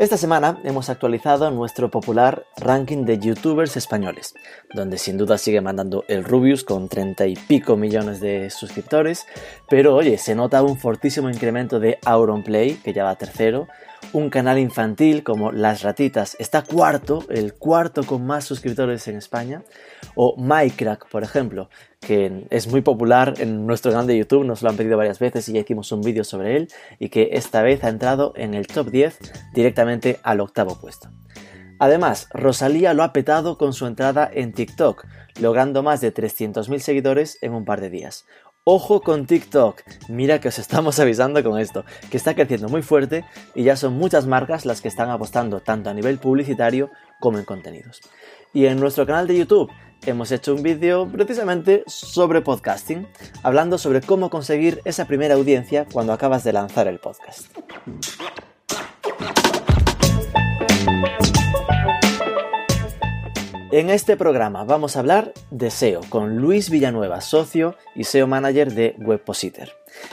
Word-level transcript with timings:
esta 0.00 0.16
semana 0.16 0.58
hemos 0.64 0.88
actualizado 0.88 1.50
nuestro 1.50 1.90
popular 1.90 2.46
ranking 2.56 3.04
de 3.04 3.18
youtubers 3.18 3.76
españoles, 3.76 4.32
donde 4.72 4.96
sin 4.96 5.18
duda 5.18 5.36
sigue 5.36 5.60
mandando 5.60 6.06
el 6.08 6.24
Rubius 6.24 6.64
con 6.64 6.88
30 6.88 7.26
y 7.26 7.36
pico 7.36 7.76
millones 7.76 8.18
de 8.18 8.48
suscriptores, 8.48 9.26
pero 9.68 9.94
oye, 9.94 10.16
se 10.16 10.34
nota 10.34 10.62
un 10.62 10.78
fortísimo 10.78 11.28
incremento 11.28 11.80
de 11.80 11.98
Auronplay, 12.06 12.76
que 12.76 12.94
ya 12.94 13.04
va 13.04 13.16
tercero, 13.16 13.68
un 14.12 14.30
canal 14.30 14.58
infantil 14.58 15.22
como 15.22 15.52
Las 15.52 15.82
Ratitas 15.82 16.36
está 16.38 16.62
cuarto, 16.62 17.24
el 17.28 17.54
cuarto 17.54 18.04
con 18.04 18.26
más 18.26 18.44
suscriptores 18.44 19.06
en 19.08 19.16
España, 19.16 19.62
o 20.14 20.36
MyCrack, 20.36 21.08
por 21.08 21.22
ejemplo, 21.22 21.70
que 22.00 22.46
es 22.50 22.66
muy 22.68 22.80
popular 22.80 23.34
en 23.38 23.66
nuestro 23.66 23.92
canal 23.92 24.06
de 24.06 24.18
YouTube, 24.18 24.44
nos 24.44 24.62
lo 24.62 24.70
han 24.70 24.76
pedido 24.76 24.96
varias 24.96 25.18
veces 25.18 25.48
y 25.48 25.52
ya 25.52 25.60
hicimos 25.60 25.92
un 25.92 26.00
vídeo 26.00 26.24
sobre 26.24 26.56
él, 26.56 26.68
y 26.98 27.08
que 27.08 27.30
esta 27.32 27.62
vez 27.62 27.84
ha 27.84 27.88
entrado 27.88 28.32
en 28.36 28.54
el 28.54 28.66
top 28.66 28.90
10 28.90 29.18
directamente 29.54 30.18
al 30.22 30.40
octavo 30.40 30.78
puesto. 30.80 31.10
Además, 31.78 32.28
Rosalía 32.34 32.92
lo 32.92 33.02
ha 33.02 33.14
petado 33.14 33.56
con 33.56 33.72
su 33.72 33.86
entrada 33.86 34.30
en 34.30 34.52
TikTok, 34.52 35.06
logrando 35.40 35.82
más 35.82 36.02
de 36.02 36.12
300.000 36.12 36.78
seguidores 36.78 37.38
en 37.40 37.54
un 37.54 37.64
par 37.64 37.80
de 37.80 37.88
días. 37.88 38.26
Ojo 38.64 39.00
con 39.00 39.24
TikTok, 39.24 39.80
mira 40.08 40.38
que 40.38 40.48
os 40.48 40.58
estamos 40.58 40.98
avisando 41.00 41.42
con 41.42 41.58
esto, 41.58 41.86
que 42.10 42.18
está 42.18 42.34
creciendo 42.34 42.68
muy 42.68 42.82
fuerte 42.82 43.24
y 43.54 43.62
ya 43.62 43.74
son 43.74 43.94
muchas 43.94 44.26
marcas 44.26 44.66
las 44.66 44.82
que 44.82 44.88
están 44.88 45.08
apostando 45.08 45.60
tanto 45.60 45.88
a 45.88 45.94
nivel 45.94 46.18
publicitario 46.18 46.90
como 47.20 47.38
en 47.38 47.46
contenidos. 47.46 48.02
Y 48.52 48.66
en 48.66 48.78
nuestro 48.78 49.06
canal 49.06 49.26
de 49.26 49.38
YouTube 49.38 49.72
hemos 50.04 50.30
hecho 50.30 50.54
un 50.54 50.62
vídeo 50.62 51.08
precisamente 51.10 51.84
sobre 51.86 52.42
podcasting, 52.42 53.08
hablando 53.42 53.78
sobre 53.78 54.02
cómo 54.02 54.28
conseguir 54.28 54.82
esa 54.84 55.06
primera 55.06 55.36
audiencia 55.36 55.86
cuando 55.90 56.12
acabas 56.12 56.44
de 56.44 56.52
lanzar 56.52 56.86
el 56.86 56.98
podcast. 56.98 57.46
En 63.72 63.88
este 63.88 64.16
programa 64.16 64.64
vamos 64.64 64.96
a 64.96 64.98
hablar 64.98 65.32
de 65.52 65.70
SEO 65.70 66.00
con 66.08 66.38
Luis 66.38 66.70
Villanueva, 66.70 67.20
socio 67.20 67.76
y 67.94 68.02
SEO 68.02 68.26
manager 68.26 68.74
de 68.74 68.96
Webpositor. 68.98 69.68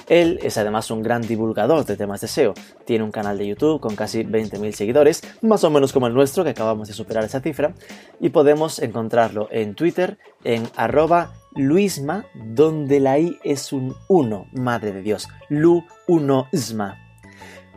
Él 0.07 0.39
es 0.43 0.59
además 0.59 0.91
un 0.91 1.01
gran 1.01 1.23
divulgador 1.23 1.83
de 1.83 1.97
temas 1.97 2.21
de 2.21 2.27
SEO. 2.27 2.53
Tiene 2.85 3.03
un 3.03 3.11
canal 3.11 3.39
de 3.39 3.47
YouTube 3.47 3.79
con 3.79 3.95
casi 3.95 4.23
20.000 4.23 4.73
seguidores, 4.73 5.23
más 5.41 5.63
o 5.63 5.71
menos 5.71 5.91
como 5.91 6.05
el 6.05 6.13
nuestro, 6.13 6.43
que 6.43 6.51
acabamos 6.51 6.87
de 6.87 6.93
superar 6.93 7.23
esa 7.23 7.39
cifra, 7.39 7.73
y 8.19 8.29
podemos 8.29 8.77
encontrarlo 8.77 9.47
en 9.49 9.73
Twitter 9.73 10.19
en 10.43 10.69
arroba 10.75 11.33
luisma, 11.55 12.27
donde 12.35 12.99
la 12.99 13.17
i 13.17 13.39
es 13.43 13.73
un 13.73 13.95
1, 14.07 14.49
madre 14.51 14.91
de 14.91 15.01
Dios, 15.01 15.29
lu1sma. 15.49 17.07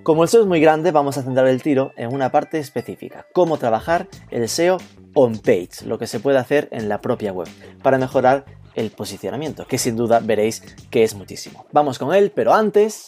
Como 0.02 0.24
el 0.24 0.28
SEO 0.28 0.42
es 0.42 0.46
muy 0.46 0.60
grande, 0.60 0.92
vamos 0.92 1.16
a 1.16 1.22
centrar 1.22 1.46
el 1.46 1.62
tiro 1.62 1.92
en 1.96 2.12
una 2.12 2.30
parte 2.30 2.58
específica, 2.58 3.26
cómo 3.32 3.56
trabajar 3.56 4.08
el 4.30 4.48
SEO 4.48 4.78
on-page, 5.14 5.84
lo 5.84 5.98
que 5.98 6.06
se 6.06 6.20
puede 6.20 6.38
hacer 6.38 6.68
en 6.72 6.88
la 6.88 7.00
propia 7.00 7.32
web, 7.32 7.48
para 7.82 7.98
mejorar 7.98 8.44
el 8.74 8.90
posicionamiento, 8.90 9.66
que 9.66 9.78
sin 9.78 9.96
duda 9.96 10.20
veréis 10.20 10.62
que 10.90 11.02
es 11.02 11.14
muchísimo. 11.14 11.66
Vamos 11.72 11.98
con 11.98 12.14
él, 12.14 12.32
pero 12.34 12.54
antes... 12.54 13.06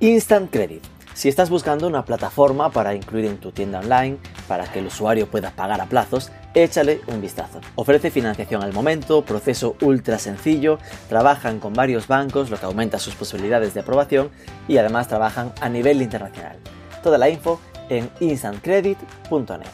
Instant 0.00 0.50
Credit. 0.50 0.82
Si 1.12 1.28
estás 1.28 1.50
buscando 1.50 1.86
una 1.86 2.06
plataforma 2.06 2.70
para 2.70 2.94
incluir 2.94 3.26
en 3.26 3.36
tu 3.36 3.52
tienda 3.52 3.80
online, 3.80 4.16
para 4.48 4.64
que 4.64 4.78
el 4.78 4.86
usuario 4.86 5.30
pueda 5.30 5.50
pagar 5.50 5.78
a 5.82 5.84
plazos, 5.84 6.32
échale 6.54 7.02
un 7.08 7.20
vistazo. 7.20 7.60
Ofrece 7.74 8.10
financiación 8.10 8.62
al 8.62 8.72
momento, 8.72 9.22
proceso 9.22 9.76
ultra 9.82 10.18
sencillo, 10.18 10.78
trabajan 11.10 11.60
con 11.60 11.74
varios 11.74 12.08
bancos, 12.08 12.48
lo 12.48 12.58
que 12.58 12.64
aumenta 12.64 12.98
sus 12.98 13.14
posibilidades 13.14 13.74
de 13.74 13.80
aprobación 13.80 14.30
y 14.66 14.78
además 14.78 15.08
trabajan 15.08 15.52
a 15.60 15.68
nivel 15.68 16.00
internacional. 16.00 16.56
Toda 17.02 17.18
la 17.18 17.28
info 17.28 17.60
en 17.90 18.08
instantcredit.net. 18.20 19.66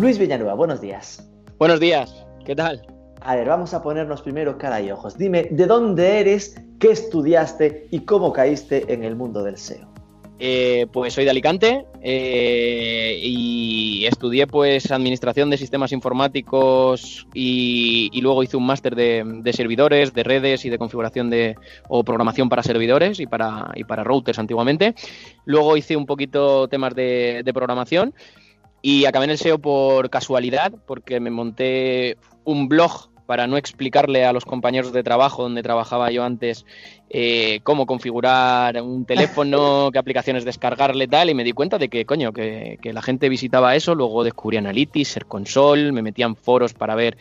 Luis 0.00 0.18
Villanueva, 0.18 0.54
buenos 0.54 0.80
días. 0.80 1.28
Buenos 1.58 1.80
días, 1.80 2.24
¿qué 2.44 2.54
tal? 2.54 2.86
A 3.22 3.34
ver, 3.34 3.48
vamos 3.48 3.74
a 3.74 3.82
ponernos 3.82 4.22
primero 4.22 4.56
cara 4.56 4.80
y 4.80 4.90
ojos. 4.90 5.18
Dime, 5.18 5.48
¿de 5.50 5.66
dónde 5.66 6.20
eres, 6.20 6.62
qué 6.78 6.92
estudiaste 6.92 7.88
y 7.90 8.00
cómo 8.00 8.32
caíste 8.32 8.92
en 8.92 9.02
el 9.02 9.16
mundo 9.16 9.42
del 9.42 9.56
SEO? 9.56 9.95
Eh, 10.38 10.86
pues 10.92 11.14
soy 11.14 11.24
de 11.24 11.30
Alicante 11.30 11.86
eh, 12.02 13.18
y 13.22 14.04
estudié 14.04 14.46
pues 14.46 14.90
administración 14.90 15.48
de 15.48 15.56
sistemas 15.56 15.92
informáticos 15.92 17.26
y, 17.32 18.20
luego 18.20 18.42
hice 18.42 18.58
un 18.58 18.66
máster 18.66 18.94
de, 18.94 19.52
servidores, 19.54 20.12
de 20.12 20.22
redes 20.24 20.66
y 20.66 20.70
de 20.70 20.76
configuración 20.76 21.30
de 21.30 21.56
o 21.88 22.04
programación 22.04 22.50
para 22.50 22.62
servidores 22.62 23.18
y 23.18 23.26
para, 23.26 23.70
y 23.76 23.84
para 23.84 24.04
routers 24.04 24.38
antiguamente. 24.38 24.94
Luego 25.46 25.76
hice 25.76 25.96
un 25.96 26.04
poquito 26.04 26.68
temas 26.68 26.94
de, 26.94 27.40
de 27.42 27.54
programación 27.54 28.12
y 28.82 29.06
acabé 29.06 29.24
en 29.24 29.30
el 29.30 29.38
SEO 29.38 29.58
por 29.58 30.10
casualidad 30.10 30.72
porque 30.86 31.18
me 31.18 31.30
monté 31.30 32.18
un 32.44 32.68
blog 32.68 33.08
para 33.26 33.46
no 33.46 33.56
explicarle 33.56 34.24
a 34.24 34.32
los 34.32 34.44
compañeros 34.44 34.92
de 34.92 35.02
trabajo 35.02 35.42
donde 35.42 35.62
trabajaba 35.62 36.10
yo 36.10 36.24
antes 36.24 36.64
eh, 37.10 37.60
cómo 37.62 37.86
configurar 37.86 38.80
un 38.80 39.04
teléfono, 39.04 39.90
qué 39.92 39.98
aplicaciones 39.98 40.44
descargarle, 40.44 41.08
tal, 41.08 41.30
y 41.30 41.34
me 41.34 41.44
di 41.44 41.52
cuenta 41.52 41.78
de 41.78 41.88
que, 41.88 42.04
coño, 42.04 42.32
que, 42.32 42.78
la 42.82 43.02
gente 43.02 43.28
visitaba 43.28 43.76
eso, 43.76 43.94
luego 43.94 44.24
descubrí 44.24 44.56
Analytics, 44.56 45.08
Ser 45.08 45.26
Console, 45.26 45.92
me 45.92 46.02
metía 46.02 46.26
en 46.26 46.36
foros 46.36 46.72
para 46.72 46.94
ver 46.94 47.16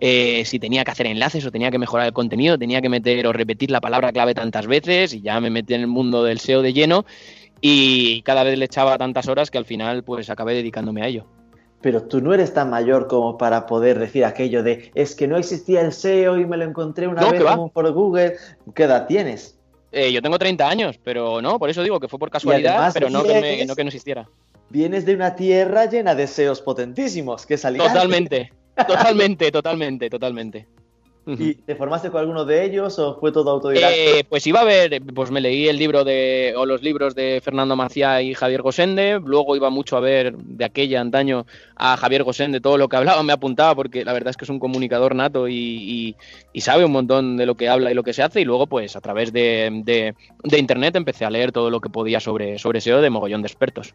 eh, 0.00 0.44
si 0.44 0.58
tenía 0.58 0.84
que 0.84 0.90
hacer 0.92 1.06
enlaces 1.06 1.44
o 1.44 1.50
tenía 1.50 1.70
que 1.70 1.78
mejorar 1.78 2.06
el 2.06 2.12
contenido, 2.12 2.58
tenía 2.58 2.80
que 2.80 2.88
meter 2.88 3.26
o 3.26 3.32
repetir 3.32 3.70
la 3.70 3.80
palabra 3.80 4.12
clave 4.12 4.34
tantas 4.34 4.66
veces, 4.66 5.12
y 5.14 5.20
ya 5.20 5.40
me 5.40 5.50
metí 5.50 5.74
en 5.74 5.82
el 5.82 5.86
mundo 5.86 6.24
del 6.24 6.38
SEO 6.38 6.62
de 6.62 6.72
lleno, 6.72 7.04
y 7.60 8.22
cada 8.22 8.44
vez 8.44 8.58
le 8.58 8.64
echaba 8.64 8.96
tantas 8.98 9.28
horas 9.28 9.50
que 9.50 9.58
al 9.58 9.64
final 9.64 10.04
pues 10.04 10.30
acabé 10.30 10.54
dedicándome 10.54 11.02
a 11.02 11.08
ello 11.08 11.37
pero 11.80 12.02
tú 12.02 12.20
no 12.20 12.34
eres 12.34 12.52
tan 12.52 12.70
mayor 12.70 13.06
como 13.06 13.38
para 13.38 13.66
poder 13.66 13.98
decir 13.98 14.24
aquello 14.24 14.62
de 14.62 14.90
es 14.94 15.14
que 15.14 15.28
no 15.28 15.36
existía 15.36 15.80
el 15.80 15.92
SEO 15.92 16.38
y 16.38 16.46
me 16.46 16.56
lo 16.56 16.64
encontré 16.64 17.06
una 17.06 17.30
vez 17.30 17.42
como 17.42 17.70
por 17.70 17.90
Google. 17.92 18.36
¿Qué 18.74 18.84
edad 18.84 19.06
tienes? 19.06 19.58
Eh, 19.92 20.12
yo 20.12 20.20
tengo 20.20 20.38
30 20.38 20.68
años, 20.68 20.98
pero 21.02 21.40
no, 21.40 21.58
por 21.58 21.70
eso 21.70 21.82
digo 21.82 21.98
que 21.98 22.08
fue 22.08 22.18
por 22.18 22.30
casualidad, 22.30 22.90
pero 22.92 23.08
no 23.08 23.22
que, 23.22 23.64
no 23.66 23.74
que, 23.74 23.84
no 23.84 23.88
existiera. 23.88 24.28
Vienes 24.68 25.06
de 25.06 25.14
una 25.14 25.34
tierra 25.34 25.86
llena 25.86 26.14
de 26.14 26.26
SEOs 26.26 26.60
potentísimos, 26.60 27.46
que 27.46 27.56
salían. 27.56 27.86
Totalmente, 27.86 28.52
totalmente, 28.76 29.50
totalmente, 29.50 30.10
totalmente. 30.10 30.66
¿Y 31.36 31.56
te 31.56 31.76
formaste 31.76 32.10
con 32.10 32.20
alguno 32.20 32.46
de 32.46 32.64
ellos 32.64 32.98
o 32.98 33.20
fue 33.20 33.30
todo 33.32 33.50
autodidacta? 33.50 33.94
Eh, 33.94 34.24
pues 34.26 34.46
iba 34.46 34.62
a 34.62 34.64
ver, 34.64 35.02
pues 35.14 35.30
me 35.30 35.42
leí 35.42 35.68
el 35.68 35.76
libro 35.76 36.02
de, 36.02 36.54
o 36.56 36.64
los 36.64 36.82
libros 36.82 37.14
de 37.14 37.42
Fernando 37.44 37.76
Maciá 37.76 38.22
y 38.22 38.32
Javier 38.32 38.62
Gosende, 38.62 39.20
luego 39.22 39.54
iba 39.54 39.68
mucho 39.68 39.98
a 39.98 40.00
ver 40.00 40.34
de 40.34 40.64
aquella 40.64 41.02
antaño 41.02 41.44
a 41.76 41.98
Javier 41.98 42.24
Gosende 42.24 42.62
todo 42.62 42.78
lo 42.78 42.88
que 42.88 42.96
hablaba, 42.96 43.22
me 43.22 43.34
apuntaba 43.34 43.74
porque 43.74 44.06
la 44.06 44.14
verdad 44.14 44.30
es 44.30 44.38
que 44.38 44.46
es 44.46 44.50
un 44.50 44.58
comunicador 44.58 45.14
nato 45.14 45.48
y, 45.48 46.16
sabe 46.56 46.84
un 46.84 46.92
montón 46.92 47.36
de 47.36 47.46
lo 47.46 47.56
que 47.56 47.68
habla 47.68 47.90
y 47.90 47.94
lo 47.94 48.02
que 48.02 48.12
se 48.12 48.22
hace 48.22 48.40
y 48.40 48.44
luego 48.44 48.66
pues 48.66 48.96
a 48.96 49.00
través 49.00 49.32
de, 49.32 50.14
internet 50.44 50.96
empecé 50.96 51.26
a 51.26 51.30
leer 51.30 51.52
todo 51.52 51.68
lo 51.68 51.80
que 51.80 51.90
podía 51.90 52.20
sobre, 52.20 52.58
sobre 52.58 52.80
SEO 52.80 53.02
de 53.02 53.10
mogollón 53.10 53.42
de 53.42 53.48
expertos. 53.48 53.94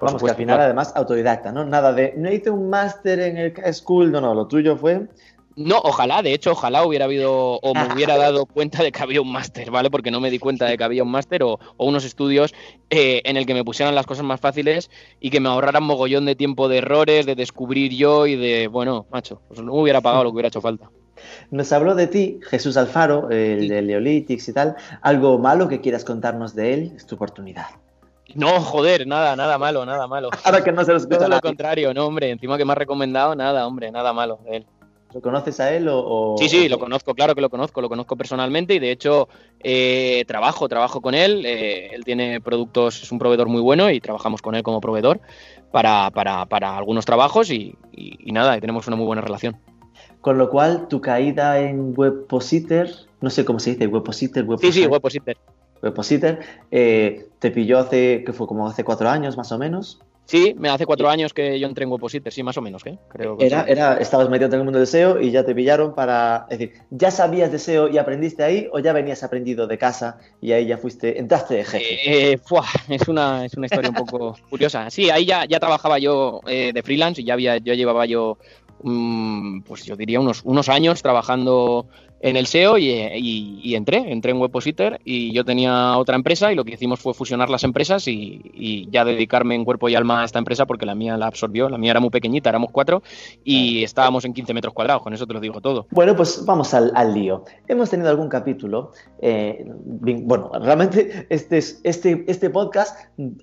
Vamos, 0.00 0.22
que 0.22 0.28
al 0.28 0.36
final 0.36 0.60
además 0.60 0.92
autodidacta, 0.96 1.52
¿no? 1.52 1.64
Nada 1.64 1.92
de, 1.92 2.14
no 2.16 2.30
hice 2.30 2.50
un 2.50 2.68
máster 2.68 3.20
en 3.20 3.36
el 3.38 3.54
school, 3.72 4.10
no, 4.10 4.20
no, 4.20 4.34
lo 4.34 4.46
tuyo 4.46 4.76
fue 4.76 5.06
no, 5.56 5.78
ojalá, 5.78 6.22
de 6.22 6.34
hecho, 6.34 6.52
ojalá 6.52 6.84
hubiera 6.84 7.04
habido 7.04 7.56
o 7.56 7.74
me 7.74 7.92
hubiera 7.94 8.16
dado 8.16 8.46
cuenta 8.46 8.82
de 8.82 8.90
que 8.90 9.02
había 9.02 9.20
un 9.20 9.30
máster, 9.30 9.70
¿vale? 9.70 9.90
Porque 9.90 10.10
no 10.10 10.20
me 10.20 10.30
di 10.30 10.38
cuenta 10.38 10.66
de 10.66 10.76
que 10.76 10.84
había 10.84 11.04
un 11.04 11.10
máster 11.10 11.42
o, 11.44 11.58
unos 11.78 12.04
estudios 12.04 12.54
eh, 12.90 13.22
en 13.24 13.36
el 13.36 13.46
que 13.46 13.54
me 13.54 13.64
pusieran 13.64 13.94
las 13.94 14.06
cosas 14.06 14.24
más 14.24 14.40
fáciles 14.40 14.90
y 15.20 15.30
que 15.30 15.40
me 15.40 15.48
ahorraran 15.48 15.84
mogollón 15.84 16.24
de 16.24 16.34
tiempo 16.34 16.68
de 16.68 16.78
errores, 16.78 17.26
de 17.26 17.34
descubrir 17.36 17.92
yo 17.92 18.26
y 18.26 18.36
de, 18.36 18.66
bueno, 18.66 19.06
macho, 19.12 19.40
pues 19.48 19.60
no 19.60 19.74
hubiera 19.74 20.00
pagado 20.00 20.24
lo 20.24 20.30
que 20.30 20.34
hubiera 20.34 20.48
hecho 20.48 20.60
falta. 20.60 20.90
Nos 21.50 21.72
habló 21.72 21.94
de 21.94 22.08
ti, 22.08 22.40
Jesús 22.42 22.76
Alfaro, 22.76 23.30
el 23.30 23.68
de 23.68 23.82
Leolitics 23.82 24.48
y 24.48 24.52
tal. 24.52 24.76
¿Algo 25.02 25.38
malo 25.38 25.68
que 25.68 25.80
quieras 25.80 26.04
contarnos 26.04 26.54
de 26.54 26.74
él? 26.74 26.92
Es 26.96 27.06
tu 27.06 27.14
oportunidad. 27.14 27.66
No, 28.34 28.60
joder, 28.60 29.06
nada, 29.06 29.36
nada 29.36 29.58
malo, 29.58 29.86
nada 29.86 30.06
malo. 30.06 30.30
Ahora 30.44 30.64
que 30.64 30.72
no 30.72 30.84
se 30.84 30.90
lo 30.92 30.98
escucha 30.98 31.18
Todo 31.18 31.28
lo 31.28 31.40
contrario, 31.40 31.94
no, 31.94 32.06
hombre, 32.06 32.30
encima 32.30 32.58
que 32.58 32.64
me 32.64 32.72
ha 32.72 32.74
recomendado, 32.74 33.34
nada, 33.36 33.66
hombre, 33.66 33.90
nada 33.90 34.12
malo 34.12 34.40
de 34.44 34.58
él. 34.58 34.66
¿Lo 35.14 35.20
conoces 35.20 35.60
a 35.60 35.72
él 35.72 35.86
o, 35.88 36.34
Sí, 36.36 36.48
sí, 36.48 36.68
lo 36.68 36.80
conozco, 36.80 37.14
claro 37.14 37.36
que 37.36 37.40
lo 37.40 37.48
conozco, 37.48 37.80
lo 37.80 37.88
conozco 37.88 38.16
personalmente 38.16 38.74
y 38.74 38.80
de 38.80 38.90
hecho 38.90 39.28
eh, 39.60 40.24
trabajo, 40.26 40.68
trabajo 40.68 41.00
con 41.00 41.14
él. 41.14 41.46
Eh, 41.46 41.94
él 41.94 42.04
tiene 42.04 42.40
productos, 42.40 43.00
es 43.00 43.12
un 43.12 43.20
proveedor 43.20 43.48
muy 43.48 43.60
bueno 43.60 43.88
y 43.92 44.00
trabajamos 44.00 44.42
con 44.42 44.56
él 44.56 44.64
como 44.64 44.80
proveedor 44.80 45.20
para, 45.70 46.10
para, 46.10 46.46
para 46.46 46.76
algunos 46.76 47.04
trabajos 47.04 47.50
y, 47.50 47.76
y, 47.92 48.32
nada, 48.32 48.58
tenemos 48.60 48.88
una 48.88 48.96
muy 48.96 49.06
buena 49.06 49.22
relación. 49.22 49.56
Con 50.20 50.36
lo 50.36 50.50
cual, 50.50 50.88
tu 50.88 51.00
caída 51.00 51.60
en 51.60 51.94
Webpositor, 51.96 52.88
no 53.20 53.30
sé 53.30 53.44
cómo 53.44 53.60
se 53.60 53.70
dice, 53.70 53.86
Webpositor, 53.86 54.42
Webpositor. 54.42 54.72
Sí, 54.72 54.82
sí, 54.82 54.86
Webpositor. 54.88 55.36
Webpositor, 55.80 56.40
eh, 56.72 57.28
te 57.38 57.52
pilló 57.52 57.78
hace, 57.78 58.24
que 58.24 58.32
fue 58.32 58.48
como 58.48 58.66
hace 58.66 58.82
cuatro 58.82 59.08
años 59.08 59.36
más 59.36 59.52
o 59.52 59.58
menos. 59.58 60.00
Sí, 60.26 60.54
me 60.58 60.70
hace 60.70 60.86
cuatro 60.86 61.10
años 61.10 61.34
que 61.34 61.60
yo 61.60 61.66
entré 61.66 61.84
en 61.84 61.90
Webpositor, 61.90 62.32
sí, 62.32 62.42
más 62.42 62.56
o 62.56 62.62
menos, 62.62 62.84
¿eh? 62.86 62.98
Creo 63.08 63.36
era, 63.40 63.64
era, 63.64 63.98
estabas 63.98 64.30
metido 64.30 64.48
en 64.48 64.54
el 64.54 64.64
mundo 64.64 64.78
del 64.78 64.88
SEO 64.88 65.20
y 65.20 65.30
ya 65.30 65.44
te 65.44 65.54
pillaron 65.54 65.94
para, 65.94 66.46
es 66.48 66.58
decir, 66.58 66.80
¿ya 66.90 67.10
sabías 67.10 67.52
de 67.52 67.58
SEO 67.58 67.88
y 67.88 67.98
aprendiste 67.98 68.42
ahí 68.42 68.66
o 68.72 68.78
ya 68.78 68.94
venías 68.94 69.22
aprendido 69.22 69.66
de 69.66 69.76
casa 69.76 70.18
y 70.40 70.52
ahí 70.52 70.66
ya 70.66 70.78
fuiste, 70.78 71.18
entraste 71.18 71.54
de 71.56 71.64
jefe? 71.64 71.94
Eh, 71.94 72.32
eh 72.32 72.38
es, 72.88 73.08
una, 73.08 73.44
es 73.44 73.54
una 73.54 73.66
historia 73.66 73.90
un 73.90 73.96
poco 73.96 74.34
curiosa. 74.50 74.90
Sí, 74.90 75.10
ahí 75.10 75.26
ya, 75.26 75.44
ya 75.44 75.60
trabajaba 75.60 75.98
yo 75.98 76.40
eh, 76.46 76.72
de 76.72 76.82
freelance 76.82 77.20
y 77.20 77.24
ya 77.24 77.34
había, 77.34 77.58
yo 77.58 77.74
llevaba 77.74 78.06
yo, 78.06 78.38
mm, 78.82 79.60
pues 79.60 79.84
yo 79.84 79.94
diría 79.94 80.20
unos, 80.20 80.40
unos 80.44 80.70
años 80.70 81.02
trabajando 81.02 81.86
en 82.24 82.36
el 82.36 82.46
SEO 82.46 82.78
y, 82.78 83.74
entré, 83.74 84.10
entré 84.10 84.30
en 84.30 84.38
Webpositor 84.38 84.98
y 85.04 85.30
yo 85.34 85.44
tenía 85.44 85.98
otra 85.98 86.16
empresa 86.16 86.50
y 86.50 86.54
lo 86.54 86.64
que 86.64 86.72
hicimos 86.72 86.98
fue 86.98 87.12
fusionar 87.12 87.50
las 87.50 87.64
empresas 87.64 88.08
y, 88.08 88.88
ya 88.90 89.04
dedicarme 89.04 89.54
en 89.54 89.64
cuerpo 89.64 89.90
y 89.90 89.94
alma 89.94 90.22
a 90.22 90.24
esta 90.24 90.38
empresa 90.38 90.64
porque 90.64 90.86
la 90.86 90.94
mía 90.94 91.18
la 91.18 91.26
absorbió, 91.26 91.68
la 91.68 91.76
mía 91.76 91.90
era 91.90 92.00
muy 92.00 92.08
pequeñita, 92.08 92.48
éramos 92.48 92.70
cuatro 92.72 93.02
y 93.44 93.84
estábamos 93.84 94.24
en 94.24 94.32
15 94.32 94.54
metros 94.54 94.72
cuadrados, 94.72 95.02
con 95.02 95.12
eso 95.12 95.26
te 95.26 95.34
lo 95.34 95.40
digo 95.40 95.60
todo. 95.60 95.86
Bueno, 95.90 96.16
pues 96.16 96.46
vamos 96.46 96.72
al, 96.72 96.92
lío. 97.12 97.44
Hemos 97.68 97.90
tenido 97.90 98.08
algún 98.08 98.30
capítulo, 98.30 98.92
eh, 99.20 99.62
bueno, 99.66 100.50
realmente 100.60 101.26
este, 101.28 101.58
este, 101.58 102.24
este 102.26 102.48
podcast 102.48 102.98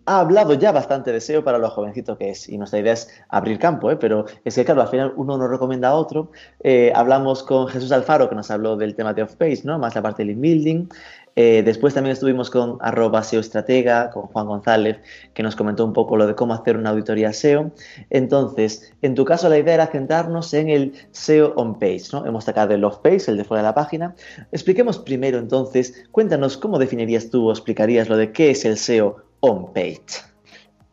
ha 0.08 0.20
hablado 0.22 0.56
ya 0.56 0.72
bastante 0.72 1.12
de 1.12 1.22
SEO 1.22 1.44
para 1.44 1.60
los 1.60 1.72
jovencitos 1.74 2.18
que 2.18 2.32
es 2.32 2.50
y 2.50 2.58
nuestra 2.58 2.80
idea 2.80 2.94
es 2.94 3.10
abrir 3.30 3.60
campo, 3.60 3.92
¿eh? 3.92 3.96
pero 3.96 4.26
es 4.44 4.56
que 4.56 4.66
claro, 4.66 4.82
al 4.82 4.88
final 4.88 5.14
uno 5.18 5.38
nos 5.38 5.52
recomienda 5.52 5.90
a 5.90 5.94
otro. 5.94 6.32
Eh, 6.64 6.92
hablamos 6.96 7.44
con 7.44 7.68
Jesús 7.68 7.92
Alfaro 7.92 8.28
que 8.28 8.36
nos 8.36 8.50
habló 8.50 8.71
del 8.78 8.96
tema 8.96 9.14
de 9.14 9.24
off-page, 9.24 9.62
¿no? 9.64 9.80
Más 9.80 9.96
la 9.96 10.02
parte 10.02 10.24
del 10.24 10.32
inbuilding. 10.32 10.90
Eh, 11.36 11.62
después 11.64 11.94
también 11.94 12.14
estuvimos 12.14 12.50
con 12.50 12.78
arroba 12.82 13.24
SEO 13.24 13.40
Estratega, 13.40 14.10
con 14.10 14.24
Juan 14.24 14.48
González, 14.48 15.00
que 15.34 15.44
nos 15.44 15.56
comentó 15.56 15.86
un 15.86 15.94
poco 15.94 16.18
lo 16.18 16.28
de 16.28 16.36
cómo 16.36 16.54
hacer 16.54 16.78
una 16.78 16.90
auditoría 16.90 17.32
SEO. 17.32 17.72
Entonces, 18.10 18.94
en 19.02 19.16
tu 19.16 19.24
caso 19.24 19.48
la 19.48 19.58
idea 19.58 19.76
era 19.76 19.88
centrarnos 19.88 20.54
en 20.54 20.70
el 20.70 20.94
SEO 21.12 21.54
on-page, 21.56 22.10
¿no? 22.12 22.26
Hemos 22.26 22.44
sacado 22.44 22.74
el 22.74 22.84
off-page, 22.84 23.30
el 23.30 23.38
de 23.38 23.44
fuera 23.44 23.64
de 23.64 23.70
la 23.70 23.76
página. 23.76 24.16
Expliquemos 24.52 25.00
primero 25.00 25.38
entonces, 25.38 26.04
cuéntanos 26.12 26.58
cómo 26.58 26.80
definirías 26.80 27.30
tú 27.30 27.48
o 27.48 27.52
explicarías 27.52 28.10
lo 28.10 28.18
de 28.18 28.32
qué 28.32 28.52
es 28.52 28.66
el 28.66 28.78
SEO 28.78 29.24
on-page. 29.40 30.31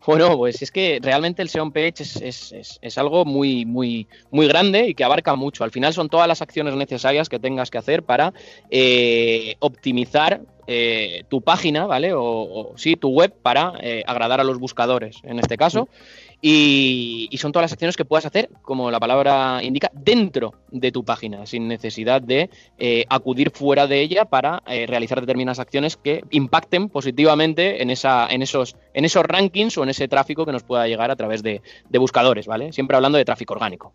Bueno, 0.08 0.38
pues 0.38 0.62
es 0.62 0.70
que 0.70 1.00
realmente 1.02 1.42
el 1.42 1.50
SEO 1.50 1.70
page 1.70 1.96
es, 2.00 2.96
algo 2.96 3.26
muy, 3.26 3.66
muy, 3.66 4.08
muy 4.30 4.48
grande 4.48 4.88
y 4.88 4.94
que 4.94 5.04
abarca 5.04 5.36
mucho. 5.36 5.64
Al 5.64 5.70
final 5.70 5.92
son 5.92 6.08
todas 6.08 6.26
las 6.26 6.40
acciones 6.40 6.74
necesarias 6.76 7.28
que 7.28 7.38
tengas 7.38 7.70
que 7.70 7.76
hacer 7.76 8.02
para 8.02 8.32
eh, 8.70 9.56
optimizar 9.58 10.40
eh, 10.66 11.24
tu 11.28 11.42
página, 11.42 11.84
¿vale? 11.84 12.14
O, 12.14 12.72
sí, 12.76 12.96
tu 12.96 13.10
web 13.10 13.34
para 13.42 13.74
eh, 13.82 14.02
agradar 14.06 14.40
a 14.40 14.44
los 14.44 14.58
buscadores, 14.58 15.18
en 15.24 15.40
este 15.40 15.58
caso. 15.58 15.90
Y, 16.40 17.28
son 17.38 17.52
todas 17.52 17.64
las 17.64 17.72
acciones 17.72 17.96
que 17.96 18.04
puedas 18.04 18.26
hacer, 18.26 18.48
como 18.62 18.90
la 18.90 19.00
palabra 19.00 19.60
indica, 19.62 19.90
dentro 19.92 20.54
de 20.70 20.92
tu 20.92 21.04
página, 21.04 21.46
sin 21.46 21.68
necesidad 21.68 22.22
de 22.22 22.50
eh, 22.78 23.04
acudir 23.08 23.50
fuera 23.50 23.86
de 23.86 24.00
ella 24.00 24.24
para 24.24 24.62
eh, 24.66 24.86
realizar 24.86 25.20
determinadas 25.20 25.58
acciones 25.58 25.96
que 25.96 26.22
impacten 26.30 26.88
positivamente 26.88 27.82
en, 27.82 27.90
esa, 27.90 28.26
en, 28.28 28.42
esos, 28.42 28.76
en 28.94 29.04
esos 29.04 29.24
rankings 29.24 29.78
o 29.78 29.82
en 29.82 29.90
ese 29.90 30.08
tráfico 30.08 30.46
que 30.46 30.52
nos 30.52 30.62
pueda 30.62 30.86
llegar 30.86 31.10
a 31.10 31.16
través 31.16 31.42
de, 31.42 31.62
de 31.88 31.98
buscadores, 31.98 32.46
¿vale? 32.46 32.72
Siempre 32.72 32.96
hablando 32.96 33.18
de 33.18 33.24
tráfico 33.24 33.54
orgánico. 33.54 33.92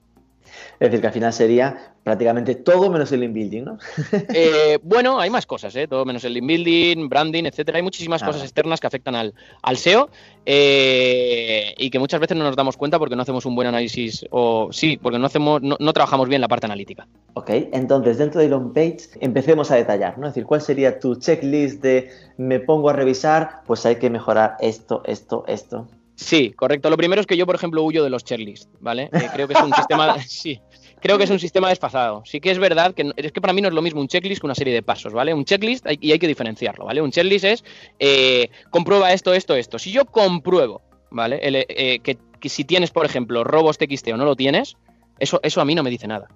Es 0.74 0.90
decir, 0.90 1.02
que 1.02 1.08
al 1.08 1.14
final 1.14 1.34
sería 1.34 1.94
prácticamente 2.04 2.56
todo 2.56 2.90
menos 2.90 3.12
el 3.12 3.24
inbuilding, 3.24 3.64
¿no? 3.64 3.78
Eh, 4.36 4.80
bueno, 4.84 5.20
hay 5.20 5.30
más 5.30 5.46
cosas, 5.46 5.76
¿eh? 5.76 5.88
Todo 5.88 6.06
menos 6.06 6.24
el 6.24 6.36
inbuilding, 6.38 7.08
branding, 7.08 7.46
etcétera. 7.46 7.78
Hay 7.78 7.84
muchísimas 7.84 8.22
ah. 8.24 8.28
cosas 8.28 8.44
externas 8.44 8.80
que 8.80 8.88
afectan 8.88 9.16
al, 9.16 9.34
al 9.62 9.78
SEO 9.78 10.10
eh, 10.46 11.74
y 11.78 11.90
que 11.90 12.00
muchas 12.00 12.20
veces 12.20 12.36
no 12.36 12.44
nos 12.44 12.56
damos 12.56 12.78
cuenta 12.78 13.00
porque 13.00 13.16
no 13.16 13.22
hacemos 13.22 13.46
un 13.46 13.56
buen 13.56 13.68
análisis 13.68 14.26
o 14.32 14.70
sí, 14.72 14.98
porque 14.98 15.20
no 15.20 15.26
hacemos, 15.26 15.62
no, 15.62 15.94
trabajamos 15.94 16.28
bien 16.28 16.42
la 16.42 16.48
parte 16.48 16.66
analítica. 16.66 17.08
Ok, 17.36 17.50
entonces 17.72 18.18
dentro 18.18 18.42
del 18.42 18.54
on-page 18.54 19.10
empecemos 19.20 19.72
a 19.72 19.76
detallar, 19.76 20.18
¿no? 20.18 20.28
Es 20.28 20.34
decir, 20.34 20.46
¿cuál 20.46 20.62
sería 20.62 21.00
tu 21.00 21.16
checklist 21.16 21.82
de 21.82 22.10
me 22.38 22.60
pongo 22.60 22.90
a 22.90 22.94
revisar? 22.94 23.62
Pues 23.66 23.86
hay 23.86 23.96
que 23.96 24.10
mejorar 24.10 24.58
esto, 24.60 25.04
esto, 25.06 25.46
esto. 25.48 25.88
Sí, 26.16 26.52
correcto. 26.52 26.90
Lo 26.90 26.98
primero 26.98 27.22
es 27.22 27.28
que 27.28 27.38
yo, 27.38 27.46
por 27.46 27.56
ejemplo, 27.56 27.84
huyo 27.84 28.04
de 28.04 28.10
los 28.10 28.24
checklists, 28.24 28.70
¿vale? 28.80 29.10
Eh, 29.14 29.30
creo 29.34 29.48
que 29.48 29.54
es 29.54 29.62
un 29.62 29.74
sistema, 29.76 30.20
sí, 30.22 30.62
creo 31.02 31.18
que 31.18 31.24
es 31.24 31.30
un 31.30 31.40
sistema 31.40 31.70
desfasado. 31.70 32.24
Sí 32.26 32.40
que 32.40 32.52
es 32.52 32.60
verdad 32.60 32.94
que 32.94 33.12
es 33.16 33.32
que 33.32 33.42
para 33.42 33.54
mí 33.54 33.62
no 33.62 33.68
es 33.68 33.74
lo 33.74 33.82
mismo 33.82 34.00
un 34.00 34.08
checklist 34.08 34.42
que 34.42 34.48
una 34.48 34.56
serie 34.56 34.74
de 34.74 34.84
pasos, 34.84 35.14
¿vale? 35.14 35.34
Un 35.34 35.46
checklist 35.46 35.86
y 36.00 36.12
hay 36.12 36.20
que 36.20 36.28
diferenciarlo, 36.28 36.86
¿vale? 36.86 37.02
Un 37.02 37.12
checklist 37.12 37.46
es 37.46 37.64
eh, 38.00 38.50
comprueba 38.70 39.12
esto, 39.12 39.34
esto, 39.34 39.56
esto. 39.56 39.80
Si 39.80 39.92
yo 39.92 40.06
compruebo, 40.06 40.82
¿vale? 41.10 41.40
Eh, 41.42 42.00
que, 42.00 42.18
si 42.50 42.64
tienes, 42.64 42.92
por 42.92 43.06
ejemplo, 43.06 43.44
robos 43.44 43.78
TXT 43.78 44.10
o 44.10 44.18
no 44.18 44.26
lo 44.26 44.36
tienes, 44.36 44.76
eso, 45.20 45.40
eso 45.44 45.62
a 45.62 45.66
mí 45.66 45.76
no 45.76 45.84
me 45.84 45.90
dice 45.90 46.08
nada. 46.08 46.28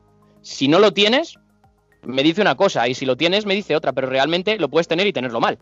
Si 0.42 0.68
no 0.68 0.80
lo 0.80 0.94
tienes, 0.94 1.38
me 2.04 2.24
dice 2.24 2.42
una 2.42 2.56
cosa 2.56 2.88
y 2.88 2.94
si 2.94 3.06
lo 3.06 3.18
tienes 3.18 3.46
me 3.46 3.54
dice 3.54 3.76
otra, 3.76 3.94
pero 3.94 4.08
realmente 4.08 4.58
lo 4.58 4.70
puedes 4.70 4.88
tener 4.88 5.06
y 5.06 5.14
tenerlo 5.14 5.40
mal. 5.40 5.60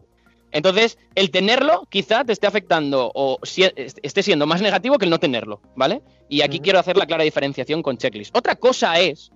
Entonces, 0.56 0.98
el 1.16 1.32
tenerlo 1.32 1.86
quizá 1.90 2.24
te 2.24 2.32
esté 2.32 2.48
afectando 2.48 3.12
o 3.14 3.40
esté 3.44 4.24
siendo 4.24 4.48
más 4.48 4.62
negativo 4.62 4.98
que 4.98 5.04
el 5.04 5.12
no 5.12 5.20
tenerlo, 5.20 5.60
¿vale? 5.76 6.02
Y 6.30 6.44
aquí 6.44 6.62
quiero 6.62 6.80
hacer 6.80 6.96
la 6.96 7.06
clara 7.06 7.26
diferenciación 7.26 7.84
con 7.84 7.98
checklist. 7.98 8.34
Otra 8.34 8.56
cosa 8.56 8.98
es 9.02 9.34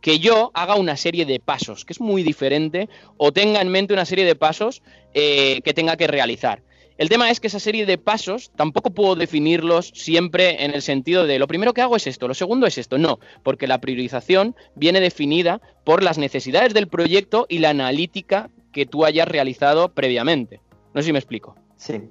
que 0.00 0.18
yo 0.18 0.50
haga 0.54 0.76
una 0.76 0.96
serie 0.96 1.26
de 1.26 1.40
pasos, 1.40 1.84
que 1.84 1.92
es 1.92 2.00
muy 2.00 2.22
diferente, 2.22 2.88
o 3.18 3.34
tenga 3.34 3.60
en 3.60 3.68
mente 3.68 3.92
una 3.92 4.06
serie 4.06 4.24
de 4.24 4.34
pasos 4.34 4.82
eh, 5.12 5.60
que 5.62 5.74
tenga 5.74 5.98
que 5.98 6.06
realizar. 6.06 6.62
El 6.96 7.10
tema 7.10 7.30
es 7.30 7.38
que 7.38 7.48
esa 7.48 7.60
serie 7.60 7.84
de 7.84 7.98
pasos 7.98 8.50
tampoco 8.56 8.94
puedo 8.94 9.14
definirlos 9.14 9.92
siempre 9.94 10.64
en 10.64 10.72
el 10.72 10.80
sentido 10.80 11.26
de 11.26 11.38
lo 11.38 11.48
primero 11.48 11.74
que 11.74 11.82
hago 11.82 11.96
es 11.96 12.06
esto, 12.06 12.28
lo 12.28 12.34
segundo 12.34 12.66
es 12.66 12.78
esto. 12.78 12.96
No, 12.96 13.18
porque 13.42 13.66
la 13.66 13.78
priorización 13.78 14.56
viene 14.74 15.00
definida 15.00 15.60
por 15.84 16.02
las 16.02 16.16
necesidades 16.16 16.72
del 16.72 16.88
proyecto 16.88 17.44
y 17.50 17.58
la 17.58 17.70
analítica 17.70 18.48
que 18.72 18.86
tú 18.86 19.04
hayas 19.04 19.28
realizado 19.28 19.92
previamente. 19.92 20.61
No 20.94 21.00
sé 21.00 21.06
si 21.06 21.12
me 21.12 21.18
explico. 21.18 21.54
Sí. 21.76 22.10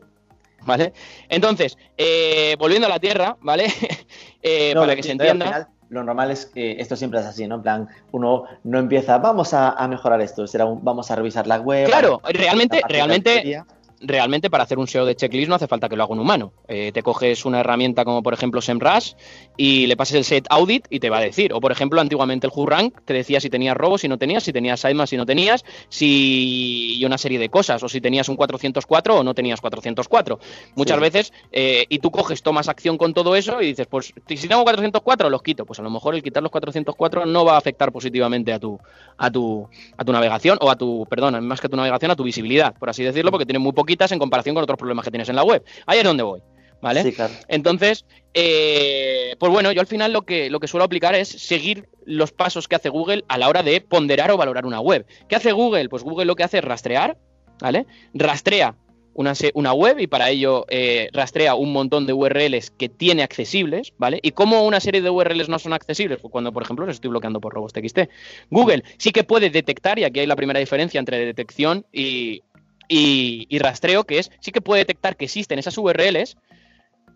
¿Vale? 0.63 0.93
Entonces, 1.29 1.77
eh, 1.97 2.55
volviendo 2.59 2.87
a 2.87 2.89
la 2.89 2.99
Tierra, 2.99 3.37
¿vale? 3.41 3.67
Eh, 4.43 4.73
para 4.73 4.95
que 4.95 5.03
se 5.03 5.11
entienda. 5.11 5.69
lo 5.89 6.03
normal 6.03 6.31
es 6.31 6.47
que 6.47 6.71
esto 6.79 6.95
siempre 6.95 7.19
es 7.19 7.27
así, 7.27 7.45
¿no? 7.45 7.57
En 7.57 7.61
plan, 7.61 7.89
uno 8.11 8.45
no 8.63 8.79
empieza, 8.79 9.19
vamos 9.19 9.53
a, 9.53 9.87
mejorar 9.87 10.19
esto, 10.19 10.47
será 10.47 10.65
vamos 10.65 11.11
a 11.11 11.15
revisar 11.15 11.45
la 11.45 11.59
web. 11.59 11.85
Claro, 11.85 12.19
realmente, 12.23 12.81
realmente 12.89 13.63
realmente 14.01 14.49
para 14.49 14.63
hacer 14.63 14.79
un 14.79 14.87
SEO 14.87 15.05
de 15.05 15.15
checklist 15.15 15.49
no 15.49 15.55
hace 15.55 15.67
falta 15.67 15.89
que 15.89 15.95
lo 15.95 16.03
haga 16.03 16.13
un 16.13 16.19
humano. 16.19 16.53
Eh, 16.67 16.91
te 16.91 17.03
coges 17.03 17.45
una 17.45 17.59
herramienta 17.59 18.03
como 18.03 18.23
por 18.23 18.33
ejemplo 18.33 18.61
SEMrush 18.61 19.13
y 19.57 19.87
le 19.87 19.95
pases 19.95 20.15
el 20.15 20.23
set 20.23 20.45
audit 20.49 20.87
y 20.89 20.99
te 20.99 21.09
va 21.09 21.19
a 21.19 21.21
decir. 21.21 21.53
O 21.53 21.61
por 21.61 21.71
ejemplo, 21.71 22.01
antiguamente 22.01 22.47
el 22.47 22.53
WhoRank 22.55 23.01
te 23.05 23.13
decía 23.13 23.39
si 23.39 23.49
tenías 23.49 23.75
robos, 23.75 24.01
si 24.01 24.07
no 24.07 24.17
tenías, 24.17 24.43
si 24.43 24.53
tenías 24.53 24.79
sitemap, 24.79 25.07
si 25.07 25.17
no 25.17 25.25
tenías, 25.25 25.63
si 25.89 26.97
y 26.97 27.05
una 27.05 27.17
serie 27.17 27.39
de 27.39 27.49
cosas, 27.49 27.81
o 27.83 27.89
si 27.89 28.01
tenías 28.01 28.29
un 28.29 28.35
404 28.35 29.19
o 29.19 29.23
no 29.23 29.33
tenías 29.33 29.61
404. 29.61 30.39
Muchas 30.75 30.99
veces, 30.99 31.33
eh, 31.51 31.85
y 31.89 31.99
tú 31.99 32.11
coges, 32.11 32.41
tomas 32.41 32.67
acción 32.67 32.97
con 32.97 33.13
todo 33.13 33.35
eso 33.35 33.61
y 33.61 33.67
dices, 33.67 33.87
pues 33.87 34.13
si 34.27 34.47
tengo 34.47 34.63
404 34.63 35.29
los 35.29 35.41
quito. 35.41 35.65
Pues 35.65 35.79
a 35.79 35.83
lo 35.83 35.89
mejor 35.89 36.15
el 36.15 36.23
quitar 36.23 36.43
los 36.43 36.51
404 36.51 37.25
no 37.25 37.45
va 37.45 37.55
a 37.55 37.57
afectar 37.57 37.91
positivamente 37.91 38.53
a 38.53 38.59
tu, 38.59 38.79
a 39.17 39.31
tu, 39.31 39.67
a 39.97 40.03
tu 40.03 40.11
navegación 40.11 40.57
o 40.61 40.69
a 40.69 40.75
tu, 40.75 41.05
perdón, 41.09 41.45
más 41.45 41.61
que 41.61 41.67
a 41.67 41.69
tu 41.69 41.77
navegación, 41.77 42.11
a 42.11 42.15
tu 42.15 42.23
visibilidad, 42.23 42.73
por 42.77 42.89
así 42.89 43.03
decirlo, 43.03 43.31
porque 43.31 43.45
tiene 43.45 43.59
muy 43.59 43.73
poquito 43.73 43.90
en 44.11 44.19
comparación 44.19 44.55
con 44.55 44.63
otros 44.63 44.77
problemas 44.77 45.05
que 45.05 45.11
tienes 45.11 45.29
en 45.29 45.35
la 45.35 45.43
web. 45.43 45.63
Ahí 45.85 45.99
es 45.99 46.03
donde 46.03 46.23
voy. 46.23 46.41
¿Vale? 46.81 47.03
Sí, 47.03 47.11
claro. 47.11 47.33
Entonces, 47.47 48.05
eh, 48.33 49.35
pues 49.37 49.51
bueno, 49.51 49.71
yo 49.71 49.81
al 49.81 49.87
final 49.87 50.11
lo 50.13 50.23
que, 50.23 50.49
lo 50.49 50.59
que 50.59 50.67
suelo 50.67 50.83
aplicar 50.83 51.13
es 51.13 51.29
seguir 51.29 51.87
los 52.05 52.31
pasos 52.31 52.67
que 52.67 52.75
hace 52.75 52.89
Google 52.89 53.23
a 53.27 53.37
la 53.37 53.47
hora 53.47 53.61
de 53.61 53.81
ponderar 53.81 54.31
o 54.31 54.37
valorar 54.37 54.65
una 54.65 54.79
web. 54.79 55.05
¿Qué 55.29 55.35
hace 55.35 55.51
Google? 55.51 55.89
Pues 55.89 56.01
Google 56.01 56.25
lo 56.25 56.35
que 56.35 56.43
hace 56.43 56.57
es 56.57 56.63
rastrear, 56.63 57.17
¿vale? 57.59 57.85
Rastrea 58.15 58.75
una, 59.13 59.33
una 59.53 59.73
web 59.73 59.99
y 59.99 60.07
para 60.07 60.29
ello 60.29 60.65
eh, 60.69 61.09
rastrea 61.13 61.55
un 61.55 61.73
montón 61.73 62.05
de 62.05 62.13
URLs 62.13 62.71
que 62.71 62.89
tiene 62.89 63.23
accesibles, 63.23 63.93
¿vale? 63.97 64.19
¿Y 64.21 64.31
cómo 64.31 64.65
una 64.65 64.79
serie 64.79 65.01
de 65.01 65.09
URLs 65.09 65.49
no 65.49 65.59
son 65.59 65.73
accesibles? 65.73 66.19
Pues 66.19 66.31
cuando, 66.31 66.51
por 66.51 66.63
ejemplo, 66.63 66.85
los 66.85 66.95
estoy 66.95 67.09
bloqueando 67.09 67.41
por 67.41 67.53
robos 67.53 67.73
TXT. 67.73 67.99
Google 68.49 68.83
sí 68.97 69.11
que 69.11 69.23
puede 69.23 69.49
detectar, 69.49 69.99
y 69.99 70.03
aquí 70.03 70.21
hay 70.21 70.27
la 70.27 70.35
primera 70.35 70.59
diferencia 70.59 70.99
entre 70.99 71.25
detección 71.25 71.85
y, 71.91 72.41
y, 72.93 73.59
rastreo, 73.59 74.03
que 74.03 74.19
es, 74.19 74.31
sí 74.39 74.51
que 74.51 74.61
puede 74.61 74.81
detectar 74.81 75.15
que 75.15 75.25
existen 75.25 75.59
esas 75.59 75.77
URLs, 75.77 76.37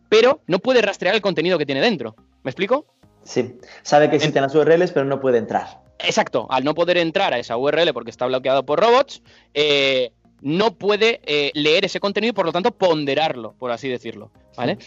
pero 0.09 0.41
no 0.47 0.59
puede 0.59 0.81
rastrear 0.81 1.15
el 1.15 1.21
contenido 1.21 1.57
que 1.57 1.65
tiene 1.65 1.81
dentro. 1.81 2.15
¿Me 2.43 2.51
explico? 2.51 2.85
Sí, 3.23 3.55
sabe 3.81 4.09
que 4.09 4.17
existen 4.17 4.43
las 4.43 4.55
URLs, 4.55 4.91
pero 4.91 5.05
no 5.05 5.19
puede 5.19 5.37
entrar. 5.37 5.81
Exacto, 5.99 6.47
al 6.49 6.63
no 6.63 6.75
poder 6.75 6.97
entrar 6.97 7.33
a 7.33 7.39
esa 7.39 7.57
URL 7.57 7.91
porque 7.93 8.11
está 8.11 8.25
bloqueado 8.25 8.65
por 8.65 8.79
robots, 8.79 9.21
eh, 9.53 10.11
no 10.41 10.75
puede 10.77 11.21
eh, 11.25 11.51
leer 11.53 11.85
ese 11.85 11.99
contenido 11.99 12.31
y 12.31 12.33
por 12.33 12.45
lo 12.45 12.51
tanto 12.51 12.71
ponderarlo, 12.71 13.53
por 13.57 13.71
así 13.71 13.89
decirlo. 13.89 14.31
¿Vale? 14.55 14.77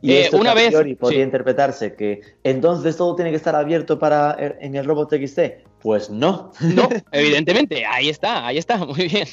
Y 0.00 0.12
eh, 0.12 0.30
una 0.32 0.54
vez 0.54 0.74
podría 0.98 1.22
interpretarse 1.22 1.94
que 1.94 2.20
entonces 2.44 2.96
todo 2.96 3.14
tiene 3.14 3.30
que 3.30 3.36
estar 3.36 3.54
abierto 3.54 3.98
para 3.98 4.36
en 4.60 4.74
el 4.74 4.84
robot 4.84 5.14
XT. 5.14 5.38
Pues 5.86 6.10
no. 6.10 6.50
No, 6.58 6.88
evidentemente, 7.12 7.86
ahí 7.86 8.08
está, 8.08 8.44
ahí 8.44 8.58
está, 8.58 8.76
muy 8.84 9.06
bien. 9.06 9.28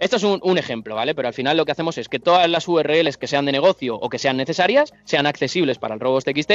esto 0.00 0.16
es 0.16 0.24
un, 0.24 0.58
ejemplo, 0.58 0.96
¿vale? 0.96 1.14
Pero 1.14 1.28
al 1.28 1.32
final 1.32 1.56
lo 1.56 1.64
que 1.64 1.70
hacemos 1.70 1.96
es 1.96 2.08
que 2.08 2.18
todas 2.18 2.50
las 2.50 2.66
URLs 2.66 3.18
que 3.18 3.28
sean 3.28 3.44
de 3.44 3.52
negocio 3.52 3.94
o 3.94 4.08
que 4.08 4.18
sean 4.18 4.36
necesarias 4.36 4.92
sean 5.04 5.26
accesibles 5.26 5.78
para 5.78 5.94
el 5.94 6.00
robot 6.00 6.24
XT 6.24 6.52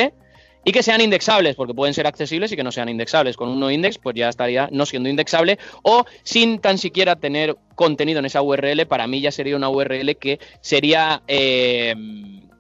y 0.66 0.72
que 0.74 0.84
sean 0.84 1.00
indexables, 1.00 1.56
porque 1.56 1.74
pueden 1.74 1.94
ser 1.94 2.08
accesibles 2.08 2.52
y 2.52 2.58
que 2.58 2.64
no 2.64 2.74
sean 2.74 2.90
indexables. 2.90 3.38
Con 3.38 3.48
un 3.48 3.62
no 3.62 3.72
index, 3.72 4.00
pues 4.00 4.18
ya 4.18 4.28
estaría 4.28 4.68
no 4.70 4.86
siendo 4.86 5.08
indexable 5.08 5.60
o 5.84 6.04
sin 6.24 6.60
tan 6.60 6.78
siquiera 6.78 7.16
tener 7.16 7.56
contenido 7.76 8.20
en 8.20 8.26
esa 8.26 8.42
URL. 8.42 8.86
Para 8.86 9.08
mí 9.08 9.22
ya 9.22 9.32
sería 9.32 9.56
una 9.56 9.70
URL 9.70 10.18
que 10.18 10.42
sería 10.60 11.24
eh, 11.30 11.96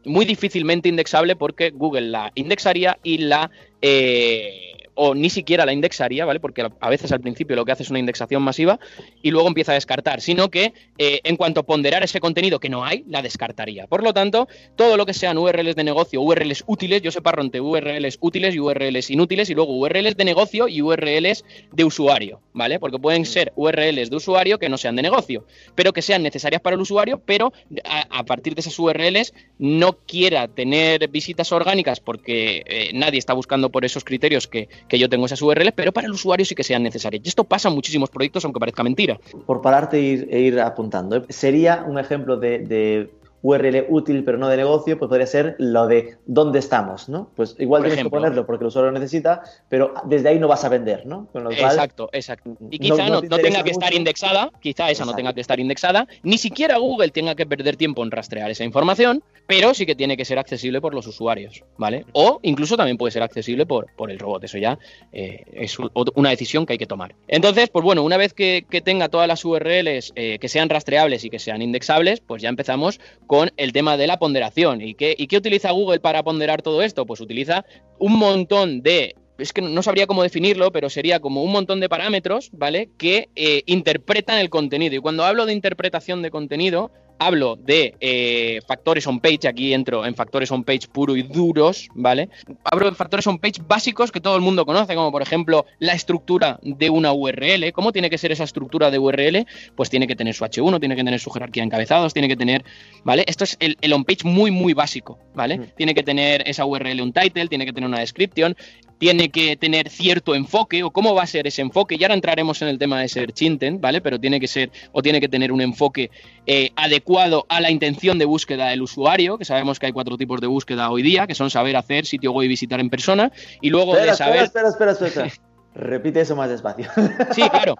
muy 0.05 0.23
difícilmente 0.23 0.87
indexable 0.87 1.35
porque 1.35 1.71
Google 1.71 2.07
la 2.07 2.31
indexaría 2.33 2.97
y 3.03 3.17
la... 3.17 3.51
Eh, 3.81 4.76
o 4.97 5.15
ni 5.15 5.29
siquiera 5.29 5.65
la 5.65 5.73
indexaría, 5.73 6.25
¿vale? 6.25 6.39
Porque 6.39 6.67
a 6.79 6.89
veces 6.89 7.11
al 7.11 7.21
principio 7.21 7.55
lo 7.55 7.63
que 7.63 7.71
hace 7.71 7.83
es 7.83 7.89
una 7.89 7.99
indexación 7.99 8.41
masiva 8.41 8.79
y 9.21 9.31
luego 9.31 9.47
empieza 9.47 9.71
a 9.71 9.75
descartar, 9.75 10.21
sino 10.21 10.49
que 10.49 10.73
eh, 10.97 11.21
en 11.23 11.37
cuanto 11.37 11.61
a 11.61 11.63
ponderar 11.63 12.03
ese 12.03 12.19
contenido 12.19 12.59
que 12.59 12.69
no 12.69 12.83
hay, 12.83 13.05
la 13.07 13.21
descartaría. 13.21 13.87
Por 13.87 14.03
lo 14.03 14.13
tanto, 14.13 14.47
todo 14.75 14.97
lo 14.97 15.05
que 15.05 15.13
sean 15.13 15.37
URLs 15.37 15.75
de 15.75 15.83
negocio, 15.83 16.21
URLs 16.21 16.63
útiles, 16.67 17.01
yo 17.01 17.11
separo 17.11 17.41
entre 17.41 17.61
URLs 17.61 18.17
útiles 18.21 18.55
y 18.55 18.59
URLs 18.59 19.09
inútiles 19.11 19.49
y 19.49 19.53
luego 19.55 19.77
URLs 19.77 20.17
de 20.17 20.25
negocio 20.25 20.67
y 20.67 20.81
URLs 20.81 21.45
de 21.71 21.83
usuario, 21.83 22.41
¿vale? 22.53 22.79
Porque 22.79 22.97
pueden 22.97 23.25
ser 23.25 23.53
URLs 23.55 24.09
de 24.09 24.15
usuario 24.15 24.57
que 24.57 24.69
no 24.69 24.77
sean 24.77 24.95
de 24.95 25.03
negocio, 25.03 25.45
pero 25.75 25.93
que 25.93 26.01
sean 26.01 26.23
necesarias 26.23 26.61
para 26.61 26.75
el 26.75 26.81
usuario, 26.81 27.21
pero 27.23 27.53
a, 27.85 28.23
partir 28.23 28.55
de 28.55 28.61
esas 28.61 28.77
URLs 28.79 29.33
no 29.59 29.99
quiera 30.07 30.47
tener 30.47 31.07
visitas 31.09 31.51
orgánicas 31.51 31.99
porque 31.99 32.63
eh, 32.65 32.89
nadie 32.93 33.19
está 33.19 33.33
buscando 33.33 33.69
por 33.69 33.85
esos 33.85 34.03
criterios 34.03 34.47
que, 34.47 34.67
que 34.87 34.99
yo 34.99 35.09
tengo 35.09 35.25
esas 35.25 35.41
URLs, 35.41 35.73
pero 35.75 35.91
para 35.91 36.07
el 36.07 36.13
usuario 36.13 36.45
sí 36.45 36.55
que 36.55 36.63
sean 36.63 36.83
necesarias. 36.83 37.21
Y 37.25 37.29
esto 37.29 37.43
pasa 37.43 37.69
en 37.69 37.75
muchísimos 37.75 38.09
proyectos, 38.09 38.43
aunque 38.45 38.59
parezca 38.59 38.83
mentira. 38.83 39.19
Por 39.45 39.61
pararte 39.61 39.97
e 39.97 40.39
ir, 40.39 40.59
apuntando, 40.59 41.17
¿eh? 41.17 41.23
sería 41.29 41.83
un 41.87 41.99
ejemplo 41.99 42.37
de 42.37 43.09
URL 43.41 43.85
útil 43.89 44.23
pero 44.23 44.37
no 44.37 44.49
de 44.49 44.57
negocio, 44.57 44.97
pues 44.97 45.09
podría 45.09 45.27
ser 45.27 45.55
lo 45.59 45.87
de 45.87 46.17
dónde 46.25 46.59
estamos, 46.59 47.09
¿no? 47.09 47.29
Pues 47.35 47.55
igual 47.59 47.83
tienes 47.83 48.03
que 48.03 48.09
ponerlo 48.09 48.45
porque 48.45 48.63
el 48.63 48.67
usuario 48.67 48.91
lo 48.91 48.99
necesita, 48.99 49.43
pero 49.69 49.93
desde 50.05 50.29
ahí 50.29 50.39
no 50.39 50.47
vas 50.47 50.63
a 50.65 50.69
vender, 50.69 51.05
¿no? 51.05 51.27
exacto, 51.51 52.09
exacto. 52.11 52.57
Y 52.69 52.79
quizá 52.79 53.09
no, 53.09 53.21
tenga 53.21 53.63
que 53.63 53.71
estar 53.71 53.93
indexada, 53.93 54.51
quizá 54.59 54.89
esa 54.89 55.05
no 55.05 55.13
tenga 55.13 55.33
que 55.33 55.41
estar 55.41 55.59
indexada, 55.59 56.07
ni 56.23 56.37
siquiera 56.37 56.77
Google 56.77 57.09
tenga 57.09 57.35
que 57.35 57.45
perder 57.45 57.75
tiempo 57.75 58.03
en 58.03 58.11
rastrear 58.11 58.49
esa 58.51 58.63
información, 58.63 59.23
pero 59.45 59.73
sí 59.73 59.85
que 59.85 59.95
tiene 59.95 60.17
que 60.17 60.25
ser 60.25 60.39
accesible 60.39 60.81
por 60.81 60.93
los 60.93 61.07
usuarios, 61.07 61.63
¿vale? 61.77 62.05
O 62.13 62.39
incluso 62.43 62.75
también 62.75 62.97
puede 62.97 63.11
ser 63.11 63.23
accesible 63.23 63.65
por, 63.65 63.87
por 63.95 64.11
el 64.11 64.19
robot, 64.19 64.43
eso 64.43 64.57
ya 64.57 64.77
eh, 65.11 65.43
es 65.53 65.77
una 66.15 66.29
decisión 66.29 66.65
que 66.65 66.73
hay 66.73 66.79
que 66.79 66.85
tomar. 66.85 67.15
Entonces, 67.27 67.69
pues 67.69 67.83
bueno, 67.83 68.03
una 68.03 68.17
vez 68.17 68.33
que, 68.33 68.65
tenga 68.83 69.09
todas 69.09 69.27
las 69.27 69.43
URLs 69.43 70.13
eh, 70.15 70.37
que 70.39 70.47
sean 70.47 70.69
rastreables 70.69 71.25
y 71.25 71.29
que 71.29 71.39
sean 71.39 71.61
indexables, 71.61 72.19
pues 72.19 72.41
ya 72.41 72.49
empezamos 72.49 72.99
con 73.25 73.36
el 73.57 73.73
tema 73.73 73.97
de 73.97 74.07
la 74.07 74.19
ponderación. 74.19 74.81
¿Y 74.81 74.93
qué, 74.93 75.15
¿Y 75.17 75.27
qué 75.27 75.37
utiliza 75.37 75.71
Google 75.71 75.99
para 75.99 76.23
ponderar 76.23 76.61
todo 76.61 76.81
esto? 76.81 77.05
Pues 77.05 77.21
utiliza 77.21 77.65
un 77.99 78.17
montón 78.17 78.81
de 78.81 79.15
es 79.37 79.53
que 79.53 79.61
no 79.61 79.83
sabría 79.83 80.07
cómo 80.07 80.23
definirlo, 80.23 80.71
pero 80.71 80.89
sería 80.89 81.19
como 81.19 81.43
un 81.43 81.51
montón 81.51 81.79
de 81.79 81.89
parámetros, 81.89 82.49
¿vale? 82.53 82.89
Que 82.97 83.29
eh, 83.35 83.61
interpretan 83.67 84.39
el 84.39 84.49
contenido. 84.49 84.95
Y 84.95 84.99
cuando 84.99 85.25
hablo 85.25 85.45
de 85.45 85.53
interpretación 85.53 86.21
de 86.21 86.31
contenido, 86.31 86.91
hablo 87.19 87.55
de 87.55 87.95
eh, 87.99 88.59
factores 88.67 89.05
on-page, 89.07 89.47
aquí 89.47 89.73
entro 89.73 90.05
en 90.05 90.15
factores 90.15 90.51
on-page 90.51 90.87
puro 90.91 91.15
y 91.15 91.23
duros, 91.23 91.89
¿vale? 91.93 92.29
Hablo 92.63 92.89
de 92.89 92.95
factores 92.95 93.25
on-page 93.27 93.61
básicos 93.67 94.11
que 94.11 94.21
todo 94.21 94.35
el 94.35 94.41
mundo 94.41 94.65
conoce, 94.65 94.95
como 94.95 95.11
por 95.11 95.21
ejemplo 95.21 95.65
la 95.79 95.93
estructura 95.93 96.59
de 96.61 96.89
una 96.89 97.13
URL. 97.13 97.71
¿Cómo 97.73 97.91
tiene 97.91 98.09
que 98.09 98.17
ser 98.17 98.31
esa 98.31 98.43
estructura 98.43 98.91
de 98.91 98.99
URL? 98.99 99.45
Pues 99.75 99.89
tiene 99.89 100.07
que 100.07 100.15
tener 100.15 100.33
su 100.33 100.45
H1, 100.45 100.79
tiene 100.79 100.95
que 100.95 101.03
tener 101.03 101.19
su 101.19 101.29
jerarquía 101.31 101.61
de 101.61 101.67
encabezados, 101.67 102.13
tiene 102.13 102.27
que 102.27 102.37
tener, 102.37 102.63
¿vale? 103.03 103.23
Esto 103.27 103.43
es 103.43 103.57
el, 103.59 103.93
on-page 103.93 104.23
muy, 104.23 104.51
muy 104.51 104.73
básico, 104.73 105.19
¿vale? 105.33 105.57
Mm. 105.57 105.65
Tiene 105.75 105.95
que 105.95 106.03
tener 106.03 106.47
esa 106.47 106.65
URL 106.65 107.01
un 107.01 107.13
title, 107.13 107.47
tiene 107.47 107.65
que 107.65 107.73
tener 107.73 107.87
una 107.87 107.99
description, 107.99 108.55
tiene 108.97 109.29
que 109.29 109.55
tener 109.55 109.89
cierto 109.89 110.35
enfoque 110.35 110.83
o 110.83 110.91
cómo 110.91 111.13
va 111.13 111.23
a 111.23 111.27
ser 111.27 111.47
ese 111.47 111.61
enfoque. 111.61 111.95
Y 111.99 112.03
ahora 112.03 112.15
entraremos 112.15 112.61
en 112.61 112.67
el 112.69 112.77
tema 112.77 112.99
de 112.99 113.07
Search 113.07 113.41
Intent, 113.43 113.79
¿vale? 113.79 114.01
Pero 114.01 114.19
tiene 114.19 114.39
que 114.39 114.47
ser 114.47 114.71
o 114.91 115.01
tiene 115.01 115.19
que 115.19 115.27
tener 115.27 115.51
un 115.51 115.61
enfoque 115.61 116.09
eh, 116.45 116.71
adecuado 116.75 117.06
a 117.49 117.61
la 117.61 117.71
intención 117.71 118.19
de 118.19 118.25
búsqueda 118.25 118.67
del 118.67 118.81
usuario, 118.81 119.37
que 119.37 119.45
sabemos 119.45 119.79
que 119.79 119.85
hay 119.85 119.91
cuatro 119.91 120.17
tipos 120.17 120.41
de 120.41 120.47
búsqueda 120.47 120.89
hoy 120.89 121.01
día, 121.01 121.27
que 121.27 121.35
son 121.35 121.49
saber 121.49 121.77
hacer, 121.77 122.05
sitio 122.05 122.31
web 122.31 122.45
y 122.45 122.49
visitar 122.49 122.79
en 122.79 122.89
persona, 122.89 123.31
y 123.61 123.69
luego 123.69 123.95
de 123.95 124.13
saber... 124.13 124.43
Espera, 124.43 124.69
espera, 124.69 124.91
espera, 124.91 125.07
espera. 125.07 125.31
Repite 125.75 126.21
eso 126.21 126.35
más 126.35 126.49
despacio. 126.49 126.89
Sí, 127.31 127.47
claro. 127.49 127.75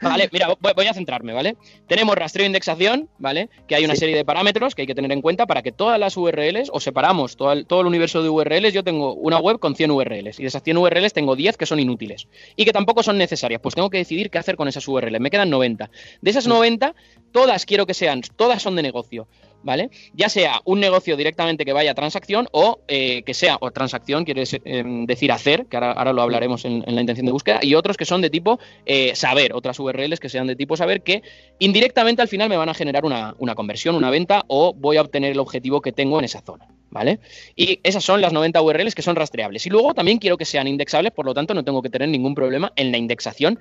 Vale, 0.00 0.28
mira, 0.32 0.48
voy, 0.60 0.86
a 0.86 0.94
centrarme, 0.94 1.32
¿vale? 1.32 1.56
Tenemos 1.86 2.14
rastreo 2.16 2.44
e 2.44 2.46
indexación, 2.46 3.08
¿vale? 3.18 3.48
Que 3.66 3.74
hay 3.74 3.84
una 3.84 3.96
serie 3.96 4.16
de 4.16 4.24
parámetros 4.24 4.74
que 4.74 4.82
hay 4.82 4.86
que 4.86 4.94
tener 4.94 5.10
en 5.12 5.22
cuenta 5.22 5.46
para 5.46 5.62
que 5.62 5.72
todas 5.72 5.98
las 5.98 6.16
URLs, 6.16 6.70
o 6.72 6.80
separamos 6.80 7.36
todo 7.36 7.52
el, 7.52 7.66
todo 7.66 7.80
el 7.80 7.86
universo 7.86 8.22
de 8.22 8.28
URLs, 8.28 8.72
yo 8.72 8.84
tengo 8.84 9.14
una 9.14 9.38
web 9.38 9.58
con 9.58 9.74
100 9.74 9.90
URLs, 9.90 10.38
y 10.38 10.42
de 10.42 10.48
esas 10.48 10.62
100 10.62 10.76
URLs 10.76 11.12
tengo 11.12 11.36
10 11.36 11.56
que 11.56 11.66
son 11.66 11.80
inútiles, 11.80 12.28
y 12.56 12.64
que 12.64 12.72
tampoco 12.72 13.02
son 13.02 13.18
necesarias, 13.18 13.60
pues 13.62 13.74
tengo 13.74 13.90
que 13.90 13.98
decidir 13.98 14.30
qué 14.30 14.38
hacer 14.38 14.56
con 14.56 14.68
esas 14.68 14.86
URLs, 14.86 15.20
me 15.20 15.30
quedan 15.30 15.50
90. 15.50 15.90
De 16.20 16.30
esas 16.30 16.46
90, 16.46 16.94
todas 17.32 17.64
quiero 17.64 17.86
que 17.86 17.94
sean, 17.94 18.20
todas 18.36 18.62
son 18.62 18.76
de 18.76 18.82
negocio. 18.82 19.28
¿Vale? 19.66 19.90
Ya 20.14 20.30
sea 20.30 20.62
un 20.64 20.80
negocio 20.80 21.16
directamente 21.16 21.64
que 21.64 21.72
vaya 21.72 21.90
a 21.90 21.94
transacción 21.94 22.48
o 22.52 22.78
eh, 22.86 23.22
que 23.24 23.34
sea, 23.34 23.58
o 23.60 23.70
transacción 23.72 24.24
quiere 24.24 24.44
em, 24.64 25.06
decir 25.06 25.32
hacer, 25.32 25.66
que 25.66 25.76
ahora, 25.76 26.12
lo 26.12 26.22
hablaremos 26.22 26.64
en, 26.64 26.84
la 26.86 27.00
intención 27.00 27.26
de 27.26 27.32
búsqueda, 27.32 27.58
y 27.60 27.74
otros 27.74 27.96
que 27.96 28.04
son 28.04 28.22
de 28.22 28.30
tipo 28.30 28.60
eh, 28.86 29.14
saber, 29.16 29.52
otras 29.52 29.78
URLs 29.80 30.20
que 30.20 30.28
sean 30.28 30.46
de 30.46 30.54
tipo 30.54 30.76
saber, 30.76 31.02
que 31.02 31.22
indirectamente 31.58 32.22
al 32.22 32.28
final 32.28 32.48
me 32.48 32.56
van 32.56 32.68
a 32.68 32.74
generar 32.74 33.04
una, 33.04 33.34
conversión, 33.56 33.96
una 33.96 34.08
venta, 34.08 34.44
o 34.46 34.72
voy 34.72 34.98
a 34.98 35.02
obtener 35.02 35.32
el 35.32 35.40
objetivo 35.40 35.82
que 35.82 35.92
tengo 35.92 36.18
en 36.20 36.24
esa 36.24 36.40
zona. 36.40 36.66
¿Vale? 36.88 37.18
Y 37.56 37.80
esas 37.82 38.04
son 38.04 38.20
las 38.20 38.32
90 38.32 38.62
URLs 38.62 38.94
que 38.94 39.02
son 39.02 39.16
rastreables. 39.16 39.66
Y 39.66 39.70
luego 39.70 39.92
también 39.92 40.18
quiero 40.18 40.38
que 40.38 40.44
sean 40.44 40.68
indexables, 40.68 41.12
por 41.12 41.26
lo 41.26 41.34
tanto 41.34 41.52
no 41.52 41.64
tengo 41.64 41.82
que 41.82 41.90
tener 41.90 42.08
ningún 42.08 42.34
problema 42.34 42.72
en 42.76 42.92
la 42.92 42.96
indexación 42.96 43.58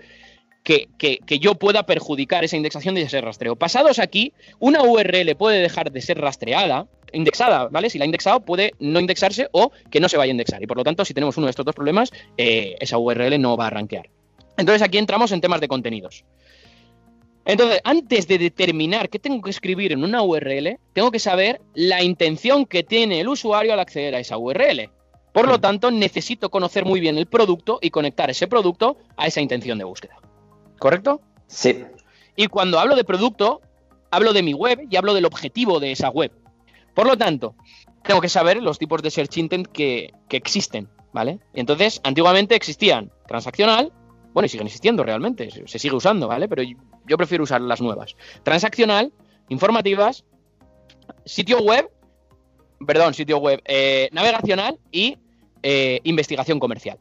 que, 0.65 1.39
yo 1.39 1.55
pueda 1.55 1.86
perjudicar 1.86 2.43
esa 2.43 2.57
indexación 2.57 2.95
de 2.95 3.03
ese 3.03 3.22
rastreo. 3.22 3.55
Pasados 3.55 4.00
aquí, 4.00 4.34
una 4.60 4.81
URL 4.81 5.36
puede 5.38 5.62
dejar 5.62 5.91
de 5.91 6.01
ser 6.01 6.19
rastreada, 6.19 6.88
indexada, 7.13 7.67
¿vale? 7.69 7.89
Si 7.89 8.00
la 8.00 8.03
ha 8.03 8.07
indexado, 8.07 8.41
puede 8.41 8.74
no 8.79 9.00
indexarse 9.00 9.48
o 9.51 9.72
que 9.91 10.00
no 10.00 10.10
se 10.10 10.17
vaya 10.17 10.31
a 10.31 10.31
indexar. 10.31 10.62
Y 10.63 10.67
por 10.67 10.77
lo 10.77 10.84
tanto, 10.84 11.05
si 11.05 11.13
tenemos 11.13 11.38
uno 11.38 11.45
de 11.45 11.51
estos 11.51 11.65
dos 11.65 11.75
problemas, 11.75 12.12
eh, 12.38 12.75
esa 12.79 12.98
URL 12.98 13.39
no 13.39 13.55
va 13.55 13.67
a 13.67 13.69
rankear. 13.69 14.10
Entonces 14.57 14.81
aquí 14.81 14.98
entramos 14.98 15.31
en 15.31 15.39
temas 15.39 15.62
de 15.62 15.67
contenidos. 15.67 16.25
Entonces, 17.45 17.79
antes 17.84 18.27
de 18.27 18.39
determinar 18.39 19.10
qué 19.10 19.19
tengo 19.19 19.43
que 19.43 19.51
escribir 19.51 19.91
en 19.91 20.03
una 20.03 20.24
URL, 20.24 20.79
tengo 20.93 21.12
que 21.12 21.19
saber 21.19 21.62
la 21.75 22.01
intención 22.01 22.65
que 22.65 22.81
tiene 22.81 23.22
el 23.22 23.27
usuario 23.27 23.72
al 23.72 23.79
acceder 23.79 24.15
a 24.15 24.19
esa 24.19 24.39
URL. 24.39 24.89
Por 25.31 25.48
lo 25.48 25.60
tanto, 25.60 25.91
necesito 25.91 26.50
conocer 26.50 26.86
muy 26.86 27.00
bien 27.00 27.19
el 27.19 27.27
producto 27.27 27.77
y 27.81 27.91
conectar 27.91 28.31
ese 28.31 28.48
producto 28.48 28.98
a 29.15 29.27
esa 29.27 29.41
intención 29.41 29.77
de 29.77 29.84
búsqueda. 29.84 30.17
¿Correcto? 30.79 31.22
Sí. 31.48 31.86
Y 32.36 32.48
cuando 32.48 32.79
hablo 32.79 32.96
de 32.96 33.03
producto, 33.03 33.62
hablo 34.12 34.34
de 34.34 34.44
mi 34.44 34.53
web 34.53 34.88
y 34.89 34.96
hablo 34.96 35.13
del 35.13 35.25
objetivo 35.25 35.79
de 35.79 35.91
esa 35.91 36.10
web. 36.10 36.32
Por 36.94 37.08
lo 37.08 37.17
tanto, 37.17 37.55
tengo 38.03 38.22
que 38.22 38.29
saber 38.29 38.62
los 38.62 38.79
tipos 38.79 39.01
de 39.01 39.12
search 39.12 39.38
intent 39.38 39.67
que, 39.67 40.12
existen, 40.29 40.89
¿vale? 41.13 41.39
Entonces, 41.53 42.00
antiguamente 42.03 42.55
existían 42.55 43.12
transaccional, 43.27 43.91
bueno, 44.34 44.46
y 44.46 44.50
siguen 44.50 44.67
existiendo 44.67 45.03
realmente, 45.03 45.50
se 45.65 45.79
sigue 45.79 45.96
usando, 45.96 46.27
¿vale? 46.27 46.48
Pero 46.48 46.63
yo 47.05 47.17
prefiero 47.17 47.44
usar 47.44 47.62
las 47.62 47.82
nuevas. 47.82 48.15
Transaccional, 48.44 49.12
informativas, 49.50 50.24
sitio 51.25 51.60
web, 51.60 51.89
perdón, 52.86 53.13
sitio 53.13 53.38
web, 53.38 53.62
eh, 53.65 54.10
navegacional 54.12 54.77
y 54.91 55.17
eh, 55.63 56.00
investigación 56.03 56.60
comercial, 56.60 57.00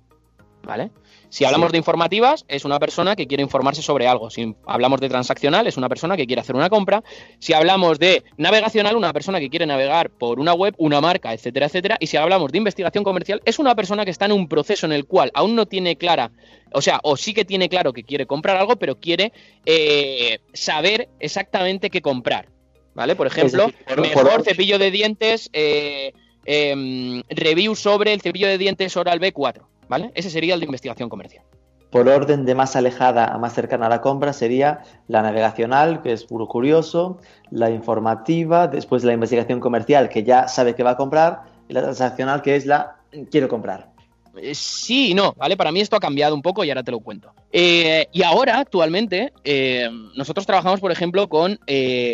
¿vale? 0.62 0.90
Si 1.34 1.44
hablamos 1.44 1.72
de 1.72 1.78
informativas, 1.78 2.44
es 2.46 2.64
una 2.64 2.78
persona 2.78 3.16
que 3.16 3.26
quiere 3.26 3.42
informarse 3.42 3.82
sobre 3.82 4.06
algo. 4.06 4.30
Si 4.30 4.54
hablamos 4.66 5.00
de 5.00 5.08
transaccional, 5.08 5.66
es 5.66 5.76
una 5.76 5.88
persona 5.88 6.16
que 6.16 6.28
quiere 6.28 6.40
hacer 6.40 6.54
una 6.54 6.70
compra. 6.70 7.02
Si 7.40 7.52
hablamos 7.52 7.98
de 7.98 8.22
navegacional, 8.36 8.94
una 8.94 9.12
persona 9.12 9.40
que 9.40 9.50
quiere 9.50 9.66
navegar 9.66 10.10
por 10.10 10.38
una 10.38 10.54
web, 10.54 10.76
una 10.78 11.00
marca, 11.00 11.34
etcétera, 11.34 11.66
etcétera. 11.66 11.96
Y 11.98 12.06
si 12.06 12.16
hablamos 12.16 12.52
de 12.52 12.58
investigación 12.58 13.02
comercial, 13.02 13.42
es 13.46 13.58
una 13.58 13.74
persona 13.74 14.04
que 14.04 14.12
está 14.12 14.26
en 14.26 14.30
un 14.30 14.46
proceso 14.46 14.86
en 14.86 14.92
el 14.92 15.06
cual 15.06 15.32
aún 15.34 15.56
no 15.56 15.66
tiene 15.66 15.96
clara, 15.96 16.30
o 16.72 16.80
sea, 16.80 17.00
o 17.02 17.16
sí 17.16 17.34
que 17.34 17.44
tiene 17.44 17.68
claro 17.68 17.92
que 17.92 18.04
quiere 18.04 18.26
comprar 18.26 18.56
algo, 18.56 18.76
pero 18.76 19.00
quiere 19.00 19.32
eh, 19.66 20.38
saber 20.52 21.08
exactamente 21.18 21.90
qué 21.90 22.00
comprar. 22.00 22.48
¿Vale? 22.94 23.16
Por 23.16 23.26
ejemplo, 23.26 23.72
mejor 23.98 24.44
cepillo 24.44 24.78
de 24.78 24.92
dientes. 24.92 25.50
Eh, 25.52 26.12
em, 26.44 27.24
review 27.28 27.74
sobre 27.74 28.12
el 28.12 28.20
cepillo 28.20 28.46
de 28.46 28.56
dientes 28.56 28.96
Oral 28.96 29.18
B4, 29.18 29.62
¿vale? 29.88 30.10
Ese 30.14 30.30
sería 30.30 30.54
el 30.54 30.60
de 30.60 30.66
investigación 30.66 31.08
comercial. 31.08 31.44
Por 31.90 32.08
orden 32.08 32.44
de 32.44 32.54
más 32.56 32.74
alejada 32.74 33.26
a 33.26 33.38
más 33.38 33.54
cercana 33.54 33.86
a 33.86 33.88
la 33.88 34.00
compra 34.00 34.32
sería 34.32 34.82
la 35.06 35.22
navegacional, 35.22 36.02
que 36.02 36.12
es 36.12 36.24
puro 36.24 36.48
curioso, 36.48 37.18
la 37.50 37.70
informativa, 37.70 38.66
después 38.66 39.04
la 39.04 39.12
investigación 39.12 39.60
comercial, 39.60 40.08
que 40.08 40.24
ya 40.24 40.48
sabe 40.48 40.74
que 40.74 40.82
va 40.82 40.92
a 40.92 40.96
comprar, 40.96 41.42
y 41.68 41.72
la 41.72 41.82
transaccional, 41.82 42.42
que 42.42 42.56
es 42.56 42.66
la 42.66 42.96
quiero 43.30 43.48
comprar. 43.48 43.94
Eh, 44.36 44.54
sí 44.54 45.10
y 45.10 45.14
no, 45.14 45.34
¿vale? 45.36 45.56
Para 45.56 45.72
mí 45.72 45.80
esto 45.80 45.96
ha 45.96 46.00
cambiado 46.00 46.34
un 46.34 46.42
poco 46.42 46.64
y 46.64 46.70
ahora 46.70 46.82
te 46.82 46.90
lo 46.90 47.00
cuento. 47.00 47.32
Eh, 47.52 48.08
y 48.12 48.22
ahora, 48.22 48.58
actualmente, 48.58 49.32
eh, 49.44 49.88
nosotros 50.16 50.46
trabajamos, 50.46 50.80
por 50.80 50.90
ejemplo, 50.90 51.28
con 51.28 51.58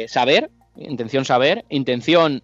saber, 0.09 0.51
intención 0.77 1.25
saber, 1.25 1.65
intención 1.71 2.43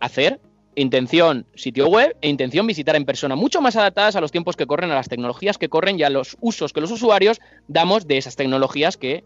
hacer, 0.00 0.40
intención 0.80 1.46
sitio 1.54 1.88
web 1.88 2.16
e 2.20 2.28
intención 2.28 2.66
visitar 2.66 2.96
en 2.96 3.04
persona, 3.04 3.36
mucho 3.36 3.60
más 3.60 3.76
adaptadas 3.76 4.16
a 4.16 4.20
los 4.20 4.32
tiempos 4.32 4.56
que 4.56 4.66
corren, 4.66 4.90
a 4.90 4.94
las 4.94 5.08
tecnologías 5.08 5.58
que 5.58 5.68
corren 5.68 5.98
y 5.98 6.02
a 6.02 6.10
los 6.10 6.36
usos 6.40 6.72
que 6.72 6.80
los 6.80 6.90
usuarios 6.90 7.40
damos 7.68 8.06
de 8.06 8.18
esas 8.18 8.36
tecnologías 8.36 8.96
que 8.96 9.24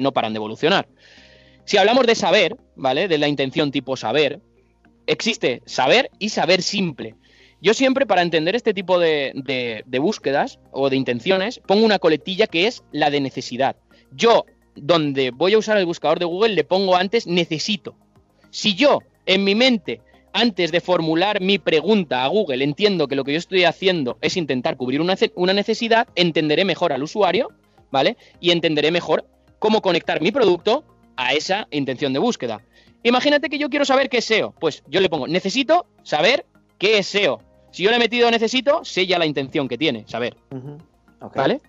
no 0.00 0.12
paran 0.12 0.32
de 0.32 0.38
evolucionar. 0.38 0.88
Si 1.64 1.76
hablamos 1.78 2.06
de 2.06 2.14
saber, 2.14 2.56
¿vale? 2.76 3.08
De 3.08 3.18
la 3.18 3.26
intención 3.26 3.72
tipo 3.72 3.96
saber, 3.96 4.40
existe 5.06 5.62
saber 5.66 6.10
y 6.18 6.28
saber 6.28 6.62
simple. 6.62 7.16
Yo 7.60 7.74
siempre, 7.74 8.06
para 8.06 8.22
entender 8.22 8.54
este 8.54 8.74
tipo 8.74 8.98
de, 8.98 9.84
búsquedas 10.00 10.60
o 10.70 10.90
de 10.90 10.96
intenciones, 10.96 11.60
pongo 11.66 11.84
una 11.84 11.98
coletilla 11.98 12.46
que 12.46 12.66
es 12.66 12.84
la 12.92 13.10
de 13.10 13.20
necesidad. 13.20 13.76
Yo, 14.12 14.44
donde 14.76 15.32
voy 15.32 15.54
a 15.54 15.58
usar 15.58 15.76
el 15.78 15.86
buscador 15.86 16.18
de 16.18 16.26
Google, 16.26 16.54
le 16.54 16.64
pongo 16.64 16.94
antes 16.96 17.26
necesito. 17.26 17.96
Si 18.50 18.74
yo, 18.74 19.00
en 19.24 19.42
mi 19.42 19.54
mente, 19.54 20.00
antes 20.36 20.70
de 20.70 20.82
formular 20.82 21.40
mi 21.40 21.58
pregunta 21.58 22.22
a 22.22 22.28
Google, 22.28 22.62
entiendo 22.62 23.08
que 23.08 23.16
lo 23.16 23.24
que 23.24 23.32
yo 23.32 23.38
estoy 23.38 23.64
haciendo 23.64 24.18
es 24.20 24.36
intentar 24.36 24.76
cubrir 24.76 25.00
una, 25.00 25.16
una 25.34 25.54
necesidad, 25.54 26.08
entenderé 26.14 26.66
mejor 26.66 26.92
al 26.92 27.02
usuario, 27.02 27.48
¿vale? 27.90 28.18
Y 28.38 28.50
entenderé 28.50 28.90
mejor 28.90 29.24
cómo 29.58 29.80
conectar 29.80 30.20
mi 30.20 30.32
producto 30.32 30.84
a 31.16 31.32
esa 31.32 31.68
intención 31.70 32.12
de 32.12 32.18
búsqueda. 32.18 32.60
Imagínate 33.02 33.48
que 33.48 33.56
yo 33.56 33.70
quiero 33.70 33.86
saber 33.86 34.10
qué 34.10 34.18
es 34.18 34.26
SEO. 34.26 34.52
Pues 34.60 34.82
yo 34.86 35.00
le 35.00 35.08
pongo, 35.08 35.26
necesito 35.26 35.86
saber 36.02 36.44
qué 36.76 36.98
es 36.98 37.06
SEO. 37.06 37.40
Si 37.70 37.82
yo 37.82 37.88
le 37.88 37.96
he 37.96 38.00
metido 38.00 38.30
necesito, 38.30 38.84
sé 38.84 39.06
ya 39.06 39.18
la 39.18 39.24
intención 39.24 39.68
que 39.68 39.78
tiene, 39.78 40.04
saber. 40.06 40.36
¿Vale? 41.34 41.62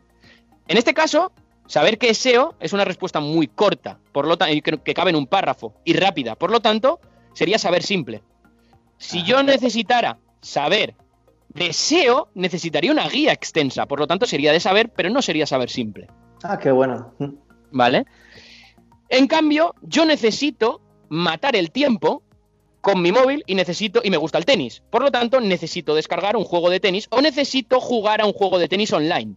En 0.68 0.78
este 0.78 0.94
caso, 0.94 1.32
saber 1.68 1.98
qué 1.98 2.10
es 2.10 2.18
SEO 2.18 2.56
es 2.60 2.74
una 2.74 2.84
respuesta 2.84 3.22
muy 3.22 3.48
corta, 3.48 3.98
por 4.12 4.28
lo 4.28 4.38
que, 4.38 4.62
que 4.62 4.94
cabe 4.94 5.12
en 5.12 5.16
un 5.16 5.28
párrafo, 5.28 5.74
y 5.86 5.94
rápida. 5.94 6.36
Por 6.36 6.52
lo 6.52 6.60
tanto, 6.60 7.00
sería 7.34 7.58
saber 7.58 7.82
simple. 7.82 8.24
Si 8.98 9.24
yo 9.24 9.44
necesitara 9.44 10.18
saber 10.42 10.96
de 11.50 11.74
SEO, 11.74 12.30
necesitaría 12.36 12.92
una 12.92 13.08
guía 13.08 13.34
extensa. 13.34 13.86
Por 13.86 14.00
lo 14.00 14.08
tanto, 14.08 14.26
sería 14.26 14.52
de 14.52 14.60
saber, 14.60 14.90
pero 14.90 15.10
no 15.10 15.22
sería 15.22 15.46
saber 15.46 15.70
simple. 15.70 16.08
Ah, 16.44 16.58
qué 16.58 16.72
bueno. 16.72 17.14
¿Vale? 17.72 18.06
En 19.10 19.28
cambio, 19.28 19.74
yo 19.82 20.06
necesito 20.06 20.82
matar 21.10 21.56
el 21.56 21.72
tiempo 21.72 22.24
con 22.82 23.02
mi 23.02 23.12
móvil 23.12 23.44
y 23.48 23.56
necesito 23.56 24.02
y 24.04 24.10
me 24.10 24.18
gusta 24.18 24.38
el 24.38 24.46
tenis. 24.46 24.84
Por 24.90 25.02
lo 25.02 25.12
tanto, 25.12 25.42
necesito 25.42 25.96
descargar 25.96 26.36
un 26.36 26.44
juego 26.44 26.70
de 26.70 26.80
tenis 26.80 27.08
o 27.10 27.22
necesito 27.22 27.80
jugar 27.80 28.22
a 28.22 28.26
un 28.26 28.34
juego 28.34 28.60
de 28.60 28.68
tenis 28.68 28.94
online. 28.94 29.36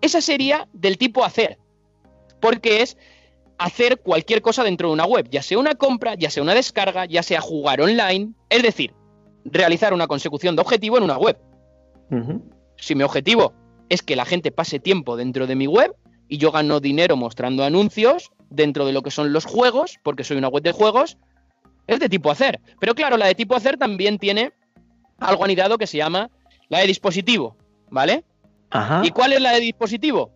Esa 0.00 0.20
sería 0.20 0.68
del 0.72 0.96
tipo 0.96 1.24
hacer, 1.24 1.58
porque 2.40 2.82
es 2.82 2.96
hacer 3.58 4.00
cualquier 4.00 4.42
cosa 4.42 4.62
dentro 4.62 4.88
de 4.88 4.94
una 4.94 5.04
web, 5.04 5.28
ya 5.30 5.42
sea 5.42 5.58
una 5.58 5.74
compra, 5.74 6.14
ya 6.14 6.30
sea 6.30 6.42
una 6.42 6.54
descarga, 6.54 7.04
ya 7.06 7.22
sea 7.22 7.40
jugar 7.40 7.80
online, 7.80 8.32
es 8.48 8.62
decir, 8.62 8.94
realizar 9.52 9.94
una 9.94 10.06
consecución 10.06 10.56
de 10.56 10.62
objetivo 10.62 10.98
en 10.98 11.04
una 11.04 11.16
web. 11.18 11.38
Si 12.76 12.94
mi 12.94 13.02
objetivo 13.02 13.52
es 13.88 14.02
que 14.02 14.16
la 14.16 14.24
gente 14.24 14.50
pase 14.50 14.78
tiempo 14.78 15.16
dentro 15.16 15.46
de 15.46 15.56
mi 15.56 15.66
web 15.66 15.94
y 16.28 16.38
yo 16.38 16.52
gano 16.52 16.80
dinero 16.80 17.16
mostrando 17.16 17.64
anuncios 17.64 18.30
dentro 18.50 18.86
de 18.86 18.92
lo 18.92 19.02
que 19.02 19.10
son 19.10 19.32
los 19.32 19.44
juegos, 19.44 19.98
porque 20.02 20.24
soy 20.24 20.36
una 20.36 20.48
web 20.48 20.62
de 20.62 20.72
juegos, 20.72 21.18
es 21.86 22.00
de 22.00 22.08
tipo 22.08 22.30
hacer. 22.30 22.60
Pero 22.78 22.94
claro, 22.94 23.16
la 23.16 23.26
de 23.26 23.34
tipo 23.34 23.54
hacer 23.54 23.76
también 23.76 24.18
tiene 24.18 24.52
algo 25.18 25.44
anidado 25.44 25.78
que 25.78 25.86
se 25.86 25.98
llama 25.98 26.30
la 26.68 26.80
de 26.80 26.86
dispositivo, 26.86 27.56
¿vale? 27.90 28.24
Ajá. 28.70 29.02
¿Y 29.04 29.10
cuál 29.10 29.32
es 29.32 29.40
la 29.40 29.52
de 29.52 29.60
dispositivo? 29.60 30.30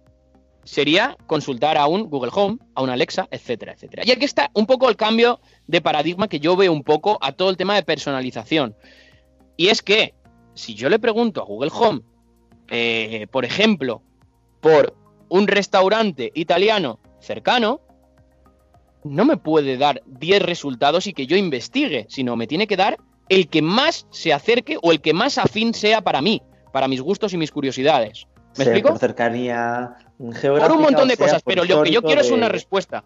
Sería 0.64 1.16
consultar 1.26 1.76
a 1.76 1.86
un 1.86 2.08
Google 2.08 2.30
Home, 2.34 2.58
a 2.74 2.82
un 2.82 2.90
Alexa, 2.90 3.28
etcétera, 3.30 3.72
etcétera. 3.72 4.04
Y 4.06 4.12
aquí 4.12 4.24
está 4.24 4.50
un 4.54 4.66
poco 4.66 4.88
el 4.88 4.96
cambio 4.96 5.40
de 5.66 5.80
paradigma 5.80 6.28
que 6.28 6.40
yo 6.40 6.56
veo 6.56 6.72
un 6.72 6.84
poco 6.84 7.18
a 7.20 7.32
todo 7.32 7.50
el 7.50 7.56
tema 7.56 7.74
de 7.74 7.82
personalización. 7.82 8.74
Y 9.56 9.68
es 9.68 9.82
que 9.82 10.14
si 10.54 10.74
yo 10.74 10.88
le 10.88 10.98
pregunto 10.98 11.40
a 11.40 11.44
Google 11.44 11.70
Home, 11.72 12.02
eh, 12.68 13.26
por 13.30 13.44
ejemplo, 13.44 14.02
por 14.60 14.94
un 15.28 15.46
restaurante 15.46 16.30
italiano 16.34 17.00
cercano, 17.20 17.80
no 19.04 19.24
me 19.24 19.36
puede 19.36 19.76
dar 19.76 20.02
10 20.06 20.42
resultados 20.42 21.06
y 21.06 21.12
que 21.12 21.26
yo 21.26 21.36
investigue, 21.36 22.06
sino 22.08 22.36
me 22.36 22.46
tiene 22.46 22.66
que 22.66 22.76
dar 22.76 22.98
el 23.28 23.48
que 23.48 23.62
más 23.62 24.06
se 24.10 24.32
acerque 24.32 24.78
o 24.82 24.92
el 24.92 25.00
que 25.00 25.12
más 25.12 25.38
afín 25.38 25.74
sea 25.74 26.02
para 26.02 26.20
mí, 26.20 26.42
para 26.72 26.88
mis 26.88 27.00
gustos 27.00 27.32
y 27.32 27.36
mis 27.36 27.50
curiosidades. 27.50 28.26
¿Me 28.58 28.64
explico? 28.64 28.90
Por 28.90 28.98
cercanía 28.98 29.96
geográfica. 30.18 30.68
Por 30.68 30.76
un 30.76 30.82
montón 30.82 31.08
de 31.08 31.16
cosas, 31.16 31.42
pero 31.42 31.64
lo 31.64 31.82
que 31.82 31.90
yo 31.90 32.02
quiero 32.02 32.20
es 32.20 32.30
una 32.30 32.48
respuesta. 32.48 33.04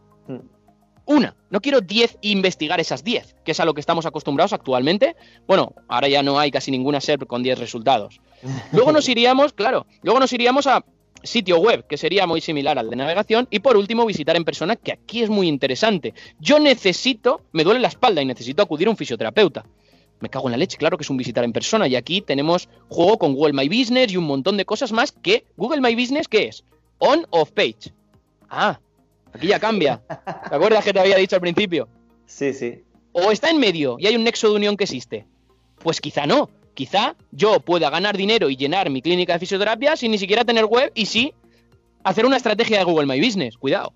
Una, 1.07 1.37
no 1.51 1.61
quiero 1.61 1.81
10 1.81 2.19
e 2.21 2.29
investigar 2.31 2.81
esas 2.81 3.05
10, 3.05 3.37
que 3.45 3.53
es 3.53 3.61
a 3.61 3.65
lo 3.65 3.75
que 3.75 3.81
estamos 3.81 4.07
acostumbrados 4.07 4.53
actualmente. 4.53 5.15
Bueno, 5.47 5.73
ahora 5.87 6.09
ya 6.09 6.23
no 6.23 6.39
hay 6.39 6.51
casi 6.51 6.73
ninguna 6.73 7.01
SERP 7.01 7.27
con 7.27 7.45
10 7.45 7.59
resultados. 7.59 8.21
Luego 8.73 8.93
nos 8.93 9.09
iríamos, 9.09 9.53
claro, 9.53 9.87
luego 10.03 10.21
nos 10.21 10.33
iríamos 10.33 10.67
a 10.67 10.85
sitio 11.23 11.59
web, 11.59 11.87
que 11.87 11.97
sería 11.97 12.27
muy 12.27 12.41
similar 12.41 12.79
al 12.79 12.91
de 12.91 12.97
navegación, 12.97 13.49
y 13.51 13.61
por 13.61 13.77
último 13.77 14.05
visitar 14.05 14.37
en 14.37 14.45
persona, 14.45 14.77
que 14.77 14.93
aquí 14.93 15.23
es 15.23 15.31
muy 15.31 15.49
interesante. 15.49 16.13
Yo 16.39 16.59
necesito, 16.59 17.43
me 17.53 17.65
duele 17.65 17.81
la 17.81 17.89
espalda 17.89 18.23
y 18.23 18.27
necesito 18.27 18.63
acudir 18.63 18.89
a 18.89 18.91
un 18.91 18.97
fisioterapeuta. 18.97 19.65
Me 20.21 20.29
cago 20.29 20.49
en 20.49 20.53
la 20.53 20.59
leche, 20.59 20.77
claro 20.77 20.97
que 20.97 21.03
es 21.03 21.11
un 21.11 21.17
visitar 21.17 21.45
en 21.45 21.53
persona, 21.53 21.89
y 21.89 21.97
aquí 21.97 22.21
tenemos 22.21 22.69
juego 22.89 23.19
con 23.19 23.35
Google 23.35 23.53
My 23.53 23.69
Business 23.69 24.13
y 24.13 24.17
un 24.17 24.25
montón 24.25 24.57
de 24.57 24.65
cosas 24.65 24.93
más 24.93 25.13
que 25.13 25.47
Google 25.57 25.81
My 25.81 25.95
Business, 25.95 26.29
¿qué 26.29 26.49
es? 26.49 26.65
On 26.99 27.27
off 27.31 27.51
page. 27.53 27.93
Ah, 28.49 28.79
aquí 29.37 29.47
ya 29.49 29.61
cambia. 29.61 30.03
¿Te 30.49 30.55
acuerdas 30.55 30.85
que 30.85 30.93
te 30.93 31.01
había 31.01 31.17
dicho 31.17 31.37
al 31.37 31.41
principio? 31.41 31.89
Sí, 32.27 32.53
sí. 32.53 32.83
O 33.13 33.31
está 33.31 33.51
en 33.51 33.59
medio 33.59 33.97
y 33.99 34.07
hay 34.07 34.17
un 34.17 34.25
nexo 34.25 34.51
de 34.51 34.57
unión 34.57 34.77
que 34.77 34.85
existe. 34.85 35.27
Pues 35.79 36.01
quizá 36.01 36.27
no. 36.27 36.51
Quizá 36.75 37.17
yo 37.31 37.61
pueda 37.61 37.89
ganar 37.89 38.17
dinero 38.17 38.51
y 38.51 38.57
llenar 38.57 38.91
mi 38.91 39.01
clínica 39.01 39.33
de 39.33 39.39
fisioterapia 39.39 39.97
sin 39.97 40.11
ni 40.11 40.19
siquiera 40.19 40.45
tener 40.45 40.67
web 40.67 40.93
y 40.95 41.07
sí 41.07 41.33
hacer 42.05 42.27
una 42.27 42.37
estrategia 42.37 42.79
de 42.79 42.85
Google 42.85 43.07
My 43.07 43.21
Business. 43.25 43.57
Cuidado. 43.57 43.93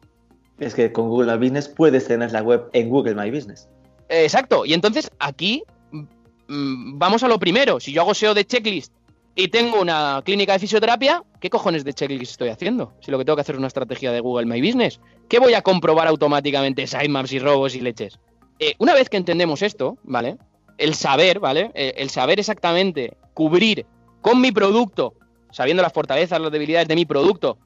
Es 0.58 0.74
que 0.74 0.92
con 0.92 1.08
Google 1.08 1.32
My 1.32 1.38
Business 1.38 1.68
puedes 1.68 2.06
tener 2.06 2.32
la 2.32 2.42
web 2.42 2.70
en 2.72 2.88
Google 2.88 3.14
My 3.14 3.30
Business. 3.30 3.68
Exacto. 4.08 4.64
Y 4.64 4.72
entonces 4.72 5.10
aquí 5.18 5.62
mm, 5.90 6.98
vamos 6.98 7.22
a 7.22 7.28
lo 7.28 7.38
primero. 7.38 7.80
Si 7.80 7.92
yo 7.92 8.02
hago 8.02 8.14
SEO 8.14 8.34
de 8.34 8.46
checklist 8.46 8.92
y 9.34 9.48
tengo 9.48 9.80
una 9.80 10.22
clínica 10.24 10.54
de 10.54 10.58
fisioterapia, 10.58 11.22
¿qué 11.40 11.50
cojones 11.50 11.84
de 11.84 11.94
checklist 11.94 12.32
estoy 12.32 12.48
haciendo? 12.48 12.92
Si 13.00 13.10
lo 13.10 13.18
que 13.18 13.24
tengo 13.24 13.36
que 13.36 13.42
hacer 13.42 13.54
es 13.54 13.58
una 13.58 13.68
estrategia 13.68 14.12
de 14.12 14.20
Google 14.20 14.46
My 14.46 14.60
Business. 14.60 15.00
¿Qué 15.28 15.38
voy 15.38 15.54
a 15.54 15.62
comprobar 15.62 16.08
automáticamente 16.08 16.86
sitemaps 16.86 17.32
y 17.32 17.38
robos 17.38 17.74
y 17.74 17.80
leches? 17.80 18.18
Eh, 18.58 18.74
una 18.78 18.94
vez 18.94 19.08
que 19.08 19.16
entendemos 19.16 19.62
esto, 19.62 19.96
¿vale? 20.02 20.36
el 20.80 20.94
saber, 20.94 21.38
¿vale? 21.38 21.70
Eh, 21.74 21.94
el 21.98 22.10
saber 22.10 22.40
exactamente 22.40 23.16
cubrir 23.34 23.86
con 24.22 24.40
mi 24.40 24.50
producto, 24.50 25.14
sabiendo 25.52 25.82
las 25.82 25.92
fortalezas, 25.92 26.40
las 26.40 26.50
debilidades 26.50 26.88
de 26.88 26.94
mi 26.94 27.04
producto, 27.04 27.58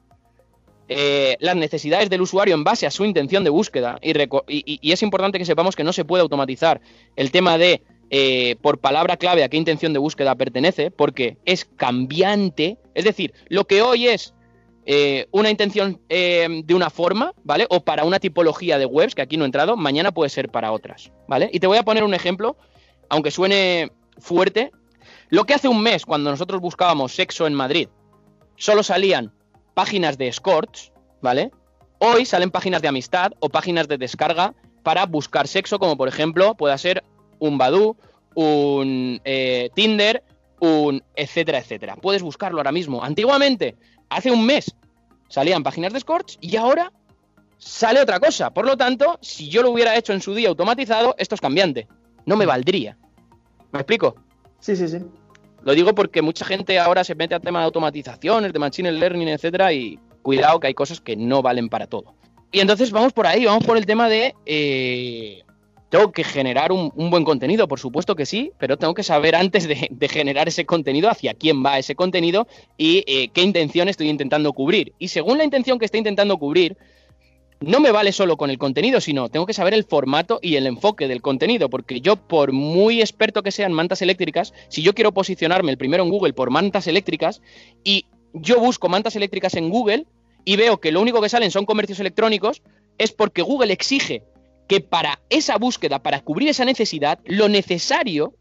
eh, 0.87 1.37
las 1.39 1.55
necesidades 1.55 2.09
del 2.09 2.21
usuario 2.21 2.53
en 2.53 2.63
base 2.63 2.85
a 2.85 2.91
su 2.91 3.05
intención 3.05 3.43
de 3.43 3.49
búsqueda. 3.49 3.97
Y, 4.01 4.91
es 4.91 5.01
importante 5.01 5.39
que 5.39 5.45
sepamos 5.45 5.75
que 5.75 5.83
no 5.83 5.93
se 5.93 6.05
puede 6.05 6.21
automatizar 6.21 6.81
el 7.15 7.31
tema 7.31 7.57
de 7.57 7.81
eh, 8.09 8.55
por 8.61 8.79
palabra 8.79 9.17
clave 9.17 9.43
a 9.43 9.49
qué 9.49 9.57
intención 9.57 9.93
de 9.93 9.99
búsqueda 9.99 10.35
pertenece, 10.35 10.91
porque 10.91 11.37
es 11.45 11.65
cambiante. 11.65 12.77
Es 12.93 13.05
decir, 13.05 13.33
lo 13.47 13.65
que 13.65 13.81
hoy 13.81 14.07
es 14.07 14.33
una 15.31 15.49
intención 15.49 15.99
de 16.07 16.73
una 16.75 16.91
forma, 16.91 17.33
¿vale? 17.43 17.65
O 17.71 17.83
para 17.83 18.03
una 18.03 18.19
tipología 18.19 18.77
de 18.77 18.85
webs, 18.85 19.15
que 19.15 19.23
aquí 19.23 19.35
no 19.35 19.43
he 19.43 19.47
entrado, 19.47 19.75
mañana 19.75 20.11
puede 20.11 20.29
ser 20.29 20.49
para 20.49 20.71
otras, 20.71 21.11
¿vale? 21.27 21.49
Y 21.51 21.59
te 21.59 21.65
voy 21.65 21.79
a 21.79 21.83
poner 21.83 22.03
un 22.03 22.13
ejemplo 22.13 22.55
aunque 23.09 23.31
suene 23.31 23.91
fuerte, 24.17 24.71
lo 25.29 25.45
que 25.45 25.53
hace 25.53 25.67
un 25.67 25.81
mes, 25.81 26.05
cuando 26.05 26.29
nosotros 26.29 26.61
buscábamos 26.61 27.13
sexo 27.13 27.47
en 27.47 27.53
Madrid, 27.53 27.89
solo 28.55 28.83
salían 28.83 29.33
páginas 29.73 30.17
de 30.17 30.27
escorts, 30.27 30.91
¿vale? 31.21 31.51
Hoy 31.99 32.25
salen 32.25 32.51
páginas 32.51 32.81
de 32.81 32.87
amistad 32.87 33.31
o 33.39 33.49
páginas 33.49 33.87
de 33.87 33.97
descarga 33.97 34.53
para 34.83 35.05
buscar 35.05 35.47
sexo, 35.47 35.79
como 35.79 35.97
por 35.97 36.07
ejemplo 36.07 36.55
pueda 36.55 36.77
ser 36.77 37.03
un 37.39 37.57
Badoo, 37.57 37.97
un 38.35 39.21
eh, 39.23 39.69
Tinder, 39.73 40.23
un 40.59 41.03
etcétera, 41.15 41.59
etcétera. 41.59 41.95
Puedes 41.95 42.21
buscarlo 42.21 42.59
ahora 42.59 42.71
mismo. 42.71 43.03
Antiguamente, 43.03 43.75
hace 44.09 44.31
un 44.31 44.45
mes, 44.45 44.75
salían 45.29 45.63
páginas 45.63 45.93
de 45.93 45.99
escorts 45.99 46.37
y 46.41 46.55
ahora 46.55 46.91
sale 47.57 48.01
otra 48.01 48.19
cosa. 48.19 48.53
Por 48.53 48.65
lo 48.65 48.77
tanto, 48.77 49.17
si 49.21 49.49
yo 49.49 49.61
lo 49.61 49.71
hubiera 49.71 49.95
hecho 49.95 50.13
en 50.13 50.21
su 50.21 50.33
día 50.33 50.49
automatizado, 50.49 51.15
esto 51.17 51.35
es 51.35 51.41
cambiante 51.41 51.87
no 52.25 52.35
me 52.35 52.45
valdría. 52.45 52.97
¿Me 53.71 53.79
explico? 53.79 54.15
Sí, 54.59 54.75
sí, 54.75 54.87
sí. 54.87 54.97
Lo 55.63 55.73
digo 55.73 55.95
porque 55.95 56.21
mucha 56.21 56.45
gente 56.45 56.79
ahora 56.79 57.03
se 57.03 57.15
mete 57.15 57.35
a 57.35 57.39
tema 57.39 57.59
de 57.59 57.65
automatizaciones, 57.65 58.53
de 58.53 58.59
machine 58.59 58.91
learning, 58.91 59.29
etcétera, 59.29 59.73
y 59.73 59.99
cuidado 60.21 60.59
que 60.59 60.67
hay 60.67 60.73
cosas 60.73 61.01
que 61.01 61.15
no 61.15 61.41
valen 61.41 61.69
para 61.69 61.87
todo. 61.87 62.13
Y 62.51 62.59
entonces 62.59 62.91
vamos 62.91 63.13
por 63.13 63.25
ahí, 63.27 63.45
vamos 63.45 63.65
por 63.65 63.77
el 63.77 63.85
tema 63.85 64.07
de 64.07 64.35
eh, 64.45 65.43
tengo 65.95 66.11
que 66.11 66.25
generar 66.25 66.73
un, 66.73 66.91
buen 66.93 67.23
contenido, 67.23 67.69
por 67.69 67.79
supuesto 67.79 68.17
que 68.17 68.25
sí, 68.25 68.51
pero 68.57 68.75
tengo 68.75 68.93
que 68.93 69.01
saber 69.01 69.33
antes 69.33 69.65
de, 69.65 70.09
generar 70.09 70.49
ese 70.49 70.65
contenido 70.65 71.09
hacia 71.09 71.33
quién 71.33 71.63
va 71.65 71.79
ese 71.79 71.95
contenido 71.95 72.47
y 72.77 73.05
eh, 73.07 73.29
qué 73.29 73.41
intención 73.41 73.87
estoy 73.87 74.09
intentando 74.09 74.51
cubrir. 74.51 74.91
Y 74.99 75.07
según 75.07 75.37
la 75.37 75.45
intención 75.45 75.79
que 75.79 75.85
esté 75.85 75.97
intentando 75.97 76.37
cubrir, 76.37 76.75
no 77.61 77.79
me 77.79 77.91
vale 77.91 78.11
solo 78.11 78.35
con 78.35 78.49
el 78.49 78.57
contenido, 78.57 78.99
sino 78.99 79.29
tengo 79.29 79.45
que 79.45 79.53
saber 79.53 79.73
el 79.73 79.85
formato 79.85 80.39
y 80.41 80.57
el 80.57 80.67
enfoque 80.67 81.07
del 81.07 81.21
contenido, 81.21 81.69
porque 81.69 82.01
yo, 82.01 82.17
por 82.17 82.51
muy 82.51 82.99
experto 82.99 83.41
que 83.41 83.51
sean 83.51 83.71
mantas 83.71 84.01
eléctricas, 84.01 84.53
si 84.67 84.81
yo 84.81 84.93
quiero 84.93 85.13
posicionarme 85.13 85.71
el 85.71 85.77
primero 85.77 86.03
en 86.03 86.09
Google 86.09 86.33
por 86.33 86.49
mantas 86.49 86.87
eléctricas 86.87 87.41
y 87.85 88.07
yo 88.33 88.59
busco 88.59 88.89
mantas 88.89 89.15
eléctricas 89.15 89.53
en 89.53 89.69
Google 89.69 90.07
y 90.43 90.57
veo 90.57 90.77
que 90.81 90.91
lo 90.91 90.99
único 90.99 91.21
que 91.21 91.29
salen 91.29 91.51
son 91.51 91.65
comercios 91.65 92.01
electrónicos, 92.01 92.63
es 92.97 93.13
porque 93.13 93.41
Google 93.41 93.71
exige 93.71 94.23
que 94.67 94.81
para 94.81 95.19
esa 95.29 95.57
búsqueda, 95.57 96.01
para 96.01 96.21
cubrir 96.21 96.49
esa 96.49 96.65
necesidad, 96.65 97.19
lo 97.25 97.49
necesario 97.49 98.33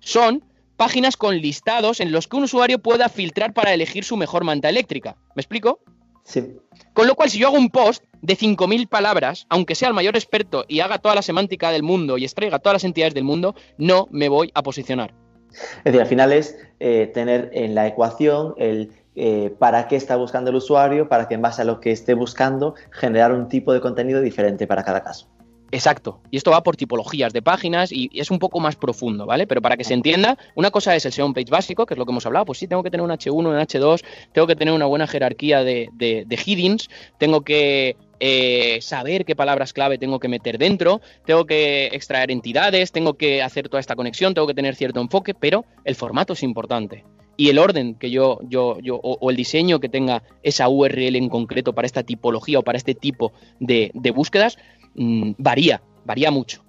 son 0.00 0.44
páginas 0.76 1.16
con 1.16 1.36
listados 1.36 2.00
en 2.00 2.12
los 2.12 2.26
que 2.26 2.36
un 2.36 2.44
usuario 2.44 2.80
pueda 2.80 3.08
filtrar 3.08 3.52
para 3.52 3.72
elegir 3.72 4.04
su 4.04 4.16
mejor 4.16 4.44
manta 4.44 4.68
eléctrica. 4.68 5.16
¿Me 5.34 5.40
explico? 5.40 5.80
Sí. 6.24 6.56
Con 6.92 7.06
lo 7.06 7.14
cual, 7.14 7.30
si 7.30 7.38
yo 7.38 7.48
hago 7.48 7.56
un 7.56 7.70
post 7.70 8.04
de 8.20 8.36
5.000 8.36 8.88
palabras, 8.88 9.46
aunque 9.48 9.74
sea 9.74 9.88
el 9.88 9.94
mayor 9.94 10.16
experto 10.16 10.64
y 10.68 10.80
haga 10.80 10.98
toda 10.98 11.14
la 11.14 11.22
semántica 11.22 11.70
del 11.70 11.82
mundo 11.82 12.18
y 12.18 12.24
extraiga 12.24 12.58
todas 12.58 12.74
las 12.74 12.84
entidades 12.84 13.14
del 13.14 13.24
mundo, 13.24 13.54
no 13.78 14.08
me 14.10 14.28
voy 14.28 14.50
a 14.54 14.62
posicionar. 14.62 15.14
Es 15.50 15.84
decir, 15.84 16.00
al 16.00 16.06
final 16.06 16.32
es 16.32 16.56
eh, 16.80 17.10
tener 17.12 17.50
en 17.52 17.74
la 17.74 17.86
ecuación 17.86 18.54
el 18.56 18.90
eh, 19.14 19.54
para 19.58 19.88
qué 19.88 19.96
está 19.96 20.16
buscando 20.16 20.48
el 20.48 20.56
usuario, 20.56 21.06
para 21.06 21.28
que 21.28 21.34
en 21.34 21.42
base 21.42 21.60
a 21.60 21.66
lo 21.66 21.80
que 21.80 21.90
esté 21.90 22.14
buscando 22.14 22.74
generar 22.90 23.32
un 23.32 23.46
tipo 23.46 23.74
de 23.74 23.80
contenido 23.82 24.22
diferente 24.22 24.66
para 24.66 24.84
cada 24.84 25.02
caso. 25.02 25.28
Exacto. 25.72 26.20
Y 26.30 26.36
esto 26.36 26.50
va 26.50 26.62
por 26.62 26.76
tipologías 26.76 27.32
de 27.32 27.40
páginas 27.40 27.92
y 27.92 28.10
es 28.12 28.30
un 28.30 28.38
poco 28.38 28.60
más 28.60 28.76
profundo, 28.76 29.24
¿vale? 29.24 29.46
Pero 29.46 29.62
para 29.62 29.78
que 29.78 29.84
se 29.84 29.94
entienda, 29.94 30.36
una 30.54 30.70
cosa 30.70 30.94
es 30.94 31.06
el 31.06 31.12
SEO 31.12 31.32
page 31.32 31.50
básico, 31.50 31.86
que 31.86 31.94
es 31.94 31.98
lo 31.98 32.04
que 32.04 32.12
hemos 32.12 32.26
hablado. 32.26 32.44
Pues 32.44 32.58
sí, 32.58 32.68
tengo 32.68 32.82
que 32.82 32.90
tener 32.90 33.02
un 33.02 33.10
H1, 33.10 33.34
un 33.34 33.46
H2, 33.46 34.04
tengo 34.32 34.46
que 34.46 34.54
tener 34.54 34.74
una 34.74 34.84
buena 34.84 35.06
jerarquía 35.06 35.64
de, 35.64 35.88
de, 35.94 36.26
headings, 36.46 36.90
tengo 37.16 37.40
que 37.40 37.96
eh, 38.20 38.80
saber 38.82 39.24
qué 39.24 39.34
palabras 39.34 39.72
clave 39.72 39.96
tengo 39.96 40.20
que 40.20 40.28
meter 40.28 40.58
dentro, 40.58 41.00
tengo 41.24 41.46
que 41.46 41.86
extraer 41.86 42.30
entidades, 42.30 42.92
tengo 42.92 43.14
que 43.14 43.42
hacer 43.42 43.70
toda 43.70 43.80
esta 43.80 43.96
conexión, 43.96 44.34
tengo 44.34 44.46
que 44.46 44.54
tener 44.54 44.74
cierto 44.74 45.00
enfoque, 45.00 45.32
pero 45.32 45.64
el 45.84 45.94
formato 45.94 46.34
es 46.34 46.42
importante. 46.42 47.02
Y 47.38 47.48
el 47.48 47.58
orden 47.58 47.94
que 47.94 48.10
yo, 48.10 48.40
yo, 48.42 48.78
yo, 48.80 48.96
o, 48.96 49.30
el 49.30 49.36
diseño 49.36 49.80
que 49.80 49.88
tenga 49.88 50.22
esa 50.42 50.68
URL 50.68 51.16
en 51.16 51.30
concreto 51.30 51.72
para 51.72 51.86
esta 51.86 52.02
tipología 52.02 52.58
o 52.58 52.62
para 52.62 52.76
este 52.76 52.94
tipo 52.94 53.32
de, 53.58 53.90
de 53.94 54.10
búsquedas, 54.10 54.58
Mm, 54.94 55.32
varía, 55.38 55.82
varía 56.04 56.30
mucho. 56.30 56.64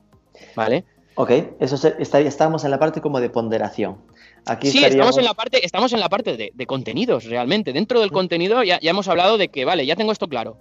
¿Vale? 0.56 0.86
Ok, 1.16 1.32
eso 1.60 1.88
estamos 1.88 2.64
en 2.64 2.72
la 2.72 2.80
parte 2.80 3.02
como 3.02 3.20
de 3.20 3.30
ponderación. 3.30 3.98
Aquí 4.46 4.72
sí, 4.72 4.84
estamos 4.84 5.18
en 5.18 5.26
la 5.26 5.34
parte, 5.34 5.64
estamos 5.64 5.94
en 5.94 6.00
la 6.00 6.10
parte 6.10 6.36
de, 6.54 6.66
contenidos, 6.66 7.26
realmente. 7.26 7.72
Dentro 7.72 8.00
del 8.00 8.12
contenido 8.12 8.64
ya, 8.64 8.80
ya, 8.82 8.90
hemos 8.90 9.08
hablado 9.08 9.38
de 9.38 9.50
que, 9.50 9.64
vale, 9.64 9.86
ya 9.86 9.96
tengo 9.96 10.12
esto 10.12 10.28
claro. 10.28 10.58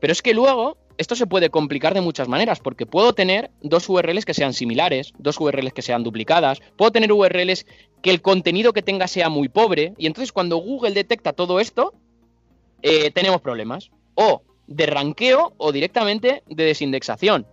Pero 0.00 0.12
es 0.12 0.20
que 0.20 0.34
luego 0.34 0.76
esto 0.98 1.14
se 1.14 1.26
puede 1.26 1.50
complicar 1.50 1.94
de 1.94 2.00
muchas 2.00 2.28
maneras, 2.28 2.60
porque 2.60 2.84
puedo 2.84 3.14
tener 3.14 3.50
dos 3.62 3.88
URLs 3.88 4.24
que 4.24 4.34
sean 4.34 4.52
similares, 4.52 5.12
dos 5.18 5.40
URLs 5.40 5.72
que 5.72 5.82
sean 5.82 6.02
duplicadas, 6.02 6.60
puedo 6.76 6.90
tener 6.90 7.12
URLs 7.12 7.64
que 8.02 8.10
el 8.10 8.20
contenido 8.20 8.72
que 8.72 8.82
tenga 8.82 9.06
sea 9.06 9.28
muy 9.28 9.48
pobre, 9.48 9.94
y 9.98 10.06
entonces 10.06 10.32
cuando 10.32 10.56
Google 10.56 10.92
detecta 10.92 11.32
todo 11.32 11.60
esto, 11.60 11.94
eh, 12.82 13.10
tenemos 13.12 13.40
problemas. 13.40 13.90
O 14.14 14.42
de 14.66 14.86
ranqueo 14.86 15.54
o 15.56 15.72
directamente 15.72 16.42
de 16.46 16.64
desindexación 16.64 17.46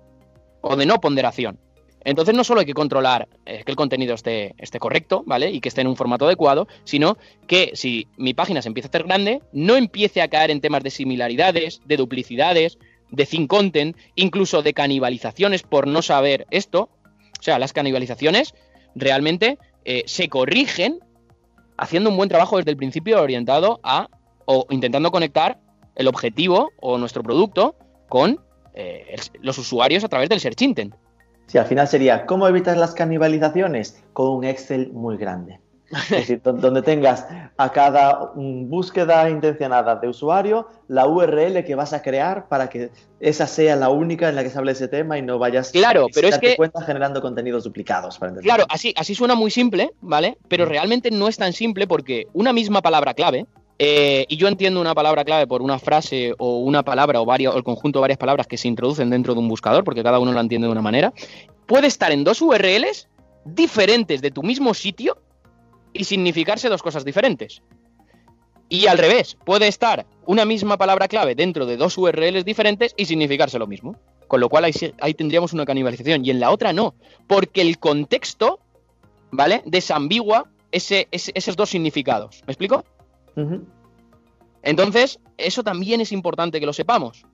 o 0.62 0.76
de 0.76 0.86
no 0.86 1.00
ponderación. 1.00 1.60
Entonces 2.04 2.34
no 2.34 2.44
solo 2.44 2.62
hay 2.62 2.66
que 2.66 2.74
controlar 2.74 3.28
eh, 3.46 3.64
que 3.66 3.72
el 3.72 3.76
contenido 3.76 4.16
esté, 4.16 4.56
correcto, 4.80 5.24
¿vale? 5.26 5.52
Y 5.52 5.60
que 5.60 5.70
esté 5.70 5.82
en 5.82 5.88
un 5.88 5.98
formato 5.98 6.26
adecuado, 6.26 6.68
sino 6.86 7.18
que 7.46 7.72
si 7.74 8.08
mi 8.18 8.34
página 8.34 8.62
se 8.62 8.70
empieza 8.70 8.88
a 8.88 8.90
hacer 8.90 9.04
grande, 9.04 9.42
no 9.52 9.76
empiece 9.76 10.22
a 10.22 10.30
caer 10.30 10.52
en 10.52 10.62
temas 10.62 10.84
de 10.84 10.92
similaridades, 10.92 11.82
de 11.86 11.98
duplicidades, 11.98 12.78
de 13.12 13.26
thin 13.26 13.48
content, 13.48 13.98
incluso 14.16 14.62
de 14.62 14.74
canibalizaciones 14.74 15.64
por 15.64 15.88
no 15.88 16.02
saber 16.02 16.48
esto. 16.52 16.90
O 17.38 17.44
sea, 17.44 17.60
las 17.60 17.74
canibalizaciones 17.74 18.54
realmente 18.96 19.58
eh, 19.84 20.04
se 20.06 20.30
corrigen 20.30 21.00
haciendo 21.78 22.10
un 22.10 22.18
buen 22.18 22.30
trabajo 22.30 22.58
desde 22.58 22.72
el 22.72 22.78
principio 22.78 23.22
orientado 23.22 23.80
a 23.84 24.08
o 24.46 24.66
intentando 24.70 25.12
conectar 25.12 25.60
el 26.00 26.08
objetivo 26.08 26.72
o 26.80 26.98
nuestro 26.98 27.22
producto 27.22 27.76
con 28.08 28.40
eh, 28.74 29.18
los 29.42 29.58
usuarios 29.58 30.04
a 30.04 30.08
través 30.08 30.30
del 30.30 30.40
Search 30.40 30.62
Intent. 30.62 30.96
Sí, 31.48 31.58
al 31.58 31.66
final 31.66 31.88
sería, 31.88 32.26
¿cómo 32.26 32.48
evitar 32.48 32.78
las 32.78 32.94
canibalizaciones? 32.94 34.02
Con 34.14 34.30
un 34.30 34.46
Excel 34.46 34.92
muy 34.94 35.18
grande. 35.18 35.60
Es 35.92 36.10
decir, 36.10 36.42
donde 36.44 36.82
tengas 36.84 37.26
a 37.58 37.72
cada 37.72 38.32
búsqueda 38.36 39.30
intencionada 39.30 39.96
de 39.98 40.08
usuario 40.08 40.70
la 40.88 41.06
URL 41.06 41.66
que 41.66 41.76
vas 41.76 41.92
a 41.92 42.02
crear 42.02 42.48
para 42.48 42.70
que 42.70 42.92
esa 43.20 43.46
sea 43.46 43.76
la 43.76 43.90
única 43.90 44.30
en 44.30 44.36
la 44.36 44.44
que 44.44 44.52
se 44.52 44.58
hable 44.58 44.72
ese 44.72 44.88
tema 44.88 45.18
y 45.18 45.22
no 45.22 45.38
vayas 45.38 45.72
claro, 45.72 46.08
pero 46.14 46.30
es 46.30 46.38
que 46.38 46.56
cuenta 46.56 46.82
generando 46.84 47.22
contenidos 47.22 47.66
duplicados. 47.66 48.18
Para 48.18 48.34
claro, 48.36 48.66
así, 48.70 48.94
así 48.96 49.16
suena 49.16 49.36
muy 49.36 49.52
simple, 49.52 49.92
¿vale? 50.00 50.38
Pero 50.48 50.66
mm. 50.66 50.70
realmente 50.70 51.12
no 51.12 51.28
es 51.28 51.36
tan 51.36 51.52
simple 51.52 51.88
porque 51.88 52.28
una 52.32 52.54
misma 52.54 52.82
palabra 52.82 53.14
clave, 53.14 53.48
eh, 53.82 54.26
y 54.28 54.36
yo 54.36 54.50
entiendo 54.50 54.82
una 54.82 54.94
palabra 54.94 55.24
clave 55.24 55.48
por 55.48 55.62
una 55.62 55.80
frase 55.80 56.34
o 56.38 56.58
una 56.58 56.84
palabra 56.84 57.22
o, 57.22 57.26
varios, 57.26 57.56
o 57.56 57.58
el 57.58 57.64
conjunto 57.64 58.00
de 58.00 58.02
varias 58.02 58.20
palabras 58.20 58.46
que 58.46 58.58
se 58.58 58.68
introducen 58.68 59.10
dentro 59.10 59.34
de 59.34 59.40
un 59.40 59.48
buscador, 59.48 59.86
porque 59.86 60.04
cada 60.04 60.20
uno 60.20 60.34
la 60.34 60.42
entiende 60.42 60.68
de 60.68 60.72
una 60.72 60.82
manera. 60.82 61.14
Puede 61.66 61.88
estar 61.88 62.12
en 62.12 62.26
dos 62.26 62.42
URLs 62.42 63.08
diferentes 63.46 64.22
de 64.22 64.32
tu 64.32 64.44
mismo 64.44 64.74
sitio 64.74 65.18
y 65.94 66.04
significarse 66.04 66.68
dos 66.68 66.84
cosas 66.84 67.06
diferentes. 67.06 67.62
Y 68.68 68.88
al 68.88 68.98
revés, 68.98 69.38
puede 69.46 69.68
estar 69.68 70.06
una 70.26 70.44
misma 70.44 70.78
palabra 70.78 71.08
clave 71.08 71.34
dentro 71.34 71.66
de 71.66 71.78
dos 71.78 71.98
URLs 71.98 72.44
diferentes 72.44 72.94
y 72.98 73.06
significarse 73.06 73.58
lo 73.58 73.66
mismo. 73.66 73.96
Con 74.28 74.42
lo 74.42 74.50
cual 74.50 74.66
ahí, 74.66 75.14
tendríamos 75.14 75.54
una 75.54 75.66
canibalización. 75.66 76.24
Y 76.26 76.32
en 76.32 76.40
la 76.40 76.52
otra 76.52 76.74
no, 76.74 76.94
porque 77.28 77.62
el 77.62 77.80
contexto, 77.80 78.60
¿vale? 79.32 79.64
Desambigua 79.66 80.52
esos 80.72 81.56
dos 81.56 81.70
significados. 81.70 82.44
¿Me 82.46 82.52
explico? 82.52 82.84
Entonces, 84.62 85.20
eso 85.38 85.64
también 85.64 86.02
es 86.02 86.12
importante 86.12 86.60
que 86.60 86.66
lo 86.66 86.74
sepamos. 86.74 87.26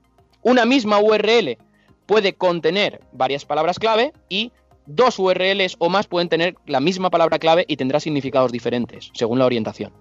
Una 0.42 0.66
misma 0.66 1.00
URL 1.00 1.58
puede 2.06 2.34
contener 2.34 3.02
varias 3.12 3.46
palabras 3.46 3.80
clave 3.80 4.14
y 4.30 4.52
dos 4.86 5.18
URLs 5.18 5.76
o 5.80 5.90
más 5.90 6.08
pueden 6.08 6.30
tener 6.30 6.56
la 6.66 6.80
misma 6.80 7.10
palabra 7.10 7.40
clave 7.40 7.66
y 7.68 7.78
tendrá 7.78 8.00
significados 8.00 8.52
diferentes 8.52 9.10
según 9.14 9.40
la 9.40 9.46
orientación 9.46 9.92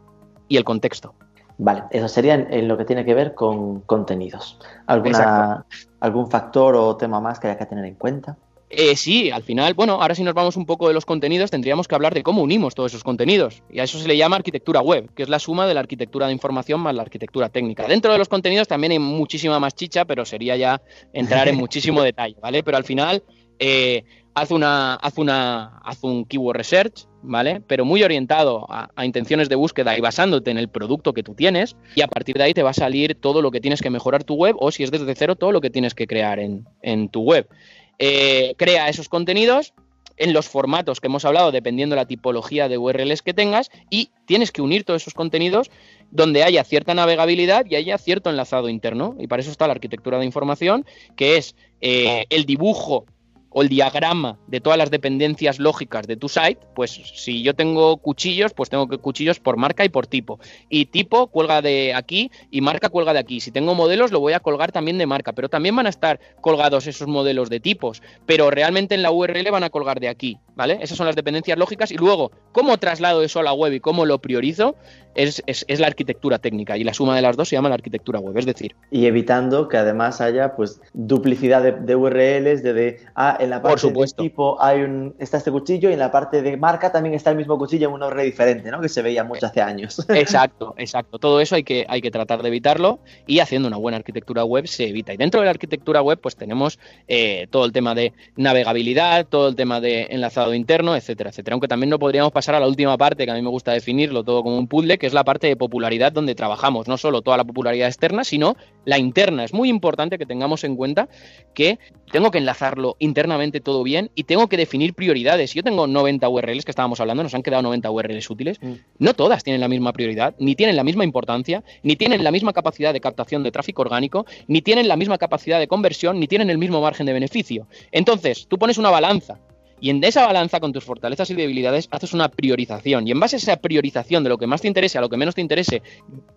y 0.48 0.56
el 0.56 0.64
contexto. 0.64 1.14
Vale, 1.56 1.84
eso 1.90 2.08
sería 2.08 2.34
en, 2.34 2.66
lo 2.66 2.76
que 2.76 2.84
tiene 2.84 3.04
que 3.04 3.14
ver 3.14 3.34
con 3.34 3.80
contenidos. 3.82 4.58
¿Alguna, 4.86 5.64
¿Algún 6.00 6.28
factor 6.28 6.74
o 6.74 6.96
tema 6.96 7.20
más 7.20 7.38
que 7.38 7.46
haya 7.46 7.58
que 7.58 7.66
tener 7.66 7.84
en 7.84 7.94
cuenta? 7.94 8.36
Eh, 8.76 8.96
sí, 8.96 9.30
al 9.30 9.42
final, 9.42 9.74
bueno, 9.74 10.00
ahora 10.00 10.14
si 10.14 10.24
nos 10.24 10.34
vamos 10.34 10.56
un 10.56 10.66
poco 10.66 10.88
de 10.88 10.94
los 10.94 11.06
contenidos, 11.06 11.50
tendríamos 11.50 11.86
que 11.86 11.94
hablar 11.94 12.12
de 12.12 12.22
cómo 12.22 12.42
unimos 12.42 12.74
todos 12.74 12.92
esos 12.92 13.04
contenidos. 13.04 13.62
Y 13.70 13.78
a 13.78 13.84
eso 13.84 13.98
se 13.98 14.08
le 14.08 14.16
llama 14.16 14.36
arquitectura 14.36 14.80
web, 14.80 15.10
que 15.14 15.22
es 15.22 15.28
la 15.28 15.38
suma 15.38 15.66
de 15.66 15.74
la 15.74 15.80
arquitectura 15.80 16.26
de 16.26 16.32
información 16.32 16.80
más 16.80 16.94
la 16.94 17.02
arquitectura 17.02 17.48
técnica. 17.48 17.86
Dentro 17.86 18.12
de 18.12 18.18
los 18.18 18.28
contenidos 18.28 18.66
también 18.66 18.92
hay 18.92 18.98
muchísima 18.98 19.60
más 19.60 19.74
chicha, 19.74 20.04
pero 20.04 20.24
sería 20.24 20.56
ya 20.56 20.82
entrar 21.12 21.48
en 21.48 21.56
muchísimo 21.64 22.02
detalle, 22.02 22.36
¿vale? 22.40 22.62
Pero 22.62 22.76
al 22.76 22.84
final, 22.84 23.22
eh, 23.58 24.04
haz, 24.34 24.50
una, 24.50 24.94
haz, 24.94 25.18
una, 25.18 25.78
haz 25.84 26.02
un 26.02 26.24
keyword 26.24 26.56
research, 26.56 27.06
¿vale? 27.22 27.62
Pero 27.66 27.84
muy 27.84 28.02
orientado 28.02 28.66
a, 28.68 29.04
intenciones 29.04 29.48
de 29.48 29.54
búsqueda 29.54 29.96
y 29.96 30.00
basándote 30.00 30.50
en 30.50 30.58
el 30.58 30.68
producto 30.68 31.12
que 31.12 31.22
tú 31.22 31.34
tienes, 31.34 31.76
y 31.94 32.02
a 32.02 32.08
partir 32.08 32.36
de 32.36 32.44
ahí 32.44 32.54
te 32.54 32.62
va 32.62 32.70
a 32.70 32.74
salir 32.74 33.14
todo 33.14 33.40
lo 33.40 33.50
que 33.50 33.60
tienes 33.60 33.80
que 33.80 33.90
mejorar 33.90 34.24
tu 34.24 34.34
web, 34.34 34.56
o 34.58 34.72
si 34.72 34.82
es 34.82 34.90
desde 34.90 35.14
cero, 35.14 35.36
todo 35.36 35.52
lo 35.52 35.60
que 35.60 35.70
tienes 35.70 35.94
que 35.94 36.06
crear 36.06 36.40
en, 36.40 36.66
en 36.82 37.08
tu 37.08 37.22
web. 37.22 37.48
Eh, 37.98 38.54
crea 38.56 38.88
esos 38.88 39.08
contenidos 39.08 39.74
en 40.16 40.32
los 40.32 40.48
formatos 40.48 41.00
que 41.00 41.08
hemos 41.08 41.24
hablado, 41.24 41.52
dependiendo 41.52 41.94
de 41.94 42.02
la 42.02 42.06
tipología 42.06 42.68
de 42.68 42.78
URLs 42.78 43.22
que 43.22 43.34
tengas, 43.34 43.70
y 43.90 44.10
tienes 44.26 44.52
que 44.52 44.62
unir 44.62 44.84
todos 44.84 45.02
esos 45.02 45.14
contenidos 45.14 45.70
donde 46.10 46.44
haya 46.44 46.62
cierta 46.64 46.94
navegabilidad 46.94 47.66
y 47.68 47.74
haya 47.74 47.98
cierto 47.98 48.30
enlazado 48.30 48.68
interno. 48.68 49.16
Y 49.18 49.26
para 49.26 49.42
eso 49.42 49.50
está 49.50 49.66
la 49.66 49.72
arquitectura 49.72 50.18
de 50.18 50.24
información, 50.24 50.86
que 51.16 51.36
es 51.36 51.56
eh, 51.80 52.26
el 52.30 52.44
dibujo 52.46 53.06
o 53.54 53.62
el 53.62 53.68
diagrama 53.68 54.36
de 54.48 54.60
todas 54.60 54.76
las 54.76 54.90
dependencias 54.90 55.60
lógicas 55.60 56.06
de 56.08 56.16
tu 56.16 56.28
site, 56.28 56.58
pues 56.74 56.90
si 56.90 57.42
yo 57.42 57.54
tengo 57.54 57.96
cuchillos, 57.98 58.52
pues 58.52 58.68
tengo 58.68 58.86
cuchillos 58.98 59.38
por 59.38 59.56
marca 59.56 59.84
y 59.84 59.88
por 59.88 60.08
tipo. 60.08 60.40
Y 60.68 60.86
tipo 60.86 61.28
cuelga 61.28 61.62
de 61.62 61.94
aquí 61.94 62.32
y 62.50 62.60
marca 62.60 62.88
cuelga 62.88 63.12
de 63.12 63.20
aquí. 63.20 63.38
Si 63.38 63.52
tengo 63.52 63.74
modelos, 63.76 64.10
lo 64.10 64.18
voy 64.18 64.32
a 64.32 64.40
colgar 64.40 64.72
también 64.72 64.98
de 64.98 65.06
marca, 65.06 65.32
pero 65.32 65.48
también 65.48 65.76
van 65.76 65.86
a 65.86 65.90
estar 65.90 66.18
colgados 66.40 66.88
esos 66.88 67.06
modelos 67.06 67.48
de 67.48 67.60
tipos, 67.60 68.02
pero 68.26 68.50
realmente 68.50 68.96
en 68.96 69.02
la 69.02 69.12
URL 69.12 69.48
van 69.52 69.62
a 69.62 69.70
colgar 69.70 70.00
de 70.00 70.08
aquí, 70.08 70.36
¿vale? 70.56 70.78
Esas 70.80 70.98
son 70.98 71.06
las 71.06 71.16
dependencias 71.16 71.56
lógicas 71.56 71.92
y 71.92 71.96
luego, 71.96 72.32
¿cómo 72.50 72.76
traslado 72.78 73.22
eso 73.22 73.38
a 73.38 73.44
la 73.44 73.52
web 73.52 73.72
y 73.72 73.80
cómo 73.80 74.04
lo 74.04 74.20
priorizo? 74.20 74.74
Es, 75.14 75.42
la 75.78 75.86
arquitectura 75.86 76.38
técnica 76.38 76.76
y 76.76 76.84
la 76.84 76.94
suma 76.94 77.16
de 77.16 77.22
las 77.22 77.36
dos 77.36 77.48
se 77.48 77.56
llama 77.56 77.68
la 77.68 77.74
arquitectura 77.76 78.20
web, 78.20 78.36
es 78.38 78.46
decir. 78.46 78.74
Y 78.90 79.06
evitando 79.06 79.68
que 79.68 79.76
además 79.76 80.20
haya 80.20 80.54
pues 80.56 80.80
duplicidad 80.92 81.62
de, 81.62 81.96
URLs, 81.96 82.62
de, 82.62 82.72
de, 82.72 83.00
ah, 83.14 83.36
en 83.40 83.50
la 83.50 83.62
parte 83.62 83.90
de 83.90 84.06
tipo 84.16 84.60
hay 84.62 84.82
un, 84.82 85.14
está 85.18 85.38
este 85.38 85.50
cuchillo 85.50 85.90
y 85.90 85.92
en 85.92 85.98
la 85.98 86.10
parte 86.10 86.42
de 86.42 86.56
marca 86.56 86.92
también 86.92 87.14
está 87.14 87.30
el 87.30 87.36
mismo 87.36 87.58
cuchillo 87.58 87.88
en 87.88 87.94
una 87.94 88.06
URL 88.06 88.22
diferente, 88.22 88.70
¿no? 88.70 88.80
Que 88.80 88.88
se 88.88 89.02
veía 89.02 89.24
mucho 89.24 89.46
hace 89.46 89.60
años. 89.60 90.04
Exacto, 90.08 90.74
exacto. 90.78 91.18
Todo 91.18 91.40
eso 91.40 91.54
hay 91.54 91.64
que, 91.64 91.86
hay 91.88 92.00
que 92.00 92.10
tratar 92.10 92.42
de 92.42 92.48
evitarlo 92.48 92.98
y 93.26 93.40
haciendo 93.40 93.68
una 93.68 93.76
buena 93.76 93.98
arquitectura 93.98 94.44
web 94.44 94.66
se 94.66 94.88
evita. 94.88 95.12
Y 95.12 95.16
dentro 95.16 95.40
de 95.40 95.46
la 95.46 95.50
arquitectura 95.50 96.02
web 96.02 96.18
pues 96.20 96.36
tenemos 96.36 96.78
eh, 97.08 97.46
todo 97.50 97.64
el 97.64 97.72
tema 97.72 97.94
de 97.94 98.12
navegabilidad, 98.36 99.26
todo 99.26 99.48
el 99.48 99.56
tema 99.56 99.80
de 99.80 100.08
enlazado 100.10 100.54
interno, 100.54 100.96
etcétera, 100.96 101.30
etcétera. 101.30 101.54
Aunque 101.54 101.68
también 101.68 101.90
no 101.90 101.98
podríamos 101.98 102.32
pasar 102.32 102.54
a 102.54 102.60
la 102.60 102.66
última 102.66 102.96
parte 102.96 103.24
que 103.24 103.30
a 103.30 103.34
mí 103.34 103.42
me 103.42 103.50
gusta 103.50 103.72
definirlo 103.72 104.24
todo 104.24 104.42
como 104.42 104.58
un 104.58 104.66
puzzle, 104.66 104.98
que 104.98 105.03
es 105.06 105.12
la 105.12 105.24
parte 105.24 105.46
de 105.46 105.56
popularidad 105.56 106.12
donde 106.12 106.34
trabajamos, 106.34 106.88
no 106.88 106.96
solo 106.96 107.22
toda 107.22 107.36
la 107.36 107.44
popularidad 107.44 107.88
externa, 107.88 108.24
sino 108.24 108.56
la 108.84 108.98
interna. 108.98 109.44
Es 109.44 109.52
muy 109.52 109.68
importante 109.68 110.18
que 110.18 110.26
tengamos 110.26 110.64
en 110.64 110.76
cuenta 110.76 111.08
que 111.54 111.78
tengo 112.12 112.30
que 112.30 112.38
enlazarlo 112.38 112.96
internamente 112.98 113.60
todo 113.60 113.82
bien 113.82 114.10
y 114.14 114.24
tengo 114.24 114.48
que 114.48 114.56
definir 114.56 114.94
prioridades. 114.94 115.50
Si 115.50 115.58
yo 115.58 115.62
tengo 115.62 115.86
90 115.86 116.28
URLs 116.28 116.64
que 116.64 116.70
estábamos 116.70 117.00
hablando, 117.00 117.22
nos 117.22 117.34
han 117.34 117.42
quedado 117.42 117.62
90 117.62 117.90
URLs 117.90 118.30
útiles, 118.30 118.62
mm. 118.62 118.72
no 118.98 119.14
todas 119.14 119.42
tienen 119.42 119.60
la 119.60 119.68
misma 119.68 119.92
prioridad, 119.92 120.34
ni 120.38 120.54
tienen 120.54 120.76
la 120.76 120.84
misma 120.84 121.04
importancia, 121.04 121.64
ni 121.82 121.96
tienen 121.96 122.22
la 122.22 122.30
misma 122.30 122.52
capacidad 122.52 122.92
de 122.92 123.00
captación 123.00 123.42
de 123.42 123.50
tráfico 123.50 123.82
orgánico, 123.82 124.26
ni 124.46 124.62
tienen 124.62 124.88
la 124.88 124.96
misma 124.96 125.18
capacidad 125.18 125.58
de 125.58 125.68
conversión, 125.68 126.20
ni 126.20 126.26
tienen 126.26 126.50
el 126.50 126.58
mismo 126.58 126.80
margen 126.80 127.06
de 127.06 127.12
beneficio. 127.12 127.66
Entonces, 127.92 128.46
tú 128.48 128.58
pones 128.58 128.78
una 128.78 128.90
balanza 128.90 129.38
y 129.84 129.90
en 129.90 130.02
esa 130.02 130.24
balanza 130.24 130.60
con 130.60 130.72
tus 130.72 130.82
fortalezas 130.82 131.28
y 131.28 131.34
debilidades 131.34 131.88
haces 131.90 132.14
una 132.14 132.30
priorización. 132.30 133.06
Y 133.06 133.10
en 133.10 133.20
base 133.20 133.36
a 133.36 133.38
esa 133.38 133.56
priorización 133.58 134.24
de 134.24 134.30
lo 134.30 134.38
que 134.38 134.46
más 134.46 134.62
te 134.62 134.68
interese 134.68 134.96
a 134.96 135.02
lo 135.02 135.10
que 135.10 135.18
menos 135.18 135.34
te 135.34 135.42
interese, 135.42 135.82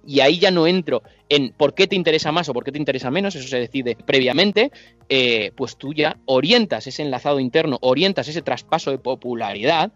y 0.06 0.20
ahí 0.20 0.38
ya 0.38 0.52
no 0.52 0.68
entro 0.68 1.02
en 1.30 1.54
por 1.54 1.74
qué 1.74 1.88
te 1.88 1.96
interesa 1.96 2.34
más 2.34 2.50
o 2.50 2.54
por 2.54 2.66
qué 2.66 2.74
te 2.74 2.78
interesa 2.78 3.10
menos, 3.10 3.36
eso 3.36 3.48
se 3.48 3.60
decide 3.60 3.96
previamente, 3.96 4.70
eh, 5.08 5.54
pues 5.56 5.78
tú 5.78 5.94
ya 5.94 6.18
orientas 6.26 6.88
ese 6.88 7.04
enlazado 7.04 7.40
interno, 7.40 7.78
orientas 7.80 8.28
ese 8.28 8.42
traspaso 8.42 8.92
de 8.92 8.98
popularidad 8.98 9.94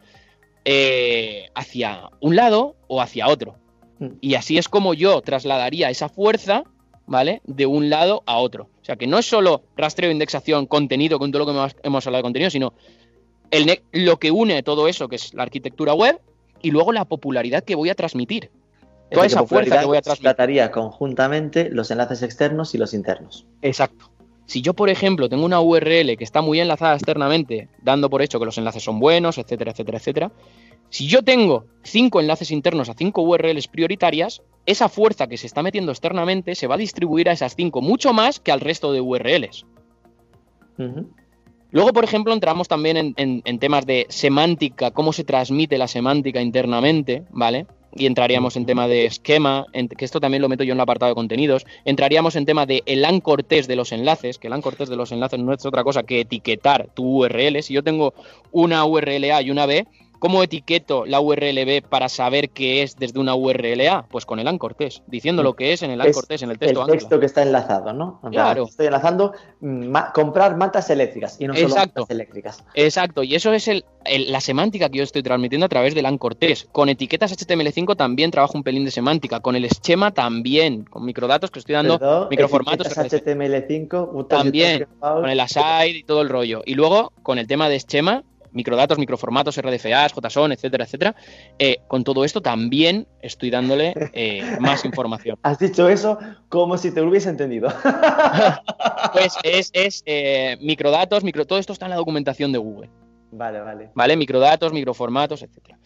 eh, 0.63 1.49
hacia 1.53 2.03
un 2.21 2.37
lado 2.37 2.77
o 2.87 3.01
hacia 3.01 3.27
otro. 3.27 3.57
Mm. 3.99 4.11
Y 4.21 4.35
así 4.35 4.59
es 4.59 4.69
como 4.69 4.93
yo 4.93 5.19
trasladaría 5.19 5.89
esa 5.89 6.07
fuerza, 6.07 6.63
¿vale? 7.05 7.41
De 7.43 7.65
un 7.65 7.89
lado 7.89 8.23
a 8.27 8.37
otro. 8.37 8.69
O 8.81 8.85
sea, 8.85 8.95
que 8.95 9.07
no 9.07 9.17
es 9.17 9.25
solo 9.25 9.63
rastreo, 9.75 10.09
indexación, 10.09 10.67
contenido, 10.67 11.19
con 11.19 11.33
todo 11.33 11.45
lo 11.45 11.51
que 11.51 11.75
hemos 11.83 12.07
hablado 12.07 12.21
de 12.21 12.23
contenido, 12.23 12.49
sino 12.49 12.73
lo 13.91 14.17
que 14.17 14.31
une 14.31 14.63
todo 14.63 14.87
eso, 14.87 15.07
que 15.07 15.17
es 15.17 15.33
la 15.33 15.43
arquitectura 15.43 15.93
web, 15.93 16.19
y 16.61 16.71
luego 16.71 16.91
la 16.91 17.05
popularidad 17.05 17.63
que 17.63 17.75
voy 17.75 17.89
a 17.89 17.95
transmitir. 17.95 18.49
Toda 19.11 19.25
esa 19.25 19.45
fuerza 19.45 19.79
que 19.79 19.85
voy 19.85 19.97
a 19.97 20.01
transmitir. 20.01 20.23
Trataría 20.23 20.71
conjuntamente 20.71 21.69
los 21.69 21.91
enlaces 21.91 22.23
externos 22.23 22.73
y 22.73 22.77
los 22.77 22.93
internos. 22.93 23.45
Exacto. 23.61 24.09
Si 24.45 24.61
yo, 24.61 24.73
por 24.73 24.89
ejemplo, 24.89 25.29
tengo 25.29 25.45
una 25.45 25.61
URL 25.61 26.17
que 26.17 26.23
está 26.23 26.41
muy 26.41 26.59
enlazada 26.59 26.95
externamente, 26.95 27.69
dando 27.81 28.09
por 28.09 28.21
hecho 28.21 28.39
que 28.39 28.45
los 28.45 28.57
enlaces 28.57 28.83
son 28.83 28.99
buenos, 28.99 29.37
etcétera, 29.37 29.71
etcétera, 29.71 29.97
etcétera, 29.97 30.31
si 30.89 31.07
yo 31.07 31.23
tengo 31.23 31.65
cinco 31.83 32.19
enlaces 32.19 32.51
internos 32.51 32.89
a 32.89 32.93
cinco 32.93 33.21
URLs 33.21 33.69
prioritarias, 33.69 34.41
esa 34.65 34.89
fuerza 34.89 35.27
que 35.27 35.37
se 35.37 35.47
está 35.47 35.63
metiendo 35.63 35.93
externamente 35.93 36.53
se 36.53 36.67
va 36.67 36.75
a 36.75 36.77
distribuir 36.77 37.29
a 37.29 37.31
esas 37.31 37.55
cinco 37.55 37.81
mucho 37.81 38.11
más 38.11 38.41
que 38.41 38.51
al 38.51 38.59
resto 38.59 38.91
de 38.91 38.99
URLs. 38.99 39.65
Luego, 41.71 41.93
por 41.93 42.03
ejemplo, 42.03 42.33
entramos 42.33 42.67
también 42.67 43.13
en, 43.15 43.59
temas 43.59 43.85
de 43.85 44.05
semántica, 44.09 44.91
cómo 44.91 45.13
se 45.13 45.23
transmite 45.23 45.77
la 45.77 45.87
semántica 45.87 46.41
internamente, 46.41 47.23
¿vale? 47.31 47.65
Y 47.95 48.05
entraríamos 48.05 48.57
en 48.57 48.65
tema 48.65 48.87
de 48.87 49.05
esquema, 49.05 49.65
que 49.97 50.05
esto 50.05 50.19
también 50.19 50.41
lo 50.41 50.49
meto 50.49 50.63
yo 50.63 50.73
en 50.73 50.77
el 50.77 50.81
apartado 50.81 51.11
de 51.11 51.15
contenidos. 51.15 51.65
Entraríamos 51.85 52.35
en 52.35 52.45
tema 52.45 52.65
de 52.65 52.83
el 52.85 53.05
ancortés 53.05 53.67
de 53.67 53.77
los 53.77 53.93
enlaces, 53.93 54.37
que 54.37 54.47
el 54.47 54.53
ancortés 54.53 54.89
de 54.89 54.97
los 54.97 55.13
enlaces 55.13 55.39
no 55.39 55.53
es 55.53 55.65
otra 55.65 55.83
cosa 55.83 56.03
que 56.03 56.21
etiquetar 56.21 56.89
tu 56.93 57.23
URL. 57.23 57.63
Si 57.63 57.73
yo 57.73 57.83
tengo 57.83 58.13
una 58.51 58.85
URL 58.85 59.31
A 59.31 59.41
y 59.41 59.51
una 59.51 59.65
B, 59.65 59.87
¿Cómo 60.21 60.43
etiqueto 60.43 61.07
la 61.07 61.19
URL 61.19 61.65
B 61.65 61.81
para 61.81 62.07
saber 62.07 62.51
qué 62.51 62.83
es 62.83 62.95
desde 62.95 63.19
una 63.19 63.33
URL 63.33 63.81
A? 63.87 64.05
Pues 64.07 64.23
con 64.27 64.37
el 64.37 64.47
anchor 64.47 64.75
test, 64.75 65.01
diciendo 65.07 65.41
lo 65.41 65.55
que 65.55 65.73
es 65.73 65.81
en 65.81 65.89
el 65.89 65.99
anchor 65.99 66.27
test, 66.27 66.43
en 66.43 66.51
el 66.51 66.59
texto. 66.59 66.85
El 66.85 66.91
texto 66.91 67.19
que 67.19 67.25
está 67.25 67.41
enlazado, 67.41 67.91
¿no? 67.91 68.21
claro. 68.29 68.65
Estoy 68.65 68.85
enlazando 68.85 69.33
comprar 70.13 70.57
mantas 70.57 70.91
eléctricas 70.91 71.41
y 71.41 71.47
no 71.47 71.55
solo 71.55 71.73
mantas 71.73 72.07
eléctricas. 72.11 72.63
Exacto, 72.75 73.23
y 73.23 73.33
eso 73.33 73.51
es 73.51 73.67
la 74.05 74.41
semántica 74.41 74.89
que 74.89 74.99
yo 74.99 75.03
estoy 75.03 75.23
transmitiendo 75.23 75.65
a 75.65 75.69
través 75.69 75.95
del 75.95 76.05
anchor 76.05 76.35
test. 76.35 76.71
Con 76.71 76.89
etiquetas 76.89 77.35
HTML5 77.35 77.97
también 77.97 78.29
trabajo 78.29 78.55
un 78.55 78.63
pelín 78.63 78.85
de 78.85 78.91
semántica, 78.91 79.39
con 79.39 79.55
el 79.55 79.65
esquema 79.65 80.11
también, 80.11 80.83
con 80.83 81.03
microdatos 81.03 81.49
que 81.49 81.57
estoy 81.57 81.73
dando, 81.73 82.27
microformatos. 82.29 82.95
HTML5 82.95 84.27
también, 84.27 84.85
con 84.99 85.27
el 85.27 85.39
aside 85.39 85.97
y 85.97 86.03
todo 86.03 86.21
el 86.21 86.29
rollo. 86.29 86.61
Y 86.63 86.75
luego 86.75 87.11
con 87.23 87.39
el 87.39 87.47
tema 87.47 87.69
de 87.69 87.77
esquema 87.77 88.23
microdatos, 88.51 88.97
microformatos, 88.97 89.57
RDFAs, 89.57 90.13
JSON, 90.13 90.51
etcétera, 90.51 90.85
etcétera. 90.85 91.15
Eh, 91.59 91.77
con 91.87 92.03
todo 92.03 92.23
esto 92.23 92.41
también 92.41 93.07
estoy 93.21 93.49
dándole 93.49 93.93
eh, 94.13 94.57
más 94.59 94.85
información. 94.85 95.37
Has 95.43 95.59
dicho 95.59 95.89
eso 95.89 96.17
como 96.49 96.77
si 96.77 96.91
te 96.91 97.01
lo 97.01 97.09
hubiese 97.09 97.29
entendido. 97.29 97.69
pues 99.13 99.37
es, 99.43 100.03
eh, 100.05 100.57
microdatos, 100.61 101.23
micro, 101.23 101.45
todo 101.45 101.59
esto 101.59 101.73
está 101.73 101.85
en 101.85 101.91
la 101.91 101.97
documentación 101.97 102.51
de 102.51 102.57
Google. 102.57 102.89
Vale, 103.31 103.61
vale. 103.61 103.89
Vale, 103.95 104.17
microdatos, 104.17 104.73
microformatos, 104.73 105.41
etcétera. 105.41 105.77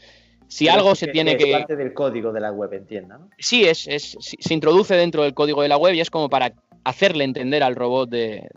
Si 0.47 0.67
algo 0.67 0.95
se 0.95 1.07
tiene 1.07 1.37
que. 1.37 1.51
Es 1.51 1.57
parte 1.57 1.75
del 1.75 1.93
código 1.93 2.31
de 2.31 2.39
la 2.39 2.51
web, 2.51 2.71
entienda, 2.73 3.17
¿no? 3.17 3.29
Sí, 3.37 3.65
es, 3.65 3.87
es, 3.87 4.15
se 4.19 4.53
introduce 4.53 4.95
dentro 4.95 5.23
del 5.23 5.33
código 5.33 5.61
de 5.63 5.69
la 5.69 5.77
web 5.77 5.93
y 5.95 6.01
es 6.01 6.09
como 6.09 6.29
para 6.29 6.53
hacerle 6.83 7.23
entender 7.23 7.63
al 7.63 7.75
robot 7.75 8.09
de, 8.09 8.47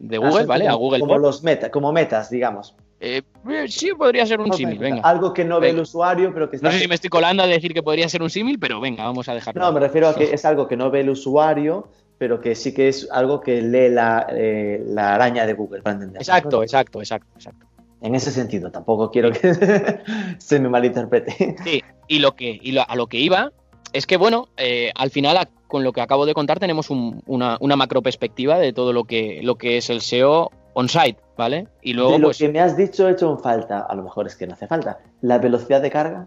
Google, 0.00 0.44
¿vale? 0.44 0.68
a 0.68 0.74
Google. 0.74 1.00
Como, 1.00 1.18
los 1.18 1.42
meta, 1.42 1.70
como 1.70 1.92
metas, 1.92 2.28
digamos. 2.28 2.74
Eh, 3.04 3.22
sí, 3.68 3.90
podría 3.92 4.24
ser 4.24 4.40
un 4.40 4.50
símil, 4.54 4.78
venga. 4.78 5.02
Algo 5.02 5.34
que 5.34 5.44
no 5.44 5.60
ve 5.60 5.70
el 5.70 5.78
usuario, 5.78 6.32
pero 6.32 6.48
que 6.48 6.56
está... 6.56 6.68
No 6.68 6.72
sé 6.72 6.80
si 6.80 6.88
me 6.88 6.94
estoy 6.94 7.10
colando 7.10 7.42
a 7.42 7.46
decir 7.46 7.74
que 7.74 7.82
podría 7.82 8.08
ser 8.08 8.22
un 8.22 8.30
símil, 8.30 8.58
pero 8.58 8.80
venga, 8.80 9.04
vamos 9.04 9.28
a 9.28 9.34
dejarlo. 9.34 9.60
No, 9.60 9.72
me 9.72 9.80
refiero 9.80 10.08
a 10.08 10.14
que 10.14 10.32
es 10.32 10.44
algo 10.46 10.66
que 10.66 10.76
no 10.76 10.90
ve 10.90 11.00
el 11.00 11.10
usuario, 11.10 11.88
pero 12.16 12.40
que 12.40 12.54
sí 12.54 12.72
que 12.72 12.88
es 12.88 13.06
algo 13.12 13.42
que 13.42 13.60
lee 13.60 13.90
la, 13.90 14.26
eh, 14.30 14.82
araña 14.96 15.44
de 15.44 15.52
Google, 15.52 15.82
para 15.82 15.96
entender. 15.96 16.22
Exacto, 16.22 16.62
exacto, 16.62 17.00
exacto, 17.00 17.30
exacto. 17.34 17.66
En 18.00 18.14
ese 18.14 18.30
sentido, 18.30 18.70
tampoco 18.70 19.10
quiero 19.10 19.30
que 19.32 19.52
se 20.38 20.58
me 20.58 20.70
malinterprete. 20.70 21.56
Sí, 21.62 21.82
y, 22.08 22.18
lo 22.20 22.34
que, 22.34 22.58
y 22.62 22.76
a 22.78 22.96
lo 22.96 23.06
que 23.06 23.18
iba 23.18 23.52
es 23.92 24.06
que, 24.06 24.16
bueno, 24.16 24.48
eh, 24.56 24.92
al 24.94 25.10
final, 25.10 25.46
con 25.66 25.84
lo 25.84 25.92
que 25.92 26.00
acabo 26.00 26.24
de 26.24 26.32
contar, 26.32 26.58
tenemos 26.58 26.88
una, 26.88 27.58
una, 27.60 27.76
macro 27.76 28.00
perspectiva 28.00 28.58
de 28.58 28.72
todo 28.72 28.94
lo 28.94 29.04
que, 29.04 29.40
lo 29.42 29.56
que 29.56 29.76
es 29.76 29.90
el 29.90 30.00
SEO 30.00 30.50
on-site, 30.74 31.18
¿vale? 31.36 31.66
Y 31.82 31.94
luego, 31.94 32.12
de 32.12 32.18
lo 32.18 32.28
pues 32.28 32.38
que 32.38 32.48
me 32.48 32.60
has 32.60 32.76
dicho 32.76 33.08
he 33.08 33.12
hecho 33.12 33.30
en 33.30 33.38
falta, 33.38 33.80
a 33.80 33.94
lo 33.94 34.02
mejor 34.02 34.26
es 34.26 34.36
que 34.36 34.46
no 34.46 34.54
hace 34.54 34.66
falta, 34.66 34.98
la 35.22 35.38
velocidad 35.38 35.80
de 35.80 35.90
carga. 35.90 36.26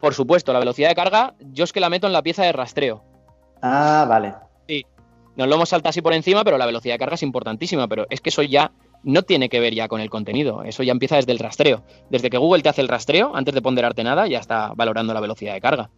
Por 0.00 0.14
supuesto, 0.14 0.52
la 0.52 0.60
velocidad 0.60 0.90
de 0.90 0.94
carga, 0.94 1.34
yo 1.40 1.64
es 1.64 1.72
que 1.72 1.80
la 1.80 1.90
meto 1.90 2.06
en 2.06 2.12
la 2.12 2.22
pieza 2.22 2.44
de 2.44 2.52
rastreo. 2.52 3.02
Ah, 3.60 4.06
vale. 4.08 4.34
Sí. 4.68 4.84
Nos 5.36 5.48
lo 5.48 5.56
hemos 5.56 5.68
saltado 5.68 5.90
así 5.90 6.02
por 6.02 6.12
encima, 6.12 6.44
pero 6.44 6.58
la 6.58 6.66
velocidad 6.66 6.94
de 6.94 6.98
carga 6.98 7.14
es 7.14 7.22
importantísima, 7.22 7.88
pero 7.88 8.06
es 8.10 8.20
que 8.20 8.30
eso 8.30 8.42
ya 8.42 8.70
no 9.02 9.22
tiene 9.22 9.48
que 9.48 9.60
ver 9.60 9.74
ya 9.74 9.88
con 9.88 10.00
el 10.00 10.10
contenido, 10.10 10.62
eso 10.64 10.82
ya 10.82 10.92
empieza 10.92 11.16
desde 11.16 11.32
el 11.32 11.38
rastreo. 11.38 11.82
Desde 12.10 12.30
que 12.30 12.38
Google 12.38 12.62
te 12.62 12.68
hace 12.68 12.80
el 12.80 12.88
rastreo, 12.88 13.34
antes 13.34 13.54
de 13.54 13.62
ponderarte 13.62 14.04
nada, 14.04 14.26
ya 14.26 14.38
está 14.38 14.72
valorando 14.74 15.14
la 15.14 15.20
velocidad 15.20 15.54
de 15.54 15.60
carga. 15.60 15.90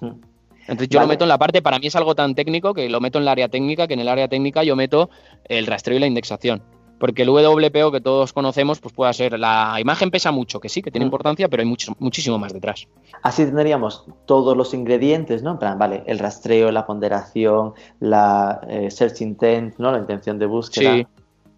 Hmm. 0.00 0.20
Entonces 0.66 0.88
yo 0.88 1.00
lo 1.00 1.06
meto 1.06 1.24
en 1.24 1.28
la 1.28 1.38
parte, 1.38 1.60
para 1.60 1.78
mí 1.78 1.88
es 1.88 1.96
algo 1.96 2.14
tan 2.14 2.34
técnico 2.34 2.72
que 2.72 2.88
lo 2.88 3.00
meto 3.00 3.18
en 3.18 3.22
el 3.22 3.28
área 3.28 3.48
técnica, 3.48 3.86
que 3.86 3.94
en 3.94 4.00
el 4.00 4.08
área 4.08 4.28
técnica 4.28 4.64
yo 4.64 4.76
meto 4.76 5.10
el 5.44 5.66
rastreo 5.66 5.98
y 5.98 6.00
la 6.00 6.06
indexación 6.06 6.62
porque 6.98 7.22
el 7.22 7.30
WPO 7.30 7.92
que 7.92 8.00
todos 8.00 8.32
conocemos, 8.32 8.80
pues 8.80 8.94
puede 8.94 9.12
ser, 9.12 9.38
la 9.38 9.76
imagen 9.80 10.10
pesa 10.10 10.32
mucho, 10.32 10.60
que 10.60 10.68
sí, 10.68 10.82
que 10.82 10.90
tiene 10.90 11.04
mm. 11.04 11.08
importancia, 11.08 11.48
pero 11.48 11.62
hay 11.62 11.68
mucho, 11.68 11.94
muchísimo 11.98 12.38
más 12.38 12.52
detrás. 12.52 12.86
Así 13.22 13.44
tendríamos 13.44 14.06
todos 14.26 14.56
los 14.56 14.74
ingredientes, 14.74 15.42
¿no? 15.42 15.52
En 15.52 15.58
plan, 15.58 15.78
vale, 15.78 16.02
el 16.06 16.18
rastreo, 16.18 16.70
la 16.70 16.86
ponderación, 16.86 17.74
la 18.00 18.60
eh, 18.68 18.90
search 18.90 19.20
intent, 19.20 19.74
¿no? 19.78 19.92
La 19.92 19.98
intención 19.98 20.38
de 20.38 20.46
búsqueda. 20.46 21.08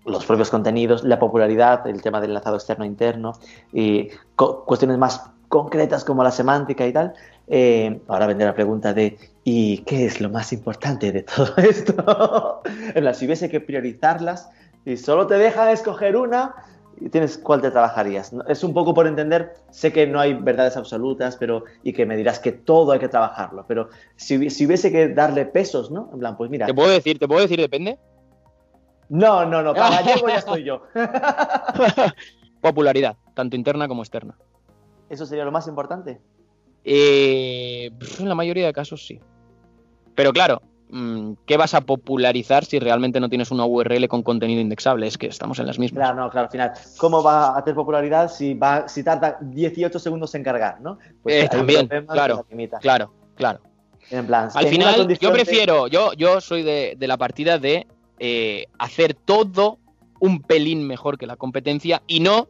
Los 0.04 0.24
propios 0.24 0.50
contenidos, 0.50 1.02
la 1.02 1.18
popularidad, 1.18 1.84
el 1.88 2.00
tema 2.00 2.20
del 2.20 2.30
enlazado 2.30 2.54
externo 2.54 2.84
e 2.84 2.86
interno, 2.86 3.32
y 3.72 4.08
cuestiones 4.36 4.98
más 4.98 5.32
concretas 5.48 6.04
como 6.04 6.22
la 6.22 6.30
semántica 6.30 6.86
y 6.86 6.92
tal. 6.92 7.14
Eh, 7.48 8.00
ahora 8.08 8.26
vendrá 8.26 8.48
la 8.48 8.54
pregunta 8.54 8.92
de 8.92 9.18
¿y 9.44 9.78
qué 9.78 10.06
es 10.06 10.20
lo 10.20 10.28
más 10.30 10.52
importante 10.52 11.12
de 11.12 11.22
todo 11.22 11.56
esto? 11.56 12.62
en 12.94 13.04
la, 13.04 13.14
si 13.14 13.26
hubiese 13.26 13.48
que 13.48 13.60
priorizarlas, 13.60 14.50
y 14.86 14.96
solo 14.96 15.26
te 15.26 15.34
deja 15.34 15.72
escoger 15.72 16.16
una, 16.16 16.54
tienes 17.10 17.36
cuál 17.38 17.60
te 17.60 17.72
trabajarías. 17.72 18.32
Es 18.48 18.62
un 18.62 18.72
poco 18.72 18.94
por 18.94 19.08
entender, 19.08 19.54
sé 19.70 19.92
que 19.92 20.06
no 20.06 20.20
hay 20.20 20.34
verdades 20.34 20.76
absolutas, 20.76 21.36
pero 21.36 21.64
y 21.82 21.92
que 21.92 22.06
me 22.06 22.16
dirás 22.16 22.38
que 22.38 22.52
todo 22.52 22.92
hay 22.92 23.00
que 23.00 23.08
trabajarlo, 23.08 23.64
pero 23.66 23.88
si, 24.14 24.48
si 24.48 24.64
hubiese 24.64 24.92
que 24.92 25.08
darle 25.08 25.44
pesos, 25.44 25.90
¿no? 25.90 26.08
En 26.12 26.20
plan, 26.20 26.36
pues 26.36 26.50
mira. 26.50 26.66
¿Te 26.66 26.74
puedo 26.74 26.88
decir, 26.88 27.18
te 27.18 27.26
puedo 27.26 27.40
decir 27.40 27.60
depende? 27.60 27.98
No, 29.08 29.44
no, 29.44 29.60
no, 29.60 29.74
para 29.74 29.90
gallego 30.02 30.28
ya 30.28 30.36
estoy 30.36 30.62
yo. 30.62 30.82
Popularidad, 32.60 33.16
tanto 33.34 33.56
interna 33.56 33.88
como 33.88 34.02
externa. 34.02 34.38
¿Eso 35.10 35.26
sería 35.26 35.44
lo 35.44 35.52
más 35.52 35.66
importante? 35.66 36.20
Eh, 36.84 37.90
en 38.20 38.28
la 38.28 38.36
mayoría 38.36 38.66
de 38.66 38.72
casos 38.72 39.04
sí. 39.04 39.18
Pero 40.14 40.32
claro, 40.32 40.62
¿qué 41.46 41.56
vas 41.56 41.74
a 41.74 41.80
popularizar 41.80 42.64
si 42.64 42.78
realmente 42.78 43.20
no 43.20 43.28
tienes 43.28 43.50
una 43.50 43.64
URL 43.64 44.06
con 44.08 44.22
contenido 44.22 44.60
indexable? 44.60 45.06
Es 45.06 45.18
que 45.18 45.26
estamos 45.26 45.58
en 45.58 45.66
las 45.66 45.78
mismas. 45.78 45.98
Claro, 45.98 46.16
no, 46.16 46.30
claro, 46.30 46.46
al 46.46 46.50
final, 46.50 46.72
¿cómo 46.98 47.22
va 47.22 47.56
a 47.56 47.64
tener 47.64 47.74
popularidad 47.74 48.30
si 48.30 48.54
va, 48.54 48.88
si 48.88 49.02
tarda 49.02 49.38
18 49.40 49.98
segundos 49.98 50.34
en 50.34 50.42
cargar, 50.42 50.80
¿no? 50.80 50.98
Pues 51.22 51.44
eh, 51.44 51.48
también, 51.48 51.88
claro, 51.88 52.46
claro, 52.80 53.12
claro. 53.34 53.60
En 54.10 54.26
plan, 54.26 54.48
al 54.54 54.66
final, 54.68 55.18
yo 55.18 55.32
prefiero, 55.32 55.88
yo, 55.88 56.12
yo 56.12 56.40
soy 56.40 56.62
de, 56.62 56.96
la 57.00 57.16
partida 57.16 57.58
de 57.58 57.88
eh, 58.20 58.66
hacer 58.78 59.14
todo 59.14 59.78
un 60.20 60.42
pelín 60.42 60.86
mejor 60.86 61.18
que 61.18 61.26
la 61.26 61.36
competencia 61.36 62.02
y 62.06 62.20
no 62.20 62.48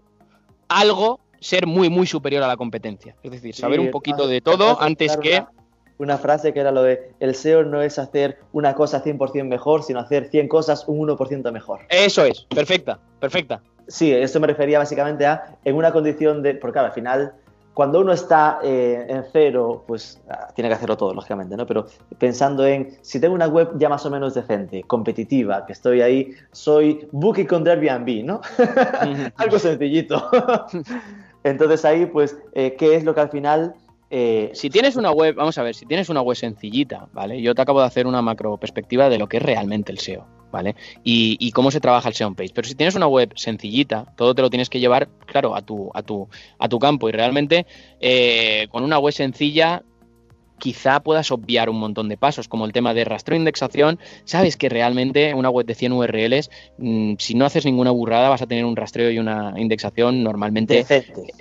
algo 0.68 1.20
ser 1.40 1.66
muy, 1.66 1.88
muy 1.88 2.06
superior 2.06 2.42
a 2.42 2.46
la 2.46 2.56
competencia. 2.56 3.16
Es 3.22 3.30
decir, 3.30 3.54
saber 3.54 3.80
un 3.80 3.90
poquito 3.90 4.28
de 4.28 4.40
todo 4.40 4.80
antes 4.80 5.16
que... 5.16 5.42
Una, 5.98 6.18
frase 6.18 6.52
que 6.52 6.60
era 6.60 6.72
lo 6.72 6.82
de, 6.82 7.12
el 7.20 7.34
SEO 7.34 7.64
no 7.64 7.82
es 7.82 7.98
hacer 7.98 8.38
una 8.52 8.74
cosa 8.74 9.02
100% 9.02 9.44
mejor, 9.44 9.82
sino 9.82 10.00
hacer 10.00 10.28
100 10.28 10.48
cosas 10.48 10.84
un 10.86 11.06
1% 11.08 11.50
mejor. 11.52 11.80
Eso 11.88 12.24
es, 12.24 12.46
perfecta, 12.54 12.98
perfecta. 13.20 13.62
Sí, 13.88 14.12
esto 14.12 14.40
me 14.40 14.46
refería 14.46 14.78
básicamente 14.78 15.26
a, 15.26 15.56
en 15.64 15.76
una 15.76 15.92
condición 15.92 16.42
de, 16.42 16.54
porque 16.54 16.78
al 16.78 16.92
final 16.92 17.34
cuando 17.76 18.00
uno 18.00 18.14
está 18.14 18.58
eh, 18.62 19.04
en 19.06 19.22
cero, 19.30 19.84
pues 19.86 20.18
ah, 20.30 20.48
tiene 20.54 20.70
que 20.70 20.76
hacerlo 20.76 20.96
todo, 20.96 21.12
lógicamente, 21.12 21.58
¿no? 21.58 21.66
Pero 21.66 21.86
pensando 22.18 22.66
en, 22.66 22.96
si 23.02 23.20
tengo 23.20 23.34
una 23.34 23.48
web 23.48 23.72
ya 23.76 23.90
más 23.90 24.06
o 24.06 24.10
menos 24.10 24.32
decente, 24.32 24.82
competitiva, 24.84 25.66
que 25.66 25.74
estoy 25.74 26.00
ahí, 26.00 26.30
soy 26.52 27.06
Booking 27.12 27.44
con 27.44 27.68
Airbnb, 27.68 28.24
¿no? 28.24 28.40
Algo 29.36 29.58
sencillito. 29.58 30.26
Entonces 31.44 31.84
ahí, 31.84 32.06
pues, 32.06 32.38
eh, 32.54 32.76
¿qué 32.78 32.96
es 32.96 33.04
lo 33.04 33.14
que 33.14 33.20
al 33.20 33.28
final 33.28 33.74
eh, 34.08 34.50
si 34.54 34.70
tienes 34.70 34.96
una 34.96 35.10
web, 35.10 35.34
vamos 35.34 35.58
a 35.58 35.62
ver, 35.62 35.74
si 35.74 35.86
tienes 35.86 36.08
una 36.08 36.20
web 36.20 36.36
sencillita, 36.36 37.08
¿vale? 37.12 37.42
Yo 37.42 37.54
te 37.54 37.62
acabo 37.62 37.80
de 37.80 37.86
hacer 37.86 38.06
una 38.06 38.22
macro 38.22 38.56
perspectiva 38.56 39.08
de 39.08 39.18
lo 39.18 39.28
que 39.28 39.38
es 39.38 39.42
realmente 39.42 39.90
el 39.90 39.98
SEO, 39.98 40.26
¿vale? 40.52 40.76
Y, 41.02 41.50
cómo 41.50 41.70
se 41.70 41.80
trabaja 41.80 42.08
el 42.08 42.14
SEO 42.14 42.34
page. 42.34 42.52
Pero 42.54 42.68
si 42.68 42.74
tienes 42.74 42.94
una 42.94 43.08
web 43.08 43.32
sencillita, 43.36 44.12
todo 44.16 44.34
te 44.34 44.42
lo 44.42 44.50
tienes 44.50 44.70
que 44.70 44.78
llevar, 44.78 45.08
claro, 45.26 45.56
a 45.56 45.62
tu, 45.62 45.90
a 45.92 46.02
tu, 46.02 46.28
a 46.58 46.68
tu 46.68 46.78
campo. 46.78 47.08
Y 47.08 47.12
realmente, 47.12 47.66
eh, 48.00 48.68
con 48.70 48.84
una 48.84 48.98
web 48.98 49.12
sencilla, 49.12 49.82
quizá 50.58 51.00
puedas 51.00 51.30
obviar 51.30 51.68
un 51.70 51.78
montón 51.78 52.08
de 52.08 52.16
pasos, 52.16 52.48
como 52.48 52.64
el 52.64 52.72
tema 52.72 52.94
de 52.94 53.04
rastreo 53.04 53.36
e 53.36 53.38
indexación. 53.38 53.98
Sabes 54.24 54.56
que 54.56 54.68
realmente 54.68 55.34
una 55.34 55.50
web 55.50 55.66
de 55.66 55.74
100 55.74 55.92
URLs, 55.92 56.50
mm, 56.78 57.14
si 57.18 57.34
no 57.34 57.44
haces 57.44 57.64
ninguna 57.64 57.90
burrada, 57.90 58.28
vas 58.28 58.42
a 58.42 58.46
tener 58.46 58.64
un 58.64 58.76
rastreo 58.76 59.10
y 59.10 59.18
una 59.18 59.54
indexación 59.56 60.22
normalmente 60.22 60.84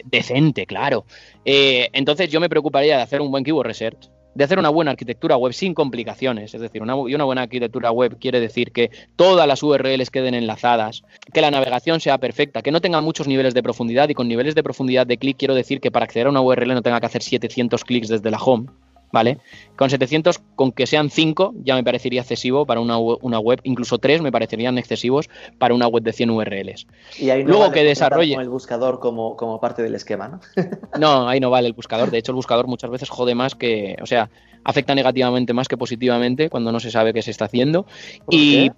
decente, 0.06 0.65
claro. 0.65 1.06
Eh, 1.43 1.89
entonces 1.93 2.30
yo 2.30 2.39
me 2.39 2.49
preocuparía 2.49 2.97
de 2.97 3.04
hacer 3.04 3.21
un 3.21 3.32
buen 3.32 3.43
keyword 3.43 3.67
research, 3.67 4.10
de 4.36 4.43
hacer 4.43 4.60
una 4.60 4.69
buena 4.69 4.91
arquitectura 4.91 5.38
web 5.38 5.54
sin 5.54 5.73
complicaciones. 5.73 6.54
Es 6.54 6.62
decir, 6.62 6.84
una, 6.84 6.95
y 7.08 7.15
una 7.15 7.23
buena 7.23 7.43
arquitectura 7.43 7.91
web 7.91 8.17
quiere 8.19 8.39
decir 8.39 8.71
que 8.71 8.91
todas 9.15 9.47
las 9.47 9.63
URLs 9.63 10.12
queden 10.12 10.36
enlazadas, 10.36 11.04
que 11.34 11.41
la 11.41 11.51
navegación 11.51 12.01
sea 12.01 12.17
perfecta, 12.17 12.62
que 12.62 12.71
no 12.71 12.82
tenga 12.82 13.01
muchos 13.01 13.28
niveles 13.28 13.54
de 13.54 13.63
profundidad. 13.63 14.10
Y 14.10 14.13
con 14.13 14.28
niveles 14.28 14.54
de 14.54 14.62
profundidad 14.62 15.08
de 15.08 15.17
clic 15.17 15.38
quiero 15.38 15.56
decir 15.56 15.80
que 15.80 15.89
para 15.89 16.04
acceder 16.04 16.28
a 16.28 16.30
una 16.30 16.41
URL 16.41 16.73
no 16.73 16.82
tenga 16.82 16.99
que 16.99 17.06
hacer 17.06 17.23
700 17.23 17.84
clics 17.86 18.10
desde 18.10 18.30
la 18.30 18.38
home, 18.38 18.67
¿vale? 19.12 19.39
Con 19.76 19.89
700, 19.89 20.39
con 20.56 20.72
que 20.72 20.88
sean 20.88 21.10
5, 21.10 21.54
ya 21.63 21.76
me 21.76 21.84
parecería 21.84 22.22
excesivo 22.22 22.65
para 22.65 22.80
una, 22.80 22.98
web, 22.98 23.60
incluso 23.63 23.98
3 23.98 24.22
me 24.22 24.32
parecerían 24.32 24.78
excesivos 24.78 25.30
para 25.58 25.74
una 25.74 25.88
web 25.88 26.04
de 26.04 26.13
100 26.13 26.30
URLs. 26.30 26.88
Y 27.20 27.30
ahí 27.30 27.44
no 27.44 27.52
Luego 27.52 27.72
que 27.72 27.84
desarrolle. 27.84 28.36
el 28.36 28.50
buscador 28.50 29.00
como, 29.00 29.36
como 29.36 29.60
parte 29.60 29.84
del 29.84 29.96
esquema, 29.96 30.28
¿no? 30.28 30.39
no, 31.00 31.28
ahí 31.28 31.39
no 31.39 31.50
vale 31.50 31.68
el 31.68 31.74
buscador. 31.74 32.12
De 32.12 32.18
hecho, 32.18 32.32
el 32.32 32.36
buscador 32.36 32.68
muchas 32.68 32.89
veces 32.89 33.10
jode 33.10 33.36
más 33.36 33.56
que. 33.56 33.98
O 34.02 34.06
sea, 34.06 34.30
afecta 34.63 34.96
negativamente 34.96 35.54
más 35.54 35.68
que 35.68 35.78
positivamente 35.78 36.50
cuando 36.50 36.72
no 36.72 36.80
se 36.80 36.91
sabe 36.91 37.13
qué 37.13 37.22
se 37.22 37.32
está 37.32 37.46
haciendo. 37.46 37.86
y. 38.30 38.72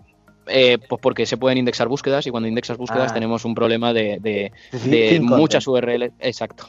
Eh, 0.49 0.77
pues 0.77 1.01
porque 1.01 1.25
se 1.25 1.35
pueden 1.35 1.57
indexar 1.57 1.89
búsquedas 1.89 2.25
y 2.25 2.31
cuando 2.31 2.47
indexas 2.47 2.77
búsquedas 2.77 3.11
ah. 3.11 3.13
tenemos 3.13 3.43
un 3.43 3.53
problema 3.53 3.91
de, 3.91 4.17
de 4.21 5.19
muchas 5.19 5.67
URLs. 5.67 6.13
Exacto 6.21 6.67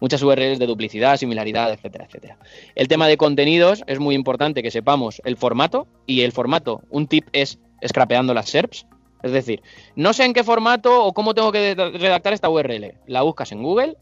muchas 0.00 0.22
URLs 0.22 0.58
de 0.58 0.66
duplicidad, 0.66 1.16
similaridad, 1.16 1.72
etcétera, 1.72 2.06
etcétera. 2.06 2.38
El 2.74 2.88
tema 2.88 3.08
de 3.08 3.16
contenidos 3.16 3.82
es 3.86 3.98
muy 3.98 4.14
importante 4.14 4.62
que 4.62 4.70
sepamos 4.70 5.20
el 5.24 5.36
formato 5.36 5.86
y 6.06 6.22
el 6.22 6.32
formato, 6.32 6.82
un 6.90 7.06
tip 7.06 7.28
es 7.32 7.58
scrapeando 7.86 8.34
las 8.34 8.48
SERPs, 8.50 8.86
es 9.22 9.32
decir, 9.32 9.62
no 9.96 10.12
sé 10.12 10.24
en 10.24 10.34
qué 10.34 10.44
formato 10.44 11.04
o 11.04 11.12
cómo 11.12 11.34
tengo 11.34 11.50
que 11.50 11.74
redactar 11.74 12.32
esta 12.32 12.48
URL. 12.48 12.94
La 13.06 13.22
buscas 13.22 13.50
en 13.52 13.62
Google, 13.62 13.96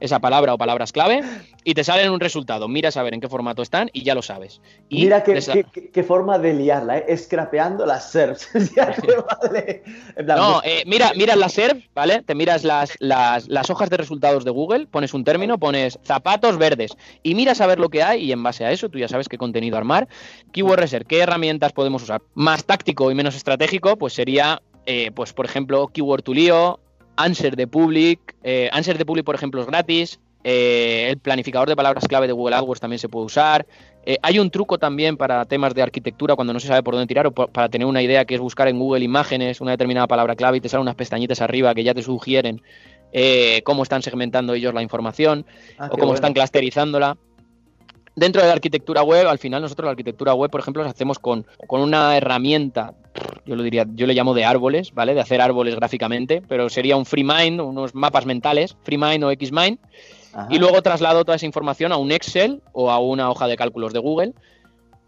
esa 0.00 0.18
palabra 0.18 0.54
o 0.54 0.58
palabras 0.58 0.92
clave 0.92 1.22
y 1.62 1.74
te 1.74 1.84
salen 1.84 2.10
un 2.10 2.20
resultado. 2.20 2.68
Miras 2.68 2.96
a 2.96 3.02
ver 3.02 3.14
en 3.14 3.20
qué 3.20 3.28
formato 3.28 3.62
están 3.62 3.90
y 3.92 4.02
ya 4.02 4.14
lo 4.14 4.22
sabes. 4.22 4.60
Y 4.88 5.02
Mira 5.02 5.22
qué, 5.22 6.02
forma 6.02 6.38
de 6.38 6.54
liarla, 6.54 6.98
¿eh? 6.98 7.16
Scrapeando 7.16 7.86
las 7.86 8.10
SERPs. 8.10 8.48
no, 10.26 10.62
eh, 10.64 10.82
mira, 10.86 11.12
mira 11.16 11.36
las 11.36 11.52
SERPs, 11.52 11.88
¿vale? 11.94 12.22
Te 12.22 12.34
miras 12.34 12.64
las, 12.64 12.96
las, 12.98 13.70
hojas 13.70 13.90
de 13.90 13.98
resultados 13.98 14.44
de 14.44 14.50
Google, 14.50 14.86
pones 14.86 15.14
un 15.14 15.24
término, 15.24 15.58
pones 15.58 15.98
zapatos 16.02 16.56
verdes 16.56 16.96
y 17.22 17.34
miras 17.34 17.60
a 17.60 17.66
ver 17.66 17.78
lo 17.78 17.88
que 17.88 18.02
hay 18.02 18.24
y 18.24 18.32
en 18.32 18.42
base 18.42 18.64
a 18.64 18.72
eso 18.72 18.88
tú 18.88 18.98
ya 18.98 19.08
sabes 19.08 19.28
qué 19.28 19.38
contenido 19.38 19.76
armar. 19.76 20.08
Keyword 20.52 20.80
Research, 20.80 21.06
¿qué 21.06 21.20
herramientas 21.20 21.72
podemos 21.72 22.02
usar? 22.02 22.22
Más 22.34 22.64
táctico 22.64 23.10
y 23.10 23.14
menos 23.14 23.36
estratégico, 23.36 23.96
pues 23.96 24.14
sería, 24.14 24.62
eh, 24.86 25.10
pues 25.14 25.32
por 25.32 25.44
ejemplo, 25.44 25.88
Keyword 25.88 26.22
to 26.22 26.34
Leo, 26.34 26.80
Answer 27.24 27.56
de 27.56 27.66
Public. 27.66 28.36
Eh, 28.42 28.68
Answer 28.72 28.96
de 28.96 29.04
Public, 29.04 29.24
por 29.24 29.34
ejemplo, 29.34 29.60
es 29.60 29.66
gratis. 29.66 30.20
Eh, 30.42 31.08
el 31.10 31.18
planificador 31.18 31.68
de 31.68 31.76
palabras 31.76 32.08
clave 32.08 32.26
de 32.26 32.32
Google 32.32 32.56
AdWords 32.56 32.80
también 32.80 32.98
se 32.98 33.08
puede 33.08 33.26
usar. 33.26 33.66
Eh, 34.06 34.16
hay 34.22 34.38
un 34.38 34.50
truco 34.50 34.78
también 34.78 35.18
para 35.18 35.44
temas 35.44 35.74
de 35.74 35.82
arquitectura 35.82 36.34
cuando 36.34 36.54
no 36.54 36.60
se 36.60 36.68
sabe 36.68 36.82
por 36.82 36.94
dónde 36.94 37.06
tirar 37.06 37.26
o 37.26 37.32
para 37.32 37.68
tener 37.68 37.86
una 37.86 38.00
idea 38.00 38.24
que 38.24 38.34
es 38.36 38.40
buscar 38.40 38.68
en 38.68 38.78
Google 38.78 39.04
imágenes 39.04 39.60
una 39.60 39.72
determinada 39.72 40.06
palabra 40.06 40.34
clave 40.36 40.56
y 40.56 40.60
te 40.62 40.70
salen 40.70 40.82
unas 40.82 40.94
pestañitas 40.94 41.42
arriba 41.42 41.74
que 41.74 41.84
ya 41.84 41.92
te 41.92 42.02
sugieren 42.02 42.62
cómo 43.64 43.82
están 43.82 44.02
segmentando 44.02 44.54
ellos 44.54 44.72
la 44.72 44.82
información 44.82 45.44
ah, 45.78 45.90
o 45.92 45.98
cómo 45.98 46.14
están 46.14 46.32
clusterizándola. 46.32 47.18
Dentro 48.16 48.40
de 48.40 48.48
la 48.48 48.54
arquitectura 48.54 49.02
web, 49.02 49.28
al 49.28 49.38
final 49.38 49.60
nosotros 49.60 49.84
la 49.84 49.90
arquitectura 49.90 50.32
web, 50.32 50.50
por 50.50 50.60
ejemplo, 50.60 50.82
la 50.82 50.90
hacemos 50.90 51.18
con, 51.18 51.46
con 51.66 51.80
una 51.80 52.16
herramienta 52.16 52.94
yo 53.50 53.56
lo 53.56 53.64
diría, 53.64 53.84
yo 53.96 54.06
le 54.06 54.14
llamo 54.14 54.32
de 54.32 54.44
árboles, 54.44 54.94
¿vale? 54.94 55.12
De 55.12 55.20
hacer 55.20 55.40
árboles 55.40 55.74
gráficamente, 55.74 56.40
pero 56.46 56.68
sería 56.68 56.96
un 56.96 57.04
FreeMind, 57.04 57.60
unos 57.60 57.96
mapas 57.96 58.24
mentales, 58.24 58.76
FreeMind 58.84 59.24
o 59.24 59.32
XMind, 59.32 59.78
y 60.50 60.60
luego 60.60 60.80
traslado 60.82 61.24
toda 61.24 61.34
esa 61.34 61.46
información 61.46 61.90
a 61.90 61.96
un 61.96 62.12
Excel 62.12 62.62
o 62.70 62.92
a 62.92 63.00
una 63.00 63.28
hoja 63.28 63.48
de 63.48 63.56
cálculos 63.56 63.92
de 63.92 63.98
Google. 63.98 64.34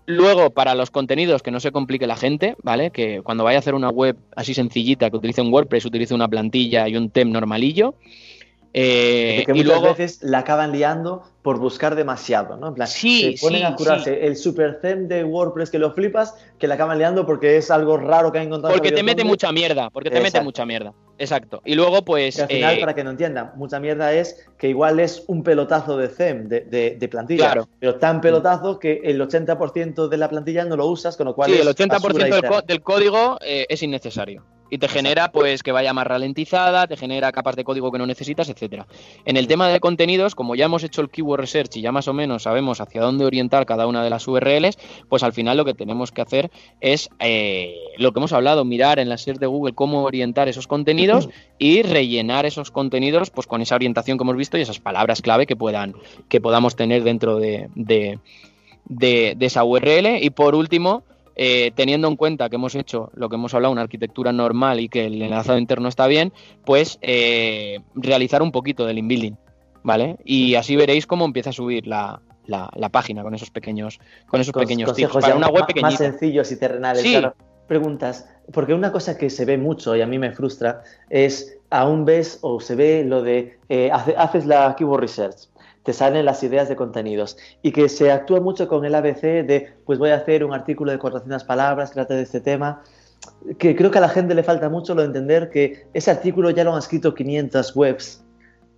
Luego, 0.07 0.50
para 0.50 0.74
los 0.74 0.90
contenidos, 0.90 1.40
que 1.40 1.52
no 1.52 1.61
se 1.61 1.70
complique 1.70 2.09
la 2.09 2.16
gente, 2.16 2.57
¿vale? 2.64 2.90
Que 2.90 3.22
cuando 3.22 3.44
vaya 3.44 3.59
a 3.59 3.61
hacer 3.61 3.76
una 3.76 3.90
web 3.90 4.16
así 4.35 4.55
sencillita, 4.55 5.09
que 5.09 5.16
utilice 5.18 5.40
un 5.40 5.52
WordPress, 5.52 5.85
utilice 5.85 6.12
una 6.12 6.26
plantilla 6.26 6.88
y 6.88 6.96
un 6.96 7.11
tem 7.11 7.31
normalillo, 7.31 7.94
eh, 8.75 9.43
que 9.45 9.55
muchas 9.55 9.83
veces 9.83 10.19
la 10.23 10.39
acaban 10.39 10.73
liando 10.73 11.23
por 11.43 11.59
buscar 11.59 11.95
demasiado, 11.95 12.57
¿no? 12.57 12.69
En 12.69 12.75
plan, 12.75 12.89
sí, 12.89 13.37
se 13.37 13.45
ponen 13.45 13.65
a 13.65 13.75
curarse 13.75 14.27
el 14.27 14.37
super 14.37 14.81
theme 14.81 15.09
de 15.09 15.25
WordPress 15.25 15.71
que 15.71 15.79
lo 15.79 15.93
flipas, 15.93 16.35
que 16.59 16.69
la 16.69 16.75
acaban 16.75 16.99
liando 16.99 17.27
porque 17.27 17.57
es 17.57 17.71
algo 17.71 17.97
raro 17.97 18.31
que 18.33 18.39
han 18.39 18.47
encontrado. 18.47 18.75
Porque 18.75 18.93
te 18.93 19.03
mete 19.03 19.25
mucha 19.25 19.53
mierda, 19.53 19.91
porque 19.91 20.11
te 20.11 20.21
mete 20.21 20.41
mucha 20.41 20.65
mierda. 20.65 20.95
Exacto. 21.19 21.61
Y 21.65 21.75
luego, 21.75 22.03
pues. 22.03 22.41
al 22.41 22.49
final, 22.49 22.77
eh, 22.77 22.81
para 22.81 22.95
que 22.95 23.05
no 23.05 23.11
entiendan, 23.11 23.53
mucha 23.57 23.79
mierda 23.79 24.13
es 24.13 24.47
que 24.57 24.69
igual 24.69 25.01
es 25.01 25.25
un 25.27 25.43
pelotazo 25.43 25.97
de 25.97 26.09
theme, 26.09 26.45
de, 26.45 26.97
de, 26.99 27.09
plantilla. 27.09 27.47
Claro. 27.47 27.69
Pero 27.79 27.97
tan 27.97 28.21
pelotazo 28.21 28.79
que 28.79 29.03
el 29.05 29.21
80% 29.21 30.09
de 30.09 30.17
la 30.17 30.29
plantilla 30.29 30.65
no 30.65 30.77
lo 30.77 30.87
usas, 30.87 31.17
con 31.17 31.27
lo 31.27 31.35
cual. 31.35 31.51
Sí, 31.51 31.59
el 31.59 31.69
80% 31.69 32.65
del, 32.65 32.83
código 32.83 33.39
eh, 33.45 33.67
es 33.69 33.83
innecesario 33.83 34.45
y 34.73 34.79
te 34.79 34.89
genera 34.89 35.31
pues 35.33 35.63
que 35.63 35.71
vaya 35.71 35.93
más 35.93 36.07
ralentizada, 36.07 36.87
te 36.87 36.97
genera 36.97 37.31
capas 37.31 37.57
de 37.57 37.63
código 37.63 37.93
que 37.93 37.99
no 37.99 38.07
necesitas, 38.07 38.49
etcétera. 38.49 38.87
En 39.27 39.37
el 39.37 39.47
tema 39.47 39.69
de 39.69 39.81
contenidos, 39.81 40.35
como 40.35 40.55
ya 40.55 40.65
hemos 40.65 40.83
hecho 40.83 41.03
el 41.03 41.11
keyword 41.11 41.41
research 41.41 41.77
y 41.77 41.83
ya 41.83 41.93
más 41.93 42.09
o 42.09 42.15
menos 42.15 42.45
sabemos 42.45 42.81
hacia 42.81 43.03
dónde 43.03 43.27
orientar 43.27 43.67
cada 43.67 43.87
una 43.87 44.03
de 44.03 44.09
las 44.09 44.27
URLs, 44.27 44.79
pues 45.11 45.23
al 45.25 45.35
final 45.35 45.59
lo 45.59 45.67
que 45.67 45.75
tenemos 45.75 46.11
que 46.11 46.23
hacer 46.23 46.51
es 46.81 47.11
eh, 47.19 47.75
lo 47.99 48.13
que 48.13 48.21
hemos 48.21 48.33
hablado, 48.33 48.65
mirar 48.65 48.99
en 48.99 49.11
la 49.11 49.19
SER 49.19 49.39
de 49.39 49.47
Google 49.47 49.75
cómo 49.75 50.05
orientar 50.05 50.49
esos 50.49 50.66
contenidos 50.66 51.29
y 51.59 51.83
rellenar 51.83 52.47
esos 52.47 52.70
contenidos 52.70 53.29
pues 53.29 53.47
con 53.47 53.61
esa 53.61 53.75
orientación 53.75 54.16
que 54.16 54.25
hemos 54.25 54.37
visto 54.37 54.57
y 54.57 54.62
esas 54.62 54.81
palabras 54.81 55.20
clave 55.20 55.45
que 55.45 55.55
puedan 55.55 55.95
que 56.31 56.41
podamos 56.41 56.77
tener 56.77 57.05
dentro 57.05 57.37
de, 57.37 57.68
de, 57.75 58.18
de 58.87 59.37
esa 59.39 59.64
URL. 59.64 60.16
Y 60.23 60.31
por 60.31 60.55
último, 60.55 61.05
eh, 61.35 61.72
teniendo 61.74 62.09
en 62.09 62.16
cuenta 62.16 62.49
que 62.49 62.57
hemos 62.57 62.74
hecho 62.74 63.11
lo 63.14 63.28
que 63.28 63.37
hemos 63.37 63.55
hablado, 63.55 63.72
una 63.72 63.83
arquitectura 63.83 64.33
normal 64.33 64.80
y 64.80 64.89
que 64.89 65.07
el 65.07 65.22
enlazado 65.22 65.59
interno 65.59 65.89
está 65.89 66.07
bien, 66.07 66.33
pues 66.64 66.99
eh, 67.03 67.80
realizar 67.95 68.43
un 68.43 68.53
poquito 68.53 68.87
del 68.87 68.99
inbuilding, 68.99 69.37
¿vale? 69.83 70.16
Y 70.24 70.55
así 70.55 70.76
veréis 70.76 71.07
cómo 71.07 71.24
empieza 71.24 71.51
a 71.51 71.55
subir 71.55 71.87
la, 71.87 72.20
página 72.91 73.22
con 73.22 73.35
esos 73.35 73.51
pequeños, 73.51 73.99
con 74.26 74.41
esos 74.41 74.53
pequeños 74.53 74.93
tips 74.95 75.12
para 75.12 75.37
una 75.37 75.49
web 75.49 75.66
pequeñita. 75.66 75.91
Más 75.91 75.99
sencillos 75.99 76.51
y 76.53 76.57
terrenales. 76.57 77.33
Preguntas, 77.66 78.28
porque 78.53 78.74
una 78.74 78.93
cosa 78.93 79.16
que 79.16 79.30
se 79.30 79.45
ve 79.45 79.57
mucho 79.57 79.97
y 79.97 80.03
a 80.03 80.07
mí 80.07 80.18
me 80.18 80.33
frustra 80.33 80.83
es 81.09 81.57
aún 81.70 82.05
ves 82.05 82.39
o 82.43 82.61
se 82.61 82.74
ve 82.74 83.05
lo 83.05 83.22
de 83.22 83.59
eh, 83.68 83.91
haces 83.91 84.45
la 84.45 84.74
keyword 84.76 85.01
research 85.01 85.49
te 85.83 85.93
salen 85.93 86.24
las 86.24 86.43
ideas 86.43 86.68
de 86.68 86.76
contenidos. 86.76 87.37
Y 87.62 87.72
que 87.72 87.89
se 87.89 88.11
actúa 88.11 88.41
mucho 88.41 88.68
con 88.68 88.85
el 88.85 88.95
ABC 88.95 89.22
de 89.47 89.72
pues 89.85 89.99
voy 89.99 90.11
a 90.11 90.16
hacer 90.16 90.45
un 90.45 90.53
artículo 90.53 90.93
de 90.93 90.99
400 90.99 91.45
palabras 91.45 91.91
que 91.91 91.95
trate 91.95 92.14
de 92.14 92.22
este 92.22 92.41
tema 92.41 92.83
que 93.59 93.76
creo 93.76 93.91
que 93.91 93.99
a 93.99 94.01
la 94.01 94.09
gente 94.09 94.35
le 94.35 94.43
falta 94.43 94.68
mucho 94.68 94.95
lo 94.95 95.03
de 95.03 95.09
entender 95.09 95.51
que 95.51 95.87
ese 95.93 96.11
artículo 96.11 96.51
ya 96.51 96.64
lo 96.64 96.72
han 96.72 96.78
escrito 96.78 97.14
500 97.14 97.76
webs 97.76 98.22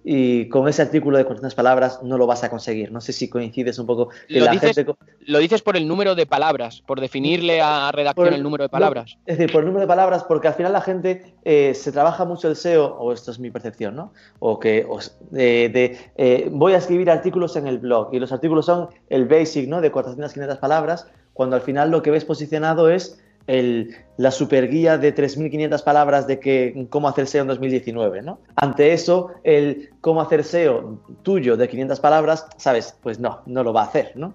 y 0.07 0.51
con 0.51 0.69
ese 0.69 0.83
artículo 0.83 1.17
de 1.17 1.25
400 1.25 1.55
palabras 1.55 2.01
no 2.03 2.19
lo 2.19 2.27
vas 2.27 2.45
a 2.45 2.51
conseguir. 2.51 2.93
No 2.93 3.01
sé 3.01 3.15
si 3.15 3.31
coincides 3.31 3.79
un 3.79 3.87
poco. 3.87 4.11
lo, 4.29 4.51
dices, 4.51 4.85
lo 5.21 5.39
dices 5.39 5.63
por 5.63 5.79
el 5.79 5.89
número 5.89 6.15
de 6.15 6.27
palabras, 6.27 6.83
por 6.83 7.01
definirle 7.01 7.63
a 7.63 7.91
redacción 7.91 8.35
el, 8.35 8.43
número 8.43 8.65
de 8.65 8.69
palabras. 8.69 9.17
es 9.25 9.39
decir, 9.39 9.51
por 9.51 9.63
el 9.63 9.67
número 9.69 9.81
de 9.81 9.89
palabras, 9.89 10.23
porque 10.25 10.49
al 10.49 10.55
final 10.55 10.75
la 10.75 10.83
gente 10.83 11.35
eh, 11.45 11.73
se 11.73 11.91
trabaja 11.91 12.27
mucho 12.27 12.49
el 12.49 12.57
SEO, 12.57 12.97
o 12.99 13.13
esto 13.13 13.31
es 13.31 13.39
mi 13.39 13.51
percepción, 13.51 13.97
¿no? 13.97 14.13
O 14.41 14.61
que 14.61 14.87
de, 15.31 15.99
eh, 16.17 16.49
voy 16.53 16.75
a 16.75 16.77
escribir 16.77 17.11
artículos 17.11 17.57
en 17.57 17.67
el 17.67 17.79
blog 17.79 18.13
y 18.13 18.19
los 18.19 18.31
artículos 18.31 18.67
son 18.67 18.89
el 19.09 19.25
basic, 19.25 19.67
¿no? 19.69 19.81
De 19.81 19.91
400, 19.91 20.35
500 20.35 20.59
palabras, 20.59 21.07
cuando 21.33 21.57
al 21.57 21.63
final 21.63 21.91
lo 21.91 22.03
que 22.03 22.11
ves 22.11 22.27
posicionado 22.27 22.91
es 22.91 23.24
el, 23.47 23.95
la 24.17 24.31
super 24.31 24.69
guía 24.69 24.99
de 24.99 25.15
3.500 25.15 25.83
palabras 25.83 26.27
de 26.27 26.41
que, 26.41 26.87
cómo 26.91 27.09
hacer 27.09 27.27
SEO 27.27 27.43
en 27.43 27.49
2019, 27.49 28.23
¿no? 28.23 28.39
Ante 28.57 28.93
eso, 28.93 29.33
el 29.43 29.91
cómo 30.01 30.21
hacer 30.21 30.45
SEO 30.45 31.01
tuyo 31.23 31.57
de 31.57 31.69
500 31.69 32.01
palabras, 32.01 32.47
¿sabes? 32.57 32.97
Pues 33.03 33.19
no, 33.19 33.41
no 33.47 33.63
lo 33.63 33.73
va 33.73 33.83
a 33.83 33.87
hacer, 33.87 34.13
¿no? 34.15 34.35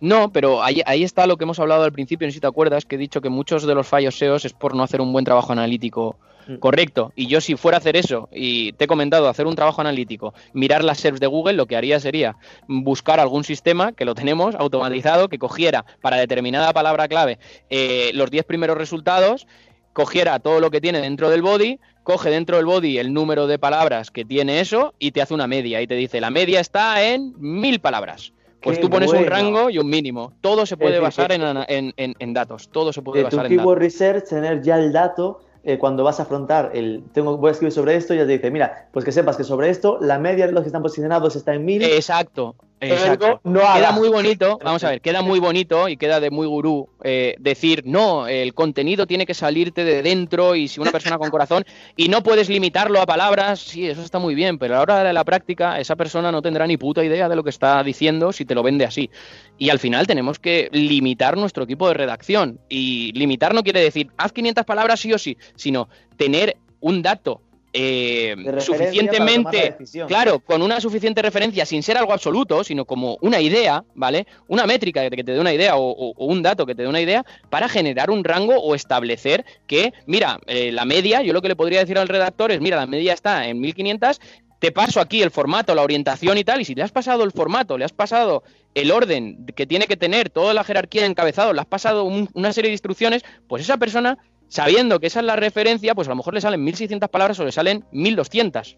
No, 0.00 0.32
pero 0.32 0.62
ahí, 0.62 0.80
ahí 0.86 1.04
está 1.04 1.26
lo 1.26 1.36
que 1.36 1.44
hemos 1.44 1.60
hablado 1.60 1.84
al 1.84 1.92
principio, 1.92 2.26
no 2.26 2.30
sé 2.30 2.36
si 2.36 2.40
te 2.40 2.46
acuerdas, 2.46 2.86
que 2.86 2.96
he 2.96 2.98
dicho 2.98 3.20
que 3.20 3.28
muchos 3.28 3.66
de 3.66 3.74
los 3.74 3.86
fallos 3.86 4.16
SEOs 4.16 4.46
es 4.46 4.52
por 4.54 4.74
no 4.74 4.82
hacer 4.82 5.00
un 5.00 5.12
buen 5.12 5.26
trabajo 5.26 5.52
analítico. 5.52 6.16
Correcto. 6.58 7.12
Y 7.14 7.26
yo 7.26 7.40
si 7.40 7.56
fuera 7.56 7.76
a 7.76 7.80
hacer 7.80 7.96
eso, 7.96 8.28
y 8.32 8.72
te 8.72 8.84
he 8.84 8.88
comentado, 8.88 9.28
hacer 9.28 9.46
un 9.46 9.54
trabajo 9.54 9.80
analítico, 9.80 10.34
mirar 10.52 10.84
las 10.84 10.98
SERPs 10.98 11.20
de 11.20 11.26
Google, 11.26 11.54
lo 11.54 11.66
que 11.66 11.76
haría 11.76 12.00
sería 12.00 12.36
buscar 12.66 13.20
algún 13.20 13.44
sistema, 13.44 13.92
que 13.92 14.04
lo 14.04 14.14
tenemos 14.14 14.54
automatizado, 14.54 15.28
que 15.28 15.38
cogiera 15.38 15.84
para 16.00 16.16
determinada 16.16 16.72
palabra 16.72 17.08
clave 17.08 17.38
eh, 17.68 18.10
los 18.14 18.30
10 18.30 18.44
primeros 18.44 18.76
resultados, 18.76 19.46
cogiera 19.92 20.38
todo 20.38 20.60
lo 20.60 20.70
que 20.70 20.80
tiene 20.80 21.00
dentro 21.00 21.30
del 21.30 21.42
body, 21.42 21.78
coge 22.02 22.30
dentro 22.30 22.56
del 22.56 22.66
body 22.66 22.98
el 22.98 23.12
número 23.12 23.46
de 23.46 23.58
palabras 23.58 24.10
que 24.10 24.24
tiene 24.24 24.60
eso 24.60 24.94
y 24.98 25.12
te 25.12 25.22
hace 25.22 25.34
una 25.34 25.46
media 25.46 25.82
y 25.82 25.86
te 25.86 25.94
dice, 25.94 26.20
la 26.20 26.30
media 26.30 26.60
está 26.60 27.02
en 27.02 27.34
mil 27.38 27.80
palabras. 27.80 28.32
Pues 28.62 28.78
tú 28.78 28.90
pones 28.90 29.10
un 29.10 29.24
rango 29.24 29.70
y 29.70 29.78
un 29.78 29.88
mínimo. 29.88 30.34
Todo 30.42 30.66
se 30.66 30.76
puede 30.76 30.98
basar 30.98 31.32
en, 31.32 31.94
en, 31.96 32.34
datos. 32.34 32.68
Todo 32.68 32.92
se 32.92 33.00
puede 33.00 33.22
basar 33.22 33.46
en 33.46 33.56
datos. 33.56 33.78
Research, 33.78 34.28
tener 34.28 34.60
ya 34.62 34.76
el 34.76 34.92
dato 34.92 35.40
eh, 35.62 35.78
cuando 35.78 36.04
vas 36.04 36.20
a 36.20 36.22
afrontar 36.22 36.70
el 36.74 37.04
tengo 37.12 37.36
voy 37.36 37.48
a 37.48 37.52
escribir 37.52 37.72
sobre 37.72 37.96
esto, 37.96 38.14
ya 38.14 38.26
te 38.26 38.32
dice, 38.32 38.50
mira, 38.50 38.88
pues 38.92 39.04
que 39.04 39.12
sepas 39.12 39.36
que 39.36 39.44
sobre 39.44 39.68
esto 39.68 39.98
la 40.00 40.18
media 40.18 40.46
de 40.46 40.52
los 40.52 40.62
que 40.62 40.68
están 40.68 40.82
posicionados 40.82 41.36
está 41.36 41.54
en 41.54 41.64
mil. 41.64 41.82
Exacto. 41.82 42.54
Exacto. 42.80 43.40
queda 43.42 43.92
muy 43.92 44.08
bonito, 44.08 44.58
vamos 44.64 44.82
a 44.84 44.90
ver, 44.90 45.00
queda 45.00 45.20
muy 45.22 45.38
bonito 45.38 45.88
y 45.88 45.96
queda 45.96 46.18
de 46.18 46.30
muy 46.30 46.46
gurú 46.46 46.88
eh, 47.02 47.36
decir, 47.38 47.82
no, 47.84 48.26
el 48.26 48.54
contenido 48.54 49.06
tiene 49.06 49.26
que 49.26 49.34
salirte 49.34 49.84
de 49.84 50.02
dentro 50.02 50.54
y 50.54 50.66
si 50.68 50.80
una 50.80 50.90
persona 50.90 51.18
con 51.18 51.30
corazón 51.30 51.64
y 51.96 52.08
no 52.08 52.22
puedes 52.22 52.48
limitarlo 52.48 53.00
a 53.00 53.06
palabras, 53.06 53.60
sí, 53.60 53.86
eso 53.86 54.02
está 54.02 54.18
muy 54.18 54.34
bien, 54.34 54.58
pero 54.58 54.74
a 54.74 54.76
la 54.78 54.82
hora 54.82 55.04
de 55.04 55.12
la 55.12 55.24
práctica 55.24 55.78
esa 55.78 55.96
persona 55.96 56.32
no 56.32 56.40
tendrá 56.40 56.66
ni 56.66 56.78
puta 56.78 57.04
idea 57.04 57.28
de 57.28 57.36
lo 57.36 57.44
que 57.44 57.50
está 57.50 57.82
diciendo 57.82 58.32
si 58.32 58.44
te 58.44 58.54
lo 58.54 58.62
vende 58.62 58.84
así. 58.86 59.10
Y 59.58 59.68
al 59.68 59.78
final 59.78 60.06
tenemos 60.06 60.38
que 60.38 60.70
limitar 60.72 61.36
nuestro 61.36 61.64
equipo 61.64 61.88
de 61.88 61.94
redacción 61.94 62.60
y 62.68 63.12
limitar 63.12 63.54
no 63.54 63.62
quiere 63.62 63.80
decir, 63.80 64.08
haz 64.16 64.32
500 64.32 64.64
palabras 64.64 65.00
sí 65.00 65.12
o 65.12 65.18
sí, 65.18 65.36
sino 65.54 65.88
tener 66.16 66.56
un 66.80 67.02
dato 67.02 67.42
eh, 67.72 68.34
suficientemente, 68.58 69.76
claro, 70.08 70.40
con 70.40 70.62
una 70.62 70.80
suficiente 70.80 71.22
referencia, 71.22 71.64
sin 71.64 71.82
ser 71.82 71.96
algo 71.96 72.12
absoluto, 72.12 72.64
sino 72.64 72.84
como 72.84 73.16
una 73.20 73.40
idea, 73.40 73.84
¿vale? 73.94 74.26
Una 74.48 74.66
métrica 74.66 75.08
que 75.08 75.22
te 75.22 75.32
dé 75.32 75.40
una 75.40 75.54
idea 75.54 75.76
o, 75.76 76.12
un 76.16 76.42
dato 76.42 76.66
que 76.66 76.74
te 76.74 76.82
dé 76.82 76.88
una 76.88 77.00
idea 77.00 77.24
para 77.48 77.68
generar 77.68 78.10
un 78.10 78.24
rango 78.24 78.56
o 78.56 78.74
establecer 78.74 79.44
que, 79.66 79.92
mira, 80.06 80.40
eh, 80.46 80.72
la 80.72 80.84
media, 80.84 81.22
yo 81.22 81.32
lo 81.32 81.42
que 81.42 81.48
le 81.48 81.56
podría 81.56 81.80
decir 81.80 81.98
al 81.98 82.08
redactor 82.08 82.50
es, 82.50 82.60
mira, 82.60 82.76
la 82.76 82.86
media 82.86 83.12
está 83.12 83.46
en 83.46 83.60
1500, 83.60 84.20
te 84.60 84.72
paso 84.72 85.00
aquí 85.00 85.22
el 85.22 85.30
formato, 85.30 85.74
la 85.74 85.82
orientación 85.82 86.38
y 86.38 86.44
tal, 86.44 86.60
y 86.60 86.64
si 86.64 86.74
le 86.74 86.82
has 86.82 86.92
pasado 86.92 87.24
el 87.24 87.32
formato, 87.32 87.78
le 87.78 87.84
has 87.84 87.92
pasado 87.92 88.42
el 88.74 88.90
orden 88.90 89.46
que 89.56 89.66
tiene 89.66 89.86
que 89.86 89.96
tener, 89.96 90.28
toda 90.28 90.54
la 90.54 90.64
jerarquía 90.64 91.02
de 91.02 91.08
encabezado, 91.08 91.52
le 91.52 91.60
has 91.60 91.66
pasado 91.66 92.04
una 92.04 92.52
serie 92.52 92.68
de 92.68 92.74
instrucciones, 92.74 93.24
pues 93.48 93.62
esa 93.62 93.78
persona 93.78 94.18
sabiendo 94.50 95.00
que 95.00 95.06
esa 95.06 95.20
es 95.20 95.26
la 95.26 95.36
referencia, 95.36 95.94
pues 95.94 96.08
a 96.08 96.10
lo 96.10 96.16
mejor 96.16 96.34
le 96.34 96.40
salen 96.40 96.62
1600 96.62 97.08
palabras 97.08 97.38
o 97.40 97.44
le 97.44 97.52
salen 97.52 97.84
1200. 97.92 98.76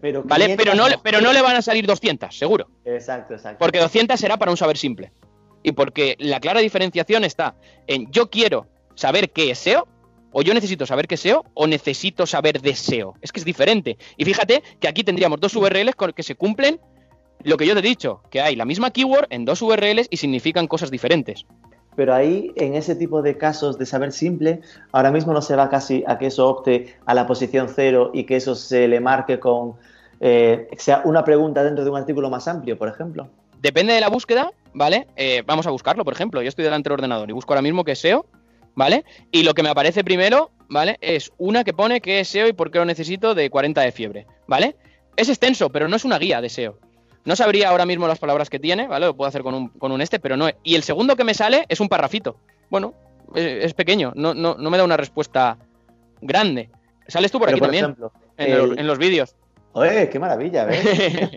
Pero 0.00 0.24
¿Vale? 0.24 0.56
Pero 0.56 0.74
no, 0.74 0.86
pero 1.02 1.20
no 1.20 1.32
le 1.32 1.42
van 1.42 1.54
a 1.54 1.62
salir 1.62 1.86
200, 1.86 2.36
seguro. 2.36 2.68
Exacto, 2.84 3.34
exacto. 3.34 3.58
Porque 3.60 3.78
200 3.78 4.18
será 4.18 4.36
para 4.36 4.50
un 4.50 4.56
saber 4.56 4.76
simple. 4.76 5.12
Y 5.62 5.72
porque 5.72 6.16
la 6.18 6.40
clara 6.40 6.58
diferenciación 6.58 7.22
está 7.22 7.54
en 7.86 8.10
yo 8.10 8.28
quiero 8.30 8.66
saber 8.96 9.30
qué 9.30 9.50
es 9.52 9.58
SEO, 9.58 9.86
o 10.32 10.42
yo 10.42 10.54
necesito 10.54 10.86
saber 10.86 11.06
qué 11.06 11.14
es 11.14 11.20
SEO, 11.20 11.44
o 11.54 11.66
necesito 11.66 12.26
saber 12.26 12.60
de 12.60 12.74
SEO. 12.74 13.14
Es 13.20 13.30
que 13.30 13.38
es 13.38 13.44
diferente. 13.44 13.98
Y 14.16 14.24
fíjate 14.24 14.62
que 14.80 14.88
aquí 14.88 15.04
tendríamos 15.04 15.38
dos 15.38 15.54
URLs 15.54 15.94
con 15.94 16.12
que 16.12 16.22
se 16.22 16.34
cumplen 16.34 16.80
lo 17.44 17.56
que 17.56 17.66
yo 17.66 17.74
te 17.74 17.80
he 17.80 17.82
dicho, 17.82 18.22
que 18.30 18.40
hay 18.40 18.56
la 18.56 18.64
misma 18.64 18.90
keyword 18.90 19.26
en 19.30 19.44
dos 19.44 19.60
URLs 19.62 20.08
y 20.10 20.16
significan 20.16 20.66
cosas 20.66 20.90
diferentes 20.90 21.44
pero 21.94 22.14
ahí 22.14 22.52
en 22.56 22.74
ese 22.74 22.94
tipo 22.94 23.22
de 23.22 23.36
casos 23.36 23.78
de 23.78 23.86
saber 23.86 24.12
simple, 24.12 24.60
ahora 24.92 25.10
mismo 25.10 25.32
no 25.32 25.42
se 25.42 25.56
va 25.56 25.68
casi 25.68 26.04
a 26.06 26.18
que 26.18 26.26
eso 26.26 26.48
opte 26.48 26.96
a 27.06 27.14
la 27.14 27.26
posición 27.26 27.68
cero 27.68 28.10
y 28.14 28.24
que 28.24 28.36
eso 28.36 28.54
se 28.54 28.88
le 28.88 29.00
marque 29.00 29.38
con, 29.38 29.74
eh, 30.20 30.68
sea 30.76 31.02
una 31.04 31.24
pregunta 31.24 31.62
dentro 31.62 31.84
de 31.84 31.90
un 31.90 31.96
artículo 31.96 32.30
más 32.30 32.48
amplio, 32.48 32.78
por 32.78 32.88
ejemplo. 32.88 33.28
Depende 33.60 33.92
de 33.92 34.00
la 34.00 34.08
búsqueda, 34.08 34.50
¿vale? 34.72 35.06
Eh, 35.16 35.42
vamos 35.46 35.66
a 35.66 35.70
buscarlo, 35.70 36.04
por 36.04 36.14
ejemplo, 36.14 36.42
yo 36.42 36.48
estoy 36.48 36.64
delante 36.64 36.88
del 36.88 36.94
ordenador 36.94 37.28
y 37.28 37.32
busco 37.32 37.52
ahora 37.52 37.62
mismo 37.62 37.84
que 37.84 37.92
es 37.92 38.00
SEO, 38.00 38.26
¿vale? 38.74 39.04
Y 39.30 39.42
lo 39.42 39.54
que 39.54 39.62
me 39.62 39.68
aparece 39.68 40.02
primero, 40.02 40.50
¿vale? 40.68 40.96
Es 41.00 41.32
una 41.38 41.62
que 41.62 41.72
pone 41.72 42.00
que 42.00 42.20
es 42.20 42.28
SEO 42.28 42.48
y 42.48 42.52
por 42.52 42.70
qué 42.70 42.78
lo 42.78 42.84
necesito 42.84 43.34
de 43.34 43.50
40 43.50 43.80
de 43.80 43.92
fiebre, 43.92 44.26
¿vale? 44.46 44.76
Es 45.16 45.28
extenso, 45.28 45.70
pero 45.70 45.88
no 45.88 45.96
es 45.96 46.04
una 46.04 46.18
guía 46.18 46.40
de 46.40 46.48
SEO. 46.48 46.78
No 47.24 47.36
sabría 47.36 47.68
ahora 47.68 47.86
mismo 47.86 48.08
las 48.08 48.18
palabras 48.18 48.50
que 48.50 48.58
tiene, 48.58 48.88
¿vale? 48.88 49.06
Lo 49.06 49.16
puedo 49.16 49.28
hacer 49.28 49.42
con 49.42 49.54
un, 49.54 49.68
con 49.68 49.92
un 49.92 50.00
este, 50.00 50.18
pero 50.18 50.36
no. 50.36 50.48
Y 50.64 50.74
el 50.74 50.82
segundo 50.82 51.14
que 51.16 51.24
me 51.24 51.34
sale 51.34 51.64
es 51.68 51.80
un 51.80 51.88
parrafito. 51.88 52.36
Bueno, 52.68 52.94
es, 53.34 53.74
pequeño, 53.74 54.12
no, 54.14 54.34
no, 54.34 54.56
no, 54.56 54.70
me 54.70 54.78
da 54.78 54.84
una 54.84 54.96
respuesta 54.96 55.58
grande. 56.20 56.70
Sales 57.06 57.30
tú 57.30 57.38
por 57.38 57.48
aquí 57.48 57.60
también, 57.60 57.96
en, 58.36 58.86
los 58.86 58.98
vídeos. 58.98 59.36
¡Oye, 59.72 60.08
qué 60.10 60.18
maravilla! 60.18 60.64
¿ves? 60.64 60.80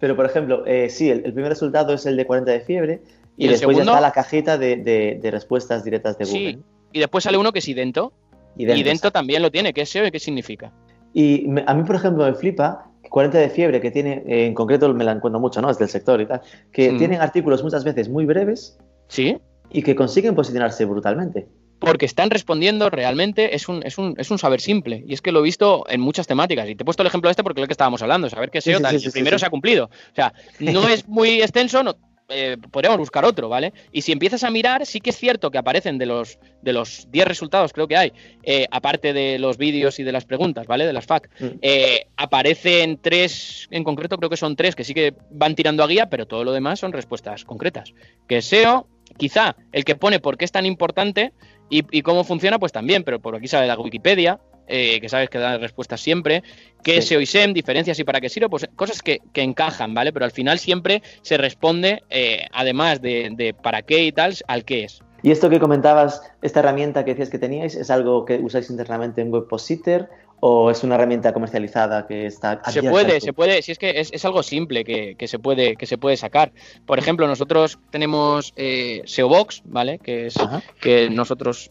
pero, 0.00 0.16
por 0.16 0.26
ejemplo, 0.26 0.64
eh, 0.66 0.90
sí, 0.90 1.10
el, 1.10 1.22
primer 1.22 1.48
resultado 1.48 1.94
es 1.94 2.04
el 2.06 2.16
de 2.16 2.26
40 2.26 2.50
de 2.50 2.60
fiebre 2.60 3.02
y, 3.36 3.48
después 3.48 3.76
ya 3.76 3.84
está 3.84 4.00
la 4.00 4.12
cajita 4.12 4.58
de, 4.58 5.18
respuestas 5.30 5.84
directas 5.84 6.18
de 6.18 6.24
Google. 6.24 6.52
Sí, 6.52 6.62
y 6.92 6.98
después 6.98 7.24
sale 7.24 7.38
uno 7.38 7.52
que 7.52 7.60
es 7.60 7.68
idento. 7.68 8.12
Y 8.58 8.64
dentro 8.82 9.10
también 9.10 9.42
lo 9.42 9.50
tiene. 9.50 9.74
¿Qué 9.74 9.82
es 9.82 9.90
SEO 9.90 10.06
y 10.06 10.10
qué 10.10 10.18
significa? 10.18 10.72
Y 11.12 11.46
a 11.66 11.74
mí, 11.74 11.82
por 11.84 11.96
ejemplo, 11.96 12.24
me 12.24 12.34
flipa 12.34 12.90
40 13.08 13.38
de 13.38 13.50
fiebre, 13.50 13.80
que 13.80 13.90
tiene, 13.90 14.22
en 14.26 14.54
concreto 14.54 14.92
me 14.94 15.04
la 15.04 15.12
encuentro 15.12 15.40
mucho, 15.40 15.60
¿no? 15.60 15.70
Es 15.70 15.78
del 15.78 15.88
sector 15.88 16.20
y 16.20 16.26
tal, 16.26 16.40
que 16.72 16.92
tienen 16.92 17.20
artículos 17.20 17.62
muchas 17.62 17.84
veces 17.84 18.08
muy 18.08 18.26
breves. 18.26 18.78
Sí. 19.08 19.38
Y 19.70 19.82
que 19.82 19.94
consiguen 19.94 20.34
posicionarse 20.34 20.84
brutalmente. 20.84 21.48
Porque 21.78 22.06
están 22.06 22.30
respondiendo 22.30 22.88
realmente, 22.88 23.54
es 23.54 23.68
un, 23.68 23.82
es, 23.84 23.98
un, 23.98 24.14
es 24.16 24.30
un 24.30 24.38
saber 24.38 24.60
simple. 24.60 25.04
Y 25.06 25.12
es 25.12 25.20
que 25.20 25.32
lo 25.32 25.40
he 25.40 25.42
visto 25.42 25.84
en 25.88 26.00
muchas 26.00 26.26
temáticas. 26.26 26.68
Y 26.68 26.74
te 26.74 26.82
he 26.82 26.84
puesto 26.84 27.02
el 27.02 27.08
ejemplo 27.08 27.28
de 27.28 27.32
este 27.32 27.42
porque 27.42 27.60
es 27.60 27.62
lo 27.62 27.66
que 27.66 27.74
estábamos 27.74 28.00
hablando, 28.00 28.30
saber 28.30 28.50
que 28.50 28.60
SEO 28.60 28.80
tal. 28.80 28.98
primero 29.12 29.38
se 29.38 29.46
ha 29.46 29.50
cumplido. 29.50 29.86
O 29.86 30.14
sea, 30.14 30.32
no 30.58 30.88
es 30.88 31.06
muy 31.06 31.42
extenso, 31.42 31.82
no, 31.82 31.96
eh, 32.28 32.56
podríamos 32.70 32.98
buscar 32.98 33.24
otro, 33.24 33.48
¿vale? 33.48 33.72
Y 33.92 34.02
si 34.02 34.12
empiezas 34.12 34.42
a 34.42 34.50
mirar, 34.50 34.84
sí 34.84 35.00
que 35.00 35.10
es 35.10 35.16
cierto 35.16 35.50
que 35.50 35.58
aparecen 35.58 35.96
de 35.98 36.06
los 36.06 36.38
de 36.60 36.72
los 36.72 37.06
10 37.12 37.28
resultados, 37.28 37.72
creo 37.72 37.86
que 37.86 37.96
hay, 37.96 38.12
eh, 38.42 38.66
aparte 38.72 39.12
de 39.12 39.38
los 39.38 39.56
vídeos 39.56 40.00
y 40.00 40.02
de 40.02 40.10
las 40.10 40.24
preguntas, 40.24 40.66
¿vale? 40.66 40.84
De 40.84 40.92
las 40.92 41.06
FAQ, 41.06 41.28
mm. 41.38 41.46
eh, 41.62 42.06
aparecen 42.16 42.98
tres, 43.00 43.68
en 43.70 43.84
concreto 43.84 44.16
creo 44.16 44.30
que 44.30 44.36
son 44.36 44.56
tres, 44.56 44.74
que 44.74 44.82
sí 44.82 44.92
que 44.92 45.14
van 45.30 45.54
tirando 45.54 45.84
a 45.84 45.86
guía, 45.86 46.10
pero 46.10 46.26
todo 46.26 46.42
lo 46.42 46.52
demás 46.52 46.80
son 46.80 46.92
respuestas 46.92 47.44
concretas. 47.44 47.94
Que 48.26 48.42
SEO, 48.42 48.88
quizá 49.16 49.54
el 49.70 49.84
que 49.84 49.94
pone 49.94 50.18
por 50.18 50.36
qué 50.36 50.44
es 50.44 50.52
tan 50.52 50.66
importante 50.66 51.32
y, 51.70 51.84
y 51.96 52.02
cómo 52.02 52.24
funciona, 52.24 52.58
pues 52.58 52.72
también, 52.72 53.04
pero 53.04 53.20
por 53.20 53.36
aquí 53.36 53.46
sale 53.46 53.68
la 53.68 53.78
Wikipedia, 53.78 54.40
eh, 54.66 55.00
que 55.00 55.08
sabes 55.08 55.30
que 55.30 55.38
da 55.38 55.58
respuestas 55.58 56.00
siempre, 56.00 56.42
qué 56.82 56.98
es 56.98 57.08
SEO 57.08 57.20
diferencias 57.52 57.98
y 57.98 58.04
para 58.04 58.20
qué 58.20 58.28
sirve, 58.28 58.48
pues 58.48 58.68
cosas 58.76 59.02
que, 59.02 59.20
encajan, 59.34 59.94
¿vale? 59.94 60.12
Pero 60.12 60.24
al 60.24 60.30
final 60.30 60.58
siempre 60.58 61.02
se 61.22 61.36
responde, 61.36 62.02
eh, 62.10 62.46
además 62.52 63.00
de, 63.00 63.54
para 63.62 63.82
qué 63.82 64.04
y 64.04 64.12
tal, 64.12 64.34
al 64.46 64.64
qué 64.64 64.84
es. 64.84 65.02
Y 65.22 65.30
esto 65.30 65.50
que 65.50 65.58
comentabas, 65.58 66.22
esta 66.42 66.60
herramienta 66.60 67.04
que 67.04 67.12
decías 67.12 67.30
que 67.30 67.38
teníais, 67.38 67.74
¿es 67.74 67.90
algo 67.90 68.24
que 68.24 68.38
usáis 68.38 68.70
internamente 68.70 69.22
en 69.22 69.32
WebPositor 69.32 70.08
o 70.40 70.70
es 70.70 70.82
una 70.84 70.96
herramienta 70.96 71.32
comercializada 71.32 72.06
que 72.06 72.26
está 72.26 72.60
se 72.70 72.82
puede 72.82 73.20
se 73.20 73.32
puede 73.32 73.62
si 73.62 73.72
es 73.72 73.78
que 73.78 74.00
es, 74.00 74.24
algo 74.24 74.42
simple 74.42 74.84
que, 74.84 75.16
se 75.26 75.38
puede 75.38 75.76
que 75.76 75.86
se 75.86 75.98
puede 75.98 76.16
sacar. 76.16 76.52
Por 76.84 76.98
ejemplo 76.98 77.26
nosotros 77.26 77.78
tenemos 77.90 78.52
eh, 78.56 79.02
SEObox 79.06 79.62
vale 79.64 79.98
que 79.98 80.26
es 80.26 80.34
que 80.80 81.08
nosotros 81.08 81.70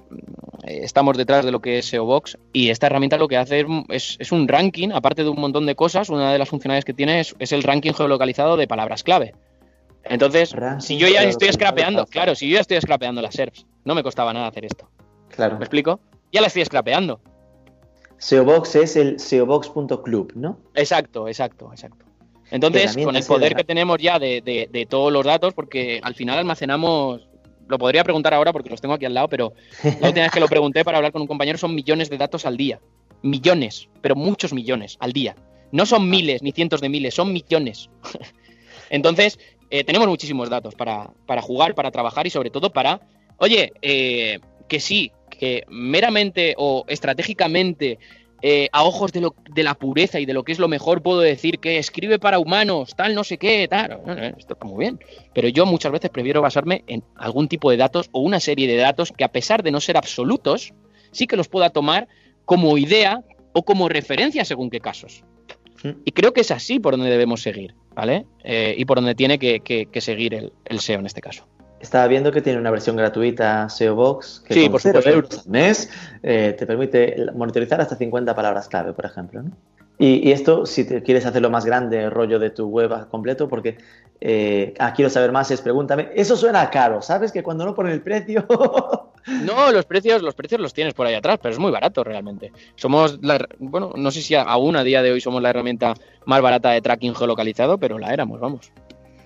eh, 0.66 0.80
estamos 0.84 1.18
detrás 1.18 1.46
de 1.46 1.52
lo 1.52 1.62
que 1.62 1.80
es 1.80 1.86
SEObox 1.88 2.38
y 2.54 2.70
esta 2.70 2.88
herramienta 2.88 3.18
lo 3.18 3.28
que 3.28 3.38
hace 3.38 3.66
es, 3.90 4.18
es, 4.20 4.32
un 4.32 4.48
ranking 4.48 4.90
aparte 4.92 5.24
de 5.24 5.30
un 5.30 5.40
montón 5.40 5.66
de 5.66 5.76
cosas 5.76 6.10
una 6.10 6.32
de 6.32 6.40
las 6.40 6.50
funcionalidades 6.50 6.86
que 6.86 6.94
tiene 6.94 7.20
es, 7.20 7.36
el 7.52 7.64
ranking 7.64 7.94
geolocalizado 7.94 8.58
de 8.58 8.68
palabras 8.68 9.04
clave. 9.04 9.36
Entonces 10.04 10.56
si 10.80 10.98
yo 10.98 11.08
ya 11.08 11.24
estoy 11.24 11.52
scrapeando 11.54 12.06
claro 12.08 12.34
si 12.34 12.50
yo 12.50 12.56
ya 12.56 12.62
estoy 12.62 12.82
scrapeando 12.82 13.22
las 13.22 13.36
SERPs 13.36 13.66
no 13.84 13.94
me 13.94 14.02
costaba 14.02 14.34
nada 14.34 14.48
hacer 14.48 14.66
esto. 14.66 14.90
Claro. 15.30 15.58
Me 15.58 15.66
explico 15.66 16.00
ya 16.32 16.42
la 16.42 16.48
estoy 16.48 16.66
scrapeando 16.66 17.22
SEObox 18.18 18.76
es 18.76 18.96
el 18.96 19.20
seobox.club, 19.20 20.34
¿no? 20.36 20.60
Exacto, 20.74 21.28
exacto, 21.28 21.70
exacto. 21.72 22.06
Entonces, 22.52 22.96
con 23.04 23.16
el 23.16 23.24
poder 23.24 23.56
que 23.56 23.64
tenemos 23.64 23.98
ya 23.98 24.20
de, 24.20 24.88
todos 24.90 25.12
los 25.12 25.26
datos, 25.26 25.54
porque 25.54 26.00
al 26.04 26.16
final 26.16 26.38
almacenamos, 26.38 27.28
lo 27.68 27.78
podría 27.78 28.04
preguntar 28.04 28.34
ahora 28.34 28.54
porque 28.54 28.70
los 28.70 28.82
tengo 28.82 28.94
aquí 28.94 29.06
al 29.06 29.14
lado, 29.14 29.28
pero 29.28 29.54
la 29.84 30.08
última 30.08 30.26
vez 30.26 30.32
que 30.32 30.40
lo 30.40 30.48
pregunté 30.48 30.84
para 30.84 30.98
hablar 30.98 31.12
con 31.12 31.22
un 31.22 31.28
compañero 31.28 31.58
son 31.58 31.74
millones 31.74 32.10
de 32.10 32.18
datos 32.18 32.46
al 32.46 32.58
día. 32.58 32.80
Millones, 33.22 33.90
pero 34.02 34.16
muchos 34.16 34.54
millones 34.54 34.98
al 35.00 35.12
día. 35.12 35.36
No 35.72 35.86
son 35.86 36.10
miles 36.10 36.44
ni 36.44 36.52
cientos 36.52 36.82
de 36.82 36.90
miles, 36.90 37.16
son 37.16 37.34
millones. 37.34 37.90
Entonces, 38.90 39.40
eh, 39.72 39.84
tenemos 39.84 40.08
muchísimos 40.08 40.50
datos 40.50 40.76
para, 40.76 41.12
para, 41.26 41.42
jugar, 41.42 41.74
para 41.74 41.90
trabajar 41.90 42.28
y 42.28 42.30
sobre 42.30 42.52
todo 42.52 42.72
para, 42.72 43.02
oye, 43.38 43.74
eh, 43.82 44.40
que 44.68 44.80
sí, 44.80 45.12
que 45.36 45.64
meramente 45.68 46.56
o 46.58 46.86
estratégicamente 46.88 48.00
eh, 48.42 48.70
a 48.74 48.84
ojos 48.84 49.12
de, 49.12 49.22
lo, 49.22 49.36
de, 49.50 49.64
la 49.64 49.74
pureza 49.74 50.20
y 50.20 50.26
de 50.26 50.34
lo 50.34 50.44
que 50.44 50.52
es 50.52 50.60
lo 50.60 50.68
mejor 50.68 51.02
puedo 51.02 51.22
decir 51.22 51.60
que 51.60 51.78
escribe 51.78 52.20
para 52.20 52.38
humanos, 52.38 52.94
tal, 52.96 53.16
no 53.16 53.24
sé 53.24 53.38
qué, 53.38 53.68
tal. 53.68 54.00
Esto 54.38 54.54
está 54.54 54.66
muy 54.66 54.86
bien. 54.86 55.00
Pero 55.34 55.48
yo 55.48 55.66
muchas 55.66 55.92
veces 55.92 56.12
prefiero 56.12 56.42
basarme 56.42 56.84
en 56.88 57.04
algún 57.16 57.48
tipo 57.48 57.72
de 57.72 57.78
datos 57.78 58.10
o 58.12 58.20
una 58.20 58.40
serie 58.40 58.68
de 58.68 58.76
datos 58.76 59.12
que 59.18 59.24
a 59.24 59.32
pesar 59.32 59.64
de 59.64 59.72
no 59.72 59.80
ser 59.80 59.98
absolutos, 59.98 60.74
sí 61.12 61.28
que 61.28 61.38
los 61.38 61.48
pueda 61.48 61.70
tomar 61.70 62.08
como 62.44 62.78
idea 62.78 63.24
o 63.54 63.64
como 63.64 63.90
referencia 63.90 64.46
según 64.46 64.70
qué 64.70 64.80
casos. 64.80 65.24
Y 66.04 66.12
creo 66.12 66.34
que 66.34 66.42
es 66.42 66.52
así 66.52 66.80
por 66.80 66.94
donde 66.98 67.12
debemos 67.12 67.42
seguir, 67.42 67.76
¿vale? 67.94 68.26
Eh, 68.44 68.76
y 68.78 68.86
por 68.86 68.98
donde 68.98 69.14
tiene 69.14 69.38
que, 69.38 69.90
seguir 70.00 70.52
el 70.66 70.80
SEO 70.80 71.00
en 71.00 71.06
este 71.06 71.22
caso. 71.22 71.48
Estaba 71.86 72.08
viendo 72.08 72.32
que 72.32 72.42
tiene 72.42 72.58
una 72.58 72.72
versión 72.72 72.96
gratuita 72.96 73.70
SEO 73.70 73.94
Box 73.94 74.44
que 74.44 74.56
sí, 74.56 74.70
por 74.70 74.82
euros 75.08 75.46
al 75.46 75.52
mes 75.52 75.88
eh, 76.24 76.56
te 76.58 76.66
permite 76.66 77.28
monitorizar 77.36 77.80
hasta 77.80 77.96
50 77.96 78.34
palabras 78.34 78.68
clave, 78.68 78.92
por 78.94 79.06
ejemplo. 79.06 79.44
Y, 80.00 80.32
esto, 80.32 80.66
si 80.66 80.84
te 80.84 81.04
quieres 81.04 81.28
hacerlo 81.28 81.52
más 81.52 81.64
grande, 81.64 82.10
rollo 82.10 82.40
de 82.40 82.50
tu 82.50 82.68
web 82.68 83.08
completo, 83.10 83.48
porque 83.48 83.78
eh, 84.20 84.74
ah, 84.80 84.94
quiero 84.94 85.12
saber 85.12 85.32
más, 85.32 85.52
es 85.52 85.62
pregúntame. 85.62 86.10
Eso 86.16 86.36
suena 86.36 86.68
caro, 86.72 87.04
¿sabes? 87.04 87.32
Que 87.32 87.44
cuando 87.44 87.66
no 87.66 87.76
ponen 87.76 87.94
el 87.94 88.02
precio. 88.02 88.48
no, 89.46 89.72
los 89.72 89.86
precios, 89.86 90.24
los 90.24 90.34
precios 90.34 90.60
los 90.60 90.74
tienes 90.74 90.96
por 90.96 91.06
ahí 91.06 91.14
atrás, 91.14 91.38
pero 91.40 91.54
es 91.54 91.60
muy 91.60 91.72
barato 91.72 92.04
realmente. 92.04 92.52
Somos 92.76 93.20
la, 93.22 93.48
bueno, 93.60 93.92
no 93.96 94.10
sé 94.10 94.24
si 94.24 94.34
aún 94.34 94.76
a 94.76 94.84
día 94.84 95.04
de 95.04 95.12
hoy 95.12 95.22
somos 95.22 95.42
la 95.44 95.52
herramienta 95.52 95.94
más 96.26 96.42
barata 96.42 96.72
de 96.72 96.82
tracking 96.82 97.14
geolocalizado, 97.14 97.78
pero 97.78 98.00
la 98.00 98.12
éramos, 98.12 98.40
vamos. 98.40 98.72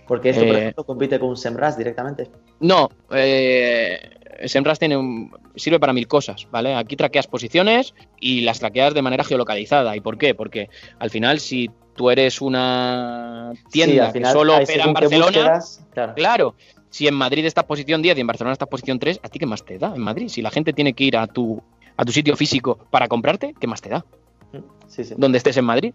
Porque 0.09 0.31
esto, 0.31 0.43
por 0.43 0.55
eh, 0.55 0.59
ejemplo, 0.59 0.83
compite 0.85 1.19
con 1.19 1.37
SEMrush 1.37 1.75
directamente. 1.75 2.31
No, 2.61 2.89
eh, 3.11 3.99
SEMrush 4.43 4.79
tiene 4.79 5.29
sirve 5.55 5.79
para 5.79 5.93
mil 5.93 6.07
cosas, 6.07 6.47
¿vale? 6.49 6.73
Aquí 6.73 6.95
traqueas 6.95 7.27
posiciones 7.27 7.93
y 8.19 8.41
las 8.41 8.57
traqueas 8.57 8.95
de 8.95 9.03
manera 9.03 9.23
geolocalizada. 9.23 9.95
¿Y 9.95 10.01
por 10.01 10.17
qué? 10.17 10.33
Porque 10.33 10.67
al 10.97 11.11
final, 11.11 11.39
si 11.39 11.69
tú 11.95 12.09
eres 12.09 12.41
una 12.41 13.51
tienda 13.71 14.11
que 14.11 14.25
solo 14.25 14.57
opera 14.57 14.85
en 14.85 14.93
Barcelona, 14.93 15.59
claro. 16.15 16.55
si 16.89 17.07
en 17.07 17.13
Madrid 17.13 17.45
está 17.45 17.67
posición 17.67 18.01
10 18.01 18.17
y 18.17 18.21
en 18.21 18.25
Barcelona 18.25 18.53
está 18.53 18.65
posición 18.65 18.97
3, 18.97 19.19
¿a 19.21 19.29
ti 19.29 19.37
qué 19.37 19.45
más 19.45 19.63
te 19.63 19.77
da 19.77 19.93
en 19.93 20.01
Madrid? 20.01 20.29
Si 20.29 20.41
la 20.41 20.49
gente 20.49 20.73
tiene 20.73 20.93
que 20.93 21.03
ir 21.03 21.17
a 21.17 21.27
tu, 21.27 21.61
a 21.95 22.03
tu 22.03 22.11
sitio 22.11 22.35
físico 22.35 22.79
para 22.89 23.07
comprarte, 23.07 23.53
¿qué 23.59 23.67
más 23.67 23.79
te 23.79 23.89
da? 23.89 24.03
Sí, 24.87 25.03
sí. 25.03 25.13
Donde 25.15 25.37
estés 25.37 25.57
en 25.57 25.65
Madrid. 25.65 25.93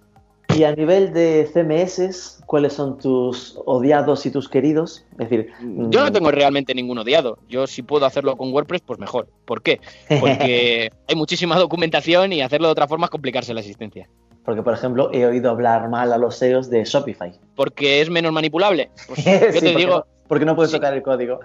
Y 0.57 0.65
a 0.65 0.75
nivel 0.75 1.13
de 1.13 1.49
CMS, 1.53 2.43
¿cuáles 2.47 2.75
son 2.75 2.99
tus 2.99 3.59
odiados 3.65 4.25
y 4.27 4.31
tus 4.31 4.49
queridos? 4.49 5.05
Es 5.13 5.29
decir, 5.29 5.49
yo 5.61 6.01
no 6.01 6.11
mm, 6.11 6.13
tengo 6.13 6.31
realmente 6.31 6.75
ningún 6.75 6.99
odiado. 6.99 7.39
Yo 7.49 7.67
si 7.67 7.83
puedo 7.83 8.07
hacerlo 8.07 8.37
con 8.37 8.53
WordPress, 8.53 8.83
pues 8.83 8.99
mejor. 8.99 9.29
¿Por 9.45 9.63
qué? 9.63 9.81
Porque 10.21 10.91
hay 11.09 11.17
muchísima 11.17 11.59
documentación 11.59 12.33
y 12.33 12.43
hacerlo 12.43 12.69
de 12.69 12.73
otra 12.73 12.87
forma 12.87 13.07
es 13.07 13.11
complicarse 13.11 13.53
la 13.53 13.61
existencia. 13.61 14.09
Porque, 14.45 14.63
por 14.63 14.75
ejemplo, 14.75 15.11
he 15.13 15.25
oído 15.27 15.51
hablar 15.51 15.89
mal 15.89 16.13
a 16.13 16.19
los 16.19 16.37
SEOs 16.37 16.69
de 16.69 16.85
Shopify. 16.85 17.33
Porque 17.57 18.01
es 18.01 18.11
menos 18.11 18.31
manipulable. 18.33 18.91
Pues, 19.07 19.25
yo 19.55 19.61
te 19.61 19.75
digo. 19.75 20.07
porque 20.29 20.45
no 20.45 20.55
puedes 20.55 20.71
tocar 20.71 20.95
el 20.95 21.03
código. 21.03 21.41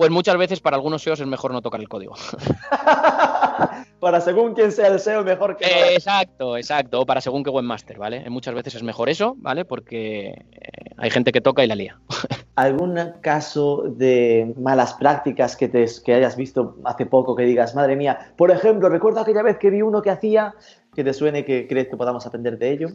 Pues 0.00 0.10
muchas 0.10 0.38
veces 0.38 0.60
para 0.60 0.76
algunos 0.76 1.02
SEOs 1.02 1.20
es 1.20 1.26
mejor 1.26 1.52
no 1.52 1.60
tocar 1.60 1.78
el 1.78 1.86
código. 1.86 2.14
para 4.00 4.22
según 4.22 4.54
quien 4.54 4.72
sea 4.72 4.86
el 4.86 4.98
SEO, 4.98 5.22
mejor 5.24 5.58
que 5.58 5.66
no. 5.66 5.90
exacto, 5.90 6.56
exacto. 6.56 7.00
O 7.02 7.04
para 7.04 7.20
según 7.20 7.44
qué 7.44 7.50
webmaster, 7.50 7.98
¿vale? 7.98 8.24
Muchas 8.30 8.54
veces 8.54 8.76
es 8.76 8.82
mejor 8.82 9.10
eso, 9.10 9.34
¿vale? 9.36 9.66
Porque 9.66 10.28
eh, 10.28 10.94
hay 10.96 11.10
gente 11.10 11.32
que 11.32 11.42
toca 11.42 11.62
y 11.62 11.66
la 11.66 11.74
lía. 11.74 12.00
¿Algún 12.56 12.98
caso 13.20 13.82
de 13.88 14.54
malas 14.56 14.94
prácticas 14.94 15.54
que, 15.54 15.68
te, 15.68 15.84
que 16.02 16.14
hayas 16.14 16.34
visto 16.34 16.76
hace 16.86 17.04
poco 17.04 17.36
que 17.36 17.42
digas, 17.42 17.74
madre 17.74 17.94
mía? 17.94 18.32
Por 18.38 18.50
ejemplo, 18.50 18.88
recuerdo 18.88 19.20
aquella 19.20 19.42
vez 19.42 19.58
que 19.58 19.68
vi 19.68 19.82
uno 19.82 20.00
que 20.00 20.08
hacía 20.08 20.54
que 20.94 21.04
te 21.04 21.12
suene 21.12 21.44
que 21.44 21.68
crees 21.68 21.88
que 21.88 21.98
podamos 21.98 22.26
aprender 22.26 22.56
de 22.56 22.70
ello. 22.70 22.88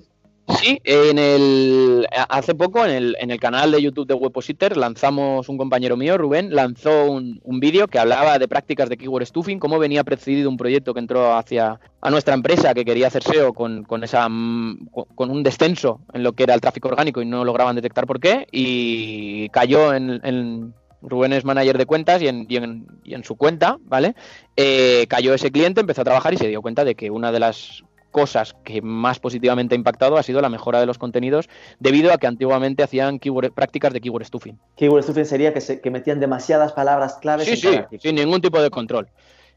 Sí, 0.48 0.80
en 0.84 1.18
el, 1.18 2.08
hace 2.30 2.54
poco 2.54 2.86
en 2.86 2.92
el, 2.92 3.18
en 3.20 3.32
el 3.32 3.40
canal 3.40 3.72
de 3.72 3.82
YouTube 3.82 4.08
de 4.08 4.14
Webpositor 4.14 4.78
lanzamos, 4.78 5.50
un 5.50 5.58
compañero 5.58 5.98
mío, 5.98 6.20
Rubén, 6.20 6.54
lanzó 6.54 7.06
un, 7.06 7.40
un 7.44 7.60
vídeo 7.60 7.88
que 7.88 7.98
hablaba 7.98 8.38
de 8.38 8.48
prácticas 8.48 8.88
de 8.88 8.98
keyword 8.98 9.26
stuffing, 9.26 9.58
cómo 9.58 9.80
venía 9.80 10.04
precedido 10.04 10.50
un 10.50 10.58
proyecto 10.58 10.94
que 10.94 11.00
entró 11.00 11.36
hacia 11.36 11.80
a 12.00 12.10
nuestra 12.12 12.36
empresa 12.36 12.76
que 12.76 12.86
quería 12.86 13.08
hacer 13.08 13.24
SEO 13.24 13.54
con, 13.54 13.84
con, 13.84 14.04
esa, 14.04 14.28
con 14.28 15.32
un 15.32 15.42
descenso 15.42 16.02
en 16.14 16.22
lo 16.22 16.34
que 16.34 16.44
era 16.44 16.54
el 16.54 16.62
tráfico 16.62 16.90
orgánico 16.90 17.24
y 17.24 17.26
no 17.26 17.44
lograban 17.44 17.76
detectar 17.76 18.06
por 18.06 18.20
qué 18.20 18.48
y 18.52 19.50
cayó 19.50 19.96
en, 19.96 20.22
en 20.24 20.76
Rubén 21.02 21.34
es 21.34 21.44
manager 21.44 21.78
de 21.78 21.86
cuentas 21.88 22.22
y 22.22 22.28
en, 22.28 22.46
y 22.48 22.58
en, 22.58 22.88
y 23.04 23.16
en 23.16 23.24
su 23.24 23.36
cuenta, 23.36 23.78
¿vale? 23.82 24.16
Eh, 24.56 25.06
cayó 25.08 25.34
ese 25.34 25.52
cliente, 25.52 25.82
empezó 25.82 26.02
a 26.02 26.06
trabajar 26.06 26.34
y 26.34 26.38
se 26.38 26.48
dio 26.48 26.62
cuenta 26.62 26.84
de 26.84 26.96
que 26.96 27.10
una 27.10 27.32
de 27.32 27.40
las 27.40 27.84
cosas 28.16 28.56
que 28.64 28.82
más 28.82 29.20
positivamente 29.20 29.76
ha 29.76 29.78
impactado 29.78 30.16
ha 30.16 30.24
sido 30.24 30.40
la 30.40 30.48
mejora 30.48 30.80
de 30.80 30.86
los 30.86 30.98
contenidos 30.98 31.50
debido 31.80 32.14
a 32.14 32.18
que 32.18 32.28
antiguamente 32.28 32.82
hacían 32.82 33.20
prácticas 33.54 33.92
de 33.92 34.00
keyword 34.00 34.24
stuffing. 34.24 34.58
Keyword 34.78 35.04
stuffing 35.04 35.26
sería 35.26 35.54
que, 35.54 35.60
se, 35.60 35.82
que 35.82 35.92
metían 35.92 36.22
demasiadas 36.22 36.72
palabras 36.72 37.16
claves. 37.16 37.46
Sí, 37.46 37.58
sí, 37.58 37.78
sin 38.00 38.16
ningún 38.16 38.40
tipo 38.40 38.62
de 38.62 38.70
control. 38.70 39.10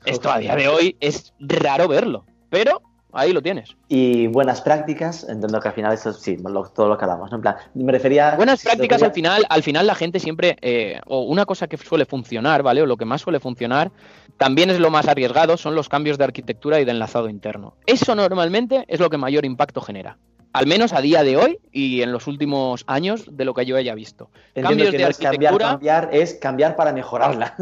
Esto 0.04 0.28
a 0.28 0.40
día 0.40 0.56
de 0.56 0.66
hoy 0.66 0.96
es 0.98 1.32
raro 1.38 1.86
verlo, 1.86 2.24
pero 2.50 2.82
ahí 3.12 3.32
lo 3.32 3.42
tienes. 3.42 3.76
Y 3.88 4.26
buenas 4.26 4.60
prácticas, 4.60 5.24
entiendo 5.28 5.60
que 5.60 5.68
al 5.68 5.74
final 5.74 5.92
eso 5.92 6.12
sí, 6.12 6.36
todo 6.74 6.88
lo 6.88 6.98
que 6.98 7.04
hablamos, 7.04 7.30
¿no? 7.30 7.36
En 7.36 7.42
plan, 7.42 7.56
me 7.74 7.92
refería... 7.92 8.36
Buenas 8.36 8.62
prácticas 8.62 9.02
al 9.02 9.12
final, 9.12 9.44
al 9.48 9.62
final 9.62 9.86
la 9.86 9.94
gente 9.94 10.20
siempre, 10.20 10.56
eh, 10.60 11.00
o 11.06 11.22
una 11.22 11.44
cosa 11.44 11.66
que 11.66 11.76
suele 11.76 12.04
funcionar, 12.04 12.62
¿vale? 12.62 12.82
O 12.82 12.86
lo 12.86 12.96
que 12.96 13.04
más 13.04 13.22
suele 13.22 13.40
funcionar, 13.40 13.90
también 14.36 14.70
es 14.70 14.78
lo 14.78 14.90
más 14.90 15.08
arriesgado, 15.08 15.56
son 15.56 15.74
los 15.74 15.88
cambios 15.88 16.18
de 16.18 16.24
arquitectura 16.24 16.80
y 16.80 16.84
de 16.84 16.92
enlazado 16.92 17.28
interno. 17.28 17.74
Eso 17.86 18.14
normalmente 18.14 18.84
es 18.88 19.00
lo 19.00 19.10
que 19.10 19.16
mayor 19.16 19.44
impacto 19.44 19.80
genera 19.80 20.16
al 20.52 20.66
menos 20.66 20.92
a 20.92 21.00
día 21.00 21.22
de 21.22 21.36
hoy 21.36 21.60
y 21.72 22.02
en 22.02 22.12
los 22.12 22.26
últimos 22.26 22.84
años 22.86 23.24
de 23.30 23.44
lo 23.44 23.54
que 23.54 23.66
yo 23.66 23.76
haya 23.76 23.94
visto. 23.94 24.30
cambios 24.54 24.92
de 24.92 25.04
arquitectura. 25.04 25.50
Cambiar, 25.50 25.58
cambiar 25.58 26.08
es 26.12 26.34
cambiar 26.34 26.76
para 26.76 26.92
mejorarla. 26.92 27.54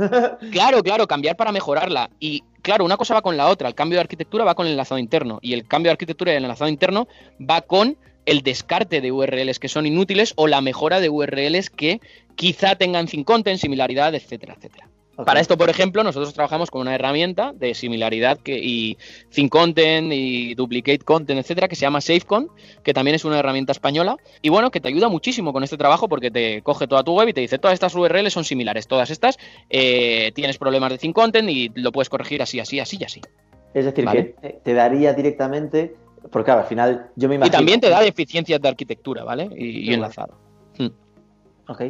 claro, 0.52 0.82
claro, 0.82 1.06
cambiar 1.06 1.36
para 1.36 1.52
mejorarla. 1.52 2.10
Y 2.20 2.42
claro, 2.66 2.84
una 2.84 2.96
cosa 2.96 3.14
va 3.14 3.22
con 3.22 3.36
la 3.36 3.46
otra. 3.46 3.68
El 3.68 3.76
cambio 3.76 3.96
de 3.96 4.00
arquitectura 4.00 4.42
va 4.42 4.56
con 4.56 4.66
el 4.66 4.72
enlazado 4.72 4.98
interno. 4.98 5.38
Y 5.40 5.52
el 5.52 5.68
cambio 5.68 5.90
de 5.90 5.92
arquitectura 5.92 6.32
y 6.32 6.36
el 6.36 6.42
enlazado 6.42 6.68
interno 6.68 7.06
va 7.40 7.60
con 7.60 7.96
el 8.24 8.42
descarte 8.42 9.00
de 9.00 9.12
URLs 9.12 9.60
que 9.60 9.68
son 9.68 9.86
inútiles 9.86 10.32
o 10.34 10.48
la 10.48 10.60
mejora 10.60 10.98
de 10.98 11.08
URLs 11.08 11.70
que 11.70 12.00
quizá 12.34 12.74
tengan 12.74 13.06
sin 13.06 13.22
content, 13.22 13.60
similaridad, 13.60 14.16
etcétera, 14.16 14.54
etcétera. 14.56 14.85
Para 15.24 15.40
esto, 15.40 15.56
por 15.56 15.70
ejemplo, 15.70 16.04
nosotros 16.04 16.34
trabajamos 16.34 16.70
con 16.70 16.82
una 16.82 16.94
herramienta 16.94 17.52
de 17.54 17.74
similaridad 17.74 18.38
que, 18.38 18.58
y 18.58 18.98
thin 19.30 19.48
content 19.48 20.12
y 20.12 20.54
duplicate 20.54 20.98
content, 20.98 21.40
etcétera, 21.40 21.68
que 21.68 21.76
se 21.76 21.82
llama 21.82 22.02
SafeCon, 22.02 22.50
que 22.82 22.92
también 22.92 23.14
es 23.14 23.24
una 23.24 23.38
herramienta 23.38 23.72
española. 23.72 24.16
Y 24.42 24.50
bueno, 24.50 24.70
que 24.70 24.80
te 24.80 24.88
ayuda 24.88 25.08
muchísimo 25.08 25.52
con 25.52 25.64
este 25.64 25.78
trabajo 25.78 26.08
porque 26.08 26.30
te 26.30 26.60
coge 26.62 26.86
toda 26.86 27.02
tu 27.02 27.14
web 27.14 27.28
y 27.28 27.32
te 27.32 27.40
dice 27.40 27.58
todas 27.58 27.74
estas 27.74 27.94
URLs 27.94 28.32
son 28.32 28.44
similares, 28.44 28.86
todas 28.86 29.10
estas 29.10 29.38
eh, 29.70 30.32
tienes 30.34 30.58
problemas 30.58 30.90
de 30.90 30.98
thin 30.98 31.12
content 31.12 31.48
y 31.48 31.70
lo 31.74 31.92
puedes 31.92 32.10
corregir 32.10 32.42
así, 32.42 32.60
así, 32.60 32.78
así 32.78 32.98
y 33.00 33.04
así. 33.04 33.20
Es 33.72 33.84
decir, 33.84 34.06
que 34.06 34.60
te 34.64 34.74
daría 34.74 35.12
directamente, 35.12 35.94
porque 36.30 36.46
claro, 36.46 36.62
al 36.62 36.66
final 36.66 37.10
yo 37.16 37.28
me 37.28 37.36
imagino. 37.36 37.54
Y 37.54 37.56
también 37.56 37.80
te 37.80 37.90
da 37.90 38.00
deficiencias 38.00 38.60
de 38.60 38.68
arquitectura, 38.68 39.24
¿vale? 39.24 39.50
Y, 39.54 39.92
enlazado. 39.92 40.45
Hmm. 41.66 41.72
Ok. 41.72 41.80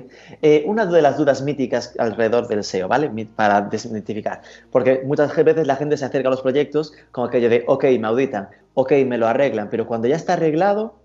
Eh, 0.43 0.65
una 0.67 0.87
de 0.87 1.03
las 1.03 1.19
dudas 1.19 1.43
míticas 1.43 1.95
alrededor 1.99 2.49
del 2.49 2.65
SEO, 2.65 2.89
¿vale? 2.89 3.11
Para 3.37 3.61
desmitificar. 3.63 4.43
Porque 4.71 5.03
muchas 5.05 5.35
veces 5.35 5.67
la 5.67 5.77
gente 5.77 5.97
se 5.97 6.05
acerca 6.05 6.29
a 6.29 6.31
los 6.31 6.43
proyectos 6.43 6.93
con 7.13 7.29
aquello 7.29 7.49
de, 7.49 7.65
ok, 7.67 7.85
me 7.99 8.07
auditan, 8.07 8.49
ok, 8.75 8.93
me 9.07 9.19
lo 9.19 9.27
arreglan, 9.27 9.69
pero 9.71 9.87
cuando 9.87 10.09
ya 10.09 10.17
está 10.17 10.35
arreglado, 10.35 10.97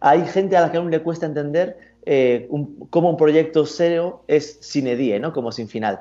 hay 0.00 0.26
gente 0.26 0.56
a 0.56 0.60
la 0.60 0.70
que 0.70 0.78
aún 0.78 0.90
le 0.90 1.02
cuesta 1.02 1.26
entender 1.26 1.78
eh, 2.06 2.48
cómo 2.90 3.10
un 3.10 3.16
proyecto 3.16 3.64
SEO 3.64 4.24
es 4.26 4.58
sin 4.60 4.84
die, 4.84 5.18
¿no? 5.18 5.32
Como 5.32 5.50
sin 5.50 5.68
final. 5.68 6.00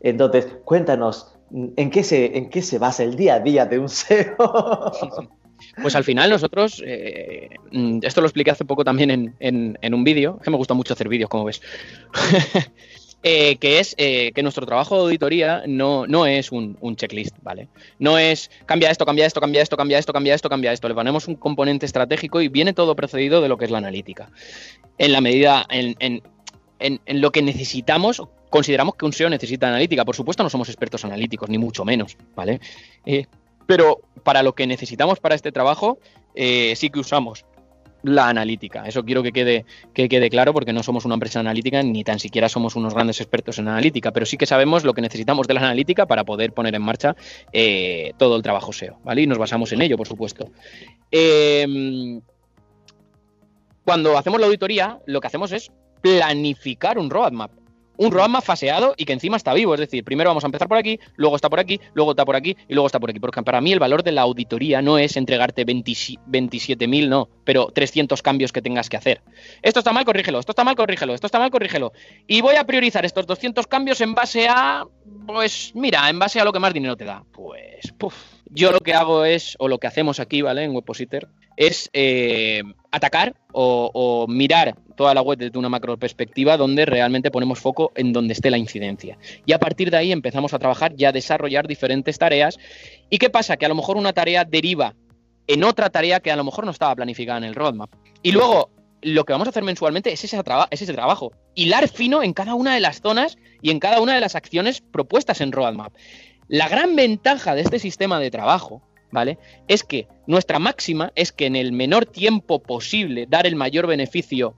Entonces, 0.00 0.46
cuéntanos, 0.64 1.34
¿en 1.52 1.90
qué 1.90 2.02
se, 2.02 2.36
en 2.36 2.50
qué 2.50 2.62
se 2.62 2.78
basa 2.78 3.02
el 3.02 3.16
día 3.16 3.34
a 3.34 3.40
día 3.40 3.66
de 3.66 3.78
un 3.78 3.88
SEO? 3.88 4.36
Pues 5.80 5.94
al 5.94 6.04
final 6.04 6.30
nosotros, 6.30 6.82
eh, 6.84 7.50
mm, 7.72 8.00
esto 8.02 8.20
lo 8.20 8.26
expliqué 8.26 8.50
hace 8.50 8.64
poco 8.64 8.84
también 8.84 9.34
en, 9.38 9.94
un 9.94 10.04
vídeo, 10.04 10.38
que 10.42 10.50
me 10.50 10.56
gusta 10.56 10.74
mucho 10.74 10.94
hacer 10.94 11.08
vídeos, 11.08 11.28
como 11.28 11.44
ves, 11.44 11.60
eh, 13.22 13.56
que 13.56 13.78
es 13.78 13.94
eh, 13.98 14.32
que 14.34 14.42
nuestro 14.42 14.66
trabajo 14.66 14.96
de 14.96 15.02
auditoría 15.02 15.62
no, 15.66 16.06
no 16.06 16.26
es 16.26 16.52
un, 16.52 16.76
checklist, 16.96 17.36
¿vale? 17.42 17.68
No 17.98 18.18
es 18.18 18.50
cambia 18.66 18.90
esto, 18.90 19.04
cambia 19.04 19.26
esto, 19.26 19.40
cambia 19.40 19.62
esto, 19.62 19.76
cambia 19.76 19.98
esto, 19.98 20.12
cambia 20.12 20.34
esto, 20.34 20.48
cambia 20.48 20.72
esto. 20.72 20.88
Le 20.88 20.94
ponemos 20.94 21.28
un 21.28 21.36
componente 21.36 21.86
estratégico 21.86 22.40
y 22.40 22.48
viene 22.48 22.72
todo 22.72 22.96
precedido 22.96 23.40
de 23.40 23.48
lo 23.48 23.58
que 23.58 23.64
es 23.66 23.70
la 23.70 23.78
analítica. 23.78 24.30
En 24.98 25.12
la 25.12 25.20
medida, 25.20 25.66
en, 25.70 25.94
en 26.78 27.20
lo 27.20 27.32
que 27.32 27.42
necesitamos 27.42 28.22
consideramos 28.50 28.94
que 28.94 29.04
un 29.04 29.12
SEO 29.12 29.28
necesita 29.28 29.68
analítica. 29.68 30.04
Por 30.04 30.16
supuesto, 30.16 30.42
no 30.42 30.50
somos 30.50 30.68
expertos 30.68 31.04
analíticos, 31.04 31.48
ni 31.48 31.58
mucho 31.58 31.84
menos, 31.84 32.16
¿vale? 32.34 32.60
Pero 33.66 34.00
para 34.22 34.42
lo 34.42 34.54
que 34.54 34.66
necesitamos 34.66 35.20
para 35.20 35.34
este 35.34 35.52
trabajo, 35.52 35.98
eh, 36.34 36.74
sí 36.76 36.90
que 36.90 37.00
usamos 37.00 37.44
la 38.02 38.28
analítica. 38.28 38.84
Eso 38.86 39.04
quiero 39.04 39.22
que 39.22 39.32
quede, 39.32 39.64
que 39.92 40.08
quede 40.08 40.30
claro 40.30 40.52
porque 40.52 40.72
no 40.72 40.82
somos 40.82 41.04
una 41.04 41.14
empresa 41.14 41.40
analítica 41.40 41.82
ni 41.82 42.04
tan 42.04 42.18
siquiera 42.18 42.48
somos 42.48 42.76
unos 42.76 42.94
grandes 42.94 43.20
expertos 43.20 43.58
en 43.58 43.68
analítica, 43.68 44.12
pero 44.12 44.26
sí 44.26 44.36
que 44.36 44.46
sabemos 44.46 44.84
lo 44.84 44.94
que 44.94 45.02
necesitamos 45.02 45.46
de 45.48 45.54
la 45.54 45.60
analítica 45.60 46.06
para 46.06 46.24
poder 46.24 46.52
poner 46.52 46.74
en 46.74 46.82
marcha 46.82 47.16
eh, 47.52 48.12
todo 48.16 48.36
el 48.36 48.42
trabajo 48.42 48.72
SEO, 48.72 48.98
¿vale? 49.04 49.22
Y 49.22 49.26
nos 49.26 49.38
basamos 49.38 49.72
en 49.72 49.82
ello, 49.82 49.96
por 49.96 50.06
supuesto. 50.06 50.50
Em, 51.10 52.20
cuando 53.84 54.16
hacemos 54.16 54.40
la 54.40 54.46
auditoría, 54.46 54.98
lo 55.06 55.20
que 55.20 55.26
hacemos 55.26 55.52
es 55.52 55.70
planificar 56.00 56.98
un 56.98 57.10
roadmap 57.10 57.50
un 57.96 58.10
roadmap 58.10 58.44
faseado 58.44 58.94
y 58.96 59.04
que 59.04 59.12
encima 59.12 59.36
está 59.36 59.54
vivo. 59.54 59.74
Es 59.74 59.80
decir, 59.80 60.04
primero 60.04 60.30
vamos 60.30 60.44
a 60.44 60.48
empezar 60.48 60.68
por 60.68 60.78
aquí, 60.78 60.98
luego 61.16 61.36
está 61.36 61.48
por 61.48 61.60
aquí, 61.60 61.80
luego 61.94 62.12
está 62.12 62.24
por 62.24 62.36
aquí 62.36 62.56
y 62.68 62.74
luego 62.74 62.86
está 62.86 63.00
por 63.00 63.10
aquí. 63.10 63.20
Porque 63.20 63.42
para 63.42 63.60
mí 63.60 63.72
el 63.72 63.78
valor 63.78 64.02
de 64.02 64.12
la 64.12 64.22
auditoría 64.22 64.82
no 64.82 64.98
es 64.98 65.16
entregarte 65.16 65.64
27.000, 65.66 67.08
no, 67.08 67.28
pero 67.44 67.66
300 67.66 68.22
cambios 68.22 68.52
que 68.52 68.62
tengas 68.62 68.88
que 68.88 68.96
hacer. 68.96 69.22
Esto 69.62 69.80
está 69.80 69.92
mal, 69.92 70.04
corrígelo, 70.04 70.38
esto 70.38 70.52
está 70.52 70.64
mal, 70.64 70.76
corrígelo, 70.76 71.14
esto 71.14 71.26
está 71.26 71.38
mal, 71.38 71.50
corrígelo. 71.50 71.92
Y 72.26 72.40
voy 72.40 72.56
a 72.56 72.64
priorizar 72.64 73.04
estos 73.04 73.26
200 73.26 73.66
cambios 73.66 74.00
en 74.00 74.14
base 74.14 74.48
a, 74.48 74.84
pues 75.26 75.72
mira, 75.74 76.08
en 76.08 76.18
base 76.18 76.40
a 76.40 76.44
lo 76.44 76.52
que 76.52 76.60
más 76.60 76.72
dinero 76.72 76.96
te 76.96 77.04
da. 77.04 77.24
Pues, 77.32 77.92
puf. 77.98 78.14
Yo 78.48 78.70
lo 78.70 78.80
que 78.80 78.94
hago 78.94 79.24
es, 79.24 79.56
o 79.58 79.68
lo 79.68 79.78
que 79.78 79.88
hacemos 79.88 80.20
aquí, 80.20 80.40
¿vale? 80.40 80.62
En 80.62 80.74
Webpositor, 80.74 81.28
es 81.56 81.90
eh, 81.92 82.62
atacar 82.96 83.34
o, 83.52 84.26
mirar 84.28 84.76
toda 84.96 85.14
la 85.14 85.22
web 85.22 85.38
desde 85.38 85.58
una 85.58 85.68
macro 85.68 85.96
perspectiva 85.98 86.56
donde 86.56 86.86
realmente 86.86 87.30
ponemos 87.30 87.58
foco 87.58 87.92
en 87.94 88.12
donde 88.12 88.32
esté 88.32 88.50
la 88.50 88.58
incidencia. 88.58 89.18
Y 89.44 89.52
a 89.52 89.58
partir 89.58 89.90
de 89.90 89.98
ahí 89.98 90.12
empezamos 90.12 90.54
a 90.54 90.58
trabajar 90.58 90.94
y 90.96 91.04
a 91.04 91.12
desarrollar 91.12 91.66
diferentes 91.66 92.18
tareas. 92.18 92.58
¿Y 93.10 93.18
qué 93.18 93.30
pasa? 93.30 93.56
Que 93.56 93.66
a 93.66 93.68
lo 93.68 93.74
mejor 93.74 93.96
una 93.96 94.12
tarea 94.12 94.44
deriva 94.44 94.94
en 95.46 95.64
otra 95.64 95.90
tarea 95.90 96.20
que 96.20 96.32
a 96.32 96.36
lo 96.36 96.44
mejor 96.44 96.64
no 96.64 96.70
estaba 96.70 96.94
planificada 96.96 97.38
en 97.38 97.44
el 97.44 97.54
roadmap. 97.54 97.90
Y 98.22 98.32
luego 98.32 98.70
lo 99.02 99.24
que 99.24 99.32
vamos 99.32 99.46
a 99.46 99.50
hacer 99.50 99.62
mensualmente 99.62 100.12
es 100.12 100.24
ese, 100.24 100.40
es 100.70 100.82
ese 100.82 100.92
trabajo. 100.92 101.32
Hilar 101.54 101.88
fino 101.88 102.22
en 102.22 102.32
cada 102.32 102.54
una 102.54 102.74
de 102.74 102.80
las 102.80 103.00
zonas 103.00 103.36
y 103.62 103.70
en 103.70 103.78
cada 103.78 104.00
una 104.00 104.14
de 104.14 104.20
las 104.20 104.34
acciones 104.34 104.80
propuestas 104.80 105.40
en 105.40 105.52
roadmap. 105.52 105.92
La 106.48 106.68
gran 106.68 106.96
ventaja 106.96 107.54
de 107.54 107.62
este 107.62 107.78
sistema 107.78 108.18
de 108.18 108.30
trabajo 108.30 108.82
¿vale? 109.10 109.38
Es 109.68 109.84
que 109.84 110.08
nuestra 110.26 110.58
máxima 110.58 111.12
es 111.14 111.32
que 111.32 111.46
en 111.46 111.56
el 111.56 111.72
menor 111.72 112.06
tiempo 112.06 112.62
posible 112.62 113.26
dar 113.28 113.46
el 113.46 113.56
mayor 113.56 113.86
beneficio 113.86 114.54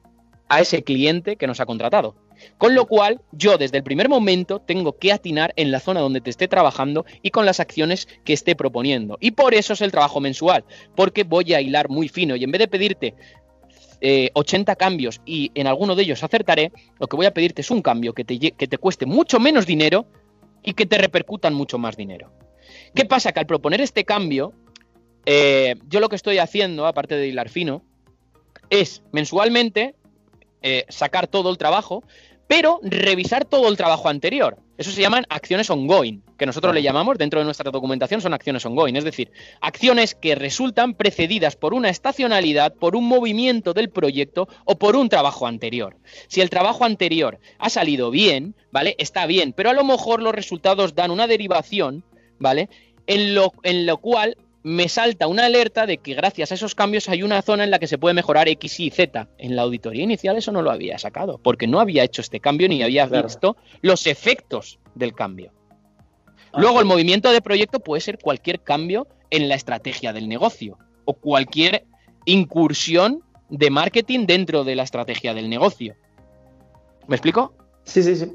a 0.48 0.60
ese 0.60 0.82
cliente 0.82 1.36
que 1.36 1.46
nos 1.46 1.60
ha 1.60 1.66
contratado. 1.66 2.16
Con 2.56 2.74
lo 2.74 2.86
cual, 2.86 3.20
yo 3.32 3.58
desde 3.58 3.78
el 3.78 3.82
primer 3.82 4.08
momento 4.08 4.60
tengo 4.60 4.96
que 4.96 5.12
atinar 5.12 5.52
en 5.56 5.70
la 5.70 5.80
zona 5.80 6.00
donde 6.00 6.20
te 6.20 6.30
esté 6.30 6.48
trabajando 6.48 7.04
y 7.22 7.30
con 7.30 7.46
las 7.46 7.60
acciones 7.60 8.08
que 8.24 8.32
esté 8.32 8.54
proponiendo. 8.54 9.18
Y 9.20 9.32
por 9.32 9.54
eso 9.54 9.72
es 9.72 9.80
el 9.80 9.90
trabajo 9.90 10.20
mensual, 10.20 10.64
porque 10.94 11.24
voy 11.24 11.52
a 11.54 11.60
hilar 11.60 11.88
muy 11.88 12.08
fino 12.08 12.36
y 12.36 12.44
en 12.44 12.52
vez 12.52 12.60
de 12.60 12.68
pedirte 12.68 13.14
80 14.32 14.72
eh, 14.72 14.76
cambios 14.76 15.20
y 15.26 15.50
en 15.54 15.66
alguno 15.66 15.96
de 15.96 16.04
ellos 16.04 16.22
acertaré, 16.22 16.72
lo 17.00 17.08
que 17.08 17.16
voy 17.16 17.26
a 17.26 17.34
pedirte 17.34 17.62
es 17.62 17.70
un 17.70 17.82
cambio 17.82 18.12
que 18.12 18.24
te, 18.24 18.38
que 18.38 18.68
te 18.68 18.78
cueste 18.78 19.06
mucho 19.06 19.40
menos 19.40 19.66
dinero 19.66 20.06
y 20.62 20.74
que 20.74 20.86
te 20.86 20.98
repercutan 20.98 21.54
mucho 21.54 21.78
más 21.78 21.96
dinero. 21.96 22.30
¿Qué 22.94 23.04
pasa? 23.04 23.32
Que 23.32 23.40
al 23.40 23.46
proponer 23.46 23.80
este 23.80 24.04
cambio, 24.04 24.52
eh, 25.26 25.76
yo 25.88 26.00
lo 26.00 26.08
que 26.08 26.16
estoy 26.16 26.38
haciendo, 26.38 26.86
aparte 26.86 27.16
de 27.16 27.28
hilar 27.28 27.48
fino, 27.48 27.82
es 28.70 29.02
mensualmente 29.12 29.94
eh, 30.62 30.84
sacar 30.88 31.26
todo 31.26 31.50
el 31.50 31.58
trabajo, 31.58 32.02
pero 32.48 32.80
revisar 32.82 33.44
todo 33.44 33.68
el 33.68 33.76
trabajo 33.76 34.08
anterior. 34.08 34.56
Eso 34.78 34.90
se 34.90 35.02
llaman 35.02 35.26
acciones 35.28 35.68
ongoing, 35.70 36.22
que 36.38 36.46
nosotros 36.46 36.72
le 36.72 36.82
llamamos 36.82 37.18
dentro 37.18 37.40
de 37.40 37.44
nuestra 37.44 37.70
documentación 37.70 38.20
son 38.20 38.32
acciones 38.32 38.64
ongoing, 38.64 38.96
es 38.96 39.04
decir, 39.04 39.30
acciones 39.60 40.14
que 40.14 40.34
resultan 40.34 40.94
precedidas 40.94 41.56
por 41.56 41.74
una 41.74 41.90
estacionalidad, 41.90 42.74
por 42.74 42.94
un 42.94 43.04
movimiento 43.04 43.74
del 43.74 43.90
proyecto 43.90 44.48
o 44.64 44.78
por 44.78 44.96
un 44.96 45.08
trabajo 45.08 45.46
anterior. 45.46 45.96
Si 46.28 46.40
el 46.40 46.48
trabajo 46.48 46.84
anterior 46.84 47.40
ha 47.58 47.70
salido 47.70 48.10
bien, 48.10 48.54
¿vale? 48.70 48.94
Está 48.98 49.26
bien, 49.26 49.52
pero 49.52 49.70
a 49.70 49.74
lo 49.74 49.84
mejor 49.84 50.22
los 50.22 50.34
resultados 50.34 50.94
dan 50.94 51.10
una 51.10 51.26
derivación 51.26 52.04
¿vale? 52.38 52.68
En 53.06 53.34
lo, 53.34 53.52
en 53.62 53.86
lo 53.86 53.98
cual 53.98 54.36
me 54.62 54.88
salta 54.88 55.28
una 55.28 55.46
alerta 55.46 55.86
de 55.86 55.98
que 55.98 56.14
gracias 56.14 56.50
a 56.52 56.54
esos 56.54 56.74
cambios 56.74 57.08
hay 57.08 57.22
una 57.22 57.40
zona 57.42 57.64
en 57.64 57.70
la 57.70 57.78
que 57.78 57.86
se 57.86 57.96
puede 57.96 58.14
mejorar 58.14 58.48
X 58.48 58.80
y 58.80 58.90
Z. 58.90 59.28
En 59.38 59.56
la 59.56 59.62
auditoría 59.62 60.02
inicial 60.02 60.36
eso 60.36 60.52
no 60.52 60.62
lo 60.62 60.70
había 60.70 60.98
sacado, 60.98 61.38
porque 61.38 61.66
no 61.66 61.80
había 61.80 62.04
hecho 62.04 62.20
este 62.20 62.40
cambio 62.40 62.68
ni 62.68 62.82
había 62.82 63.06
visto 63.06 63.56
los 63.80 64.06
efectos 64.06 64.78
del 64.94 65.14
cambio. 65.14 65.52
Luego, 66.56 66.80
el 66.80 66.86
movimiento 66.86 67.30
de 67.30 67.40
proyecto 67.40 67.80
puede 67.80 68.00
ser 68.00 68.18
cualquier 68.18 68.60
cambio 68.60 69.06
en 69.30 69.48
la 69.48 69.54
estrategia 69.54 70.12
del 70.12 70.28
negocio 70.28 70.78
o 71.04 71.14
cualquier 71.14 71.84
incursión 72.24 73.22
de 73.48 73.70
marketing 73.70 74.26
dentro 74.26 74.64
de 74.64 74.74
la 74.74 74.82
estrategia 74.82 75.34
del 75.34 75.48
negocio. 75.48 75.94
¿Me 77.06 77.16
explico? 77.16 77.54
Sí, 77.84 78.02
sí, 78.02 78.16
sí. 78.16 78.32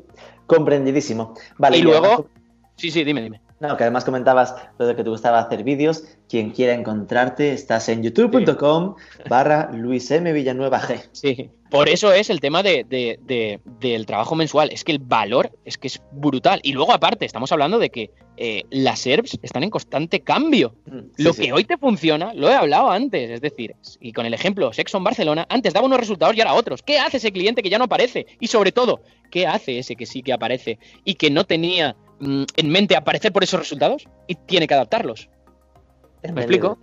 Comprendidísimo. 0.47 1.33
Vale. 1.57 1.77
Y 1.77 1.81
luego. 1.81 2.27
Sí, 2.75 2.91
sí, 2.91 3.03
dime, 3.03 3.21
dime. 3.21 3.41
No, 3.59 3.77
que 3.77 3.83
además 3.83 4.03
comentabas 4.03 4.55
lo 4.77 4.87
de 4.87 4.95
que 4.95 5.03
te 5.05 5.09
gustaba 5.09 5.39
hacer 5.39 5.63
vídeos. 5.63 6.03
Quien 6.27 6.51
quiera 6.51 6.73
encontrarte, 6.73 7.53
estás 7.53 7.87
en 7.87 8.03
youtube.com 8.03 8.95
barra 9.29 9.69
Luis 9.71 10.11
M. 10.11 10.33
Villanueva 10.33 10.81
G. 10.81 11.01
Sí, 11.13 11.49
por 11.69 11.87
eso 11.87 12.11
es 12.11 12.29
el 12.29 12.39
tema 12.39 12.61
de, 12.61 12.85
del 13.79 14.05
trabajo 14.05 14.35
mensual. 14.35 14.69
Es 14.71 14.83
que 14.83 14.91
el 14.91 14.99
valor 14.99 15.57
es 15.65 15.77
que 15.77 15.87
es 15.87 16.01
brutal. 16.11 16.59
Y 16.61 16.73
luego, 16.73 16.91
aparte, 16.93 17.25
estamos 17.25 17.51
hablando 17.51 17.79
de 17.79 17.89
que 17.89 18.11
eh, 18.35 18.63
las 18.69 18.99
SERPs 18.99 19.39
están 19.41 19.63
en 19.63 19.69
constante 19.69 20.19
cambio. 20.19 20.75
Mm, 20.85 20.99
lo 21.17 21.33
que 21.33 21.53
hoy 21.53 21.63
te 21.63 21.77
funciona, 21.77 22.33
lo 22.33 22.49
he 22.49 22.53
hablado 22.53 22.91
antes. 22.91 23.29
Es 23.29 23.41
decir, 23.41 23.75
y 23.99 24.11
con 24.11 24.25
el 24.25 24.33
ejemplo 24.33 24.73
Sexon 24.73 25.03
Barcelona, 25.03 25.47
antes 25.49 25.73
daba 25.73 25.87
unos 25.87 25.99
resultados 25.99 26.35
y 26.35 26.41
ahora 26.41 26.53
otros. 26.53 26.83
¿Qué 26.83 26.99
hace 26.99 27.17
ese 27.17 27.31
cliente 27.31 27.63
que 27.63 27.69
ya 27.69 27.77
no 27.77 27.85
aparece? 27.85 28.27
Y 28.39 28.47
sobre 28.47 28.71
todo, 28.71 29.01
¿qué 29.31 29.47
hace 29.47 29.79
ese 29.79 29.95
que 29.95 30.05
sí 30.05 30.21
que 30.21 30.33
aparece 30.33 30.77
y 31.05 31.15
que 31.15 31.31
no 31.31 31.43
tenía 31.45 31.95
en 32.19 32.69
mente 32.69 32.95
aparecer 32.95 33.31
por 33.31 33.43
esos 33.43 33.59
resultados 33.59 34.05
y 34.27 34.35
tiene 34.35 34.67
que 34.67 34.73
adaptarlos. 34.73 35.29
¿Me 36.21 36.41
explico? 36.41 36.77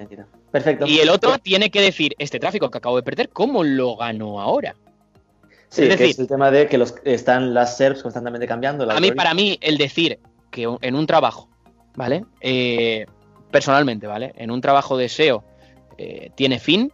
Perfecto. 0.51 0.87
Y 0.87 0.99
el 0.99 1.09
otro 1.09 1.39
tiene 1.39 1.71
que 1.71 1.81
decir, 1.81 2.15
este 2.19 2.39
tráfico 2.39 2.71
que 2.71 2.79
acabo 2.79 2.97
de 2.97 3.03
perder, 3.03 3.31
¿cómo 3.31 3.65
lo 3.65 3.97
gano 3.97 4.41
ahora? 4.41 4.77
Sí, 5.69 5.83
es, 5.83 5.99
decir, 5.99 6.17
el 6.19 6.27
tema 6.27 6.51
de 6.51 6.67
que 6.67 6.77
los, 6.77 6.95
están 7.05 7.55
las 7.55 7.77
SERPs 7.77 8.03
constantemente 8.03 8.47
cambiando. 8.47 8.91
a 8.91 9.01
mí, 9.01 9.13
para 9.13 9.35
mí, 9.35 9.59
el 9.63 9.79
decir 9.79 10.19
que 10.51 10.69
en 10.81 10.95
un 10.95 11.07
trabajo, 11.07 11.49
¿vale? 11.95 12.25
Eh, 12.41 13.07
personalmente, 13.51 14.07
¿vale? 14.07 14.33
En 14.37 14.51
un 14.51 14.61
trabajo 14.61 14.97
de 14.97 15.09
SEO 15.09 15.45
eh, 15.97 16.31
tiene 16.35 16.59
fin, 16.59 16.93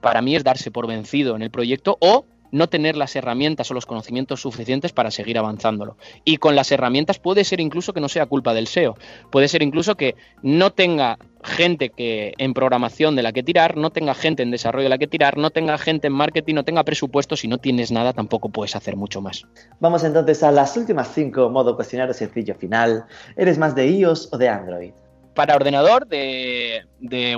para 0.00 0.22
mí 0.22 0.34
es 0.34 0.42
darse 0.42 0.70
por 0.70 0.86
vencido 0.86 1.36
en 1.36 1.42
el 1.42 1.50
proyecto 1.50 1.98
o 2.00 2.24
no 2.50 2.68
tener 2.68 2.96
las 2.96 3.16
herramientas 3.16 3.70
o 3.70 3.74
los 3.74 3.86
conocimientos 3.86 4.40
suficientes 4.40 4.92
para 4.92 5.10
seguir 5.10 5.38
avanzándolo. 5.38 5.96
Y 6.24 6.38
con 6.38 6.56
las 6.56 6.72
herramientas 6.72 7.18
puede 7.18 7.44
ser 7.44 7.60
incluso 7.60 7.92
que 7.92 8.00
no 8.00 8.08
sea 8.08 8.26
culpa 8.26 8.54
del 8.54 8.66
SEO, 8.66 8.96
puede 9.30 9.48
ser 9.48 9.62
incluso 9.62 9.96
que 9.96 10.14
no 10.42 10.70
tenga 10.72 11.18
gente 11.42 11.90
que 11.90 12.34
en 12.38 12.52
programación 12.52 13.16
de 13.16 13.22
la 13.22 13.32
que 13.32 13.42
tirar, 13.42 13.76
no 13.76 13.90
tenga 13.90 14.14
gente 14.14 14.42
en 14.42 14.50
desarrollo 14.50 14.84
de 14.84 14.90
la 14.90 14.98
que 14.98 15.06
tirar, 15.06 15.38
no 15.38 15.50
tenga 15.50 15.78
gente 15.78 16.08
en 16.08 16.12
marketing, 16.12 16.54
no 16.54 16.64
tenga 16.64 16.84
presupuesto, 16.84 17.36
si 17.36 17.48
no 17.48 17.58
tienes 17.58 17.90
nada 17.90 18.12
tampoco 18.12 18.50
puedes 18.50 18.76
hacer 18.76 18.96
mucho 18.96 19.20
más. 19.20 19.46
Vamos 19.80 20.04
entonces 20.04 20.42
a 20.42 20.52
las 20.52 20.76
últimas 20.76 21.12
cinco 21.14 21.48
modo 21.48 21.76
cuestionario 21.76 22.14
sencillo 22.14 22.54
final. 22.54 23.04
¿Eres 23.36 23.58
más 23.58 23.74
de 23.74 23.88
iOS 23.88 24.28
o 24.32 24.38
de 24.38 24.48
Android? 24.48 24.92
Para 25.34 25.56
ordenador 25.56 26.06
de, 26.06 26.84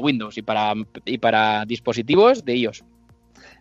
Windows 0.02 0.36
y 0.36 0.42
para, 0.42 0.74
y 1.04 1.18
para 1.18 1.64
dispositivos 1.66 2.44
de 2.44 2.56
iOS. 2.56 2.84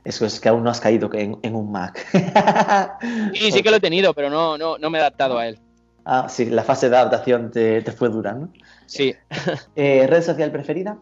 Eso 0.04 0.26
es 0.26 0.40
que 0.40 0.50
aún 0.50 0.64
no 0.64 0.70
has 0.70 0.82
caído 0.82 1.10
en, 1.14 1.38
en 1.44 1.56
un 1.56 1.72
Mac. 1.72 2.08
sí, 3.34 3.52
sí 3.52 3.62
que 3.62 3.70
lo 3.70 3.78
he 3.78 3.82
tenido, 3.82 4.14
pero 4.14 4.30
no, 4.30 4.58
no, 4.58 4.78
no 4.78 4.90
me 4.90 4.98
he 4.98 5.02
adaptado 5.02 5.38
a 5.38 5.48
él. 5.48 5.60
Ah, 6.06 6.28
sí, 6.28 6.46
la 6.46 6.64
fase 6.64 6.90
de 6.90 6.98
adaptación 6.98 7.52
te, 7.52 7.82
te 7.82 7.92
fue 7.92 8.10
dura, 8.10 8.34
¿no? 8.34 8.50
Sí. 8.88 9.16
Eh, 9.76 10.08
¿Red 10.08 10.24
social 10.24 10.52
preferida? 10.52 10.98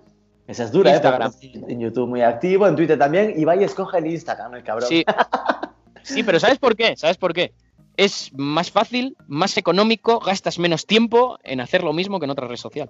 Esa 0.48 0.64
es 0.64 0.72
dura, 0.72 0.92
Instagram. 0.92 1.32
¿eh? 1.42 1.64
En 1.68 1.80
YouTube 1.80 2.10
muy 2.10 2.22
activo, 2.22 2.68
en 2.68 2.76
Twitter 2.76 2.98
también. 2.98 3.34
Y 3.36 3.46
vaya, 3.46 3.66
escoge 3.66 4.00
el 4.00 4.08
Instagram, 4.08 4.56
el 4.56 4.64
cabrón. 4.64 4.90
Sí. 4.90 5.06
sí, 6.04 6.24
pero 6.24 6.40
¿sabes 6.40 6.58
por 6.58 6.76
qué? 6.76 6.96
¿Sabes 6.98 7.18
por 7.18 7.34
qué? 7.34 7.54
Es 7.98 8.32
más 8.34 8.72
fácil, 8.72 9.16
más 9.28 9.58
económico, 9.58 10.20
gastas 10.20 10.58
menos 10.58 10.86
tiempo 10.86 11.38
en 11.44 11.62
hacer 11.62 11.84
lo 11.84 11.94
mismo 11.94 12.20
que 12.20 12.26
en 12.26 12.32
otra 12.32 12.48
red 12.48 12.58
social. 12.58 12.90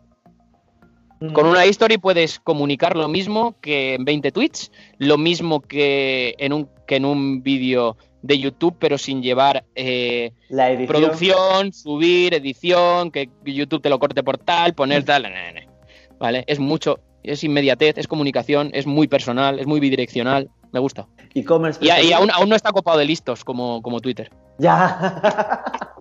Mm. 1.19 1.33
Con 1.33 1.47
una 1.47 1.65
history 1.65 1.97
puedes 1.97 2.39
comunicar 2.39 2.95
lo 2.95 3.07
mismo 3.07 3.55
que 3.61 3.95
en 3.95 4.05
20 4.05 4.31
tweets, 4.31 4.71
lo 4.97 5.17
mismo 5.17 5.61
que 5.61 6.35
en 6.37 6.53
un, 6.53 6.69
que 6.87 6.95
en 6.95 7.05
un 7.05 7.43
vídeo 7.43 7.97
de 8.21 8.39
YouTube, 8.39 8.75
pero 8.79 8.97
sin 8.97 9.21
llevar 9.21 9.65
eh, 9.75 10.31
La 10.49 10.71
edición. 10.71 10.87
producción, 10.87 11.73
subir, 11.73 12.33
edición, 12.33 13.11
que 13.11 13.29
YouTube 13.45 13.81
te 13.81 13.89
lo 13.89 13.99
corte 13.99 14.23
por 14.23 14.37
tal, 14.37 14.73
poner 14.73 15.03
tal. 15.03 15.23
na, 15.23 15.29
na, 15.29 15.51
na. 15.51 15.61
¿Vale? 16.19 16.43
Es 16.47 16.59
mucho, 16.59 16.99
es 17.23 17.43
inmediatez, 17.43 17.97
es 17.97 18.07
comunicación, 18.07 18.71
es 18.73 18.85
muy 18.85 19.07
personal, 19.07 19.59
es 19.59 19.67
muy 19.67 19.79
bidireccional. 19.79 20.49
Me 20.71 20.79
gusta. 20.79 21.07
Y, 21.33 21.43
y 21.81 22.13
aún, 22.13 22.29
aún 22.31 22.49
no 22.49 22.55
está 22.55 22.71
copado 22.71 22.99
de 22.99 23.05
listos 23.05 23.43
como, 23.43 23.81
como 23.81 23.99
Twitter. 24.01 24.29
Ya. 24.59 25.63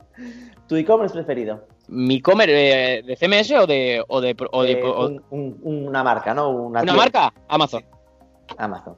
¿Tu 0.69 0.77
e-commerce 0.77 1.15
preferido? 1.15 1.67
¿Mi 1.89 2.21
comer 2.21 2.51
eh, 2.51 3.03
de 3.07 3.17
CMS 3.17 3.53
o 3.53 3.67
de, 3.67 4.05
o 4.07 4.21
de, 4.21 4.37
o 4.53 4.63
de- 4.63 4.73
Eh, 4.73 4.83
o- 4.85 5.07
un- 5.07 5.25
un- 5.31 5.87
una 5.89 6.05
marca, 6.05 6.35
¿no? 6.35 6.51
Una, 6.51 6.83
marca? 6.85 7.33
Amazon. 7.49 7.83
Amazon. 8.59 8.95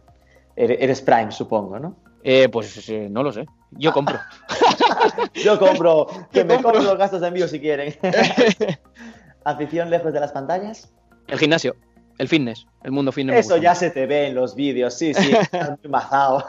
Eres 0.56 1.00
Prime, 1.00 1.30
supongo, 1.30 1.78
¿no? 1.78 1.96
Eh, 2.22 2.48
pues 2.50 2.88
eh, 2.88 3.08
no 3.10 3.22
lo 3.22 3.32
sé. 3.32 3.46
Yo 3.70 3.92
compro. 3.92 4.18
Yo 5.34 5.58
compro, 5.58 6.06
que 6.32 6.40
Yo 6.40 6.44
me 6.44 6.54
compro. 6.54 6.72
compro 6.72 6.82
los 6.82 6.98
gastos 6.98 7.20
de 7.20 7.28
envío 7.28 7.46
si 7.48 7.60
quieren. 7.60 7.94
¿Afición 9.44 9.88
lejos 9.90 10.12
de 10.12 10.20
las 10.20 10.32
pantallas? 10.32 10.92
El 11.28 11.38
gimnasio, 11.38 11.76
el 12.18 12.28
fitness, 12.28 12.66
el 12.82 12.90
mundo 12.92 13.12
fitness. 13.12 13.46
Eso 13.46 13.56
ya 13.56 13.74
se 13.74 13.90
te 13.90 14.06
ve 14.06 14.26
en 14.26 14.34
los 14.34 14.54
vídeos, 14.54 14.94
sí, 14.94 15.14
sí, 15.14 15.30
estás 15.32 15.70
muy 15.82 15.90
mazao. 15.90 16.44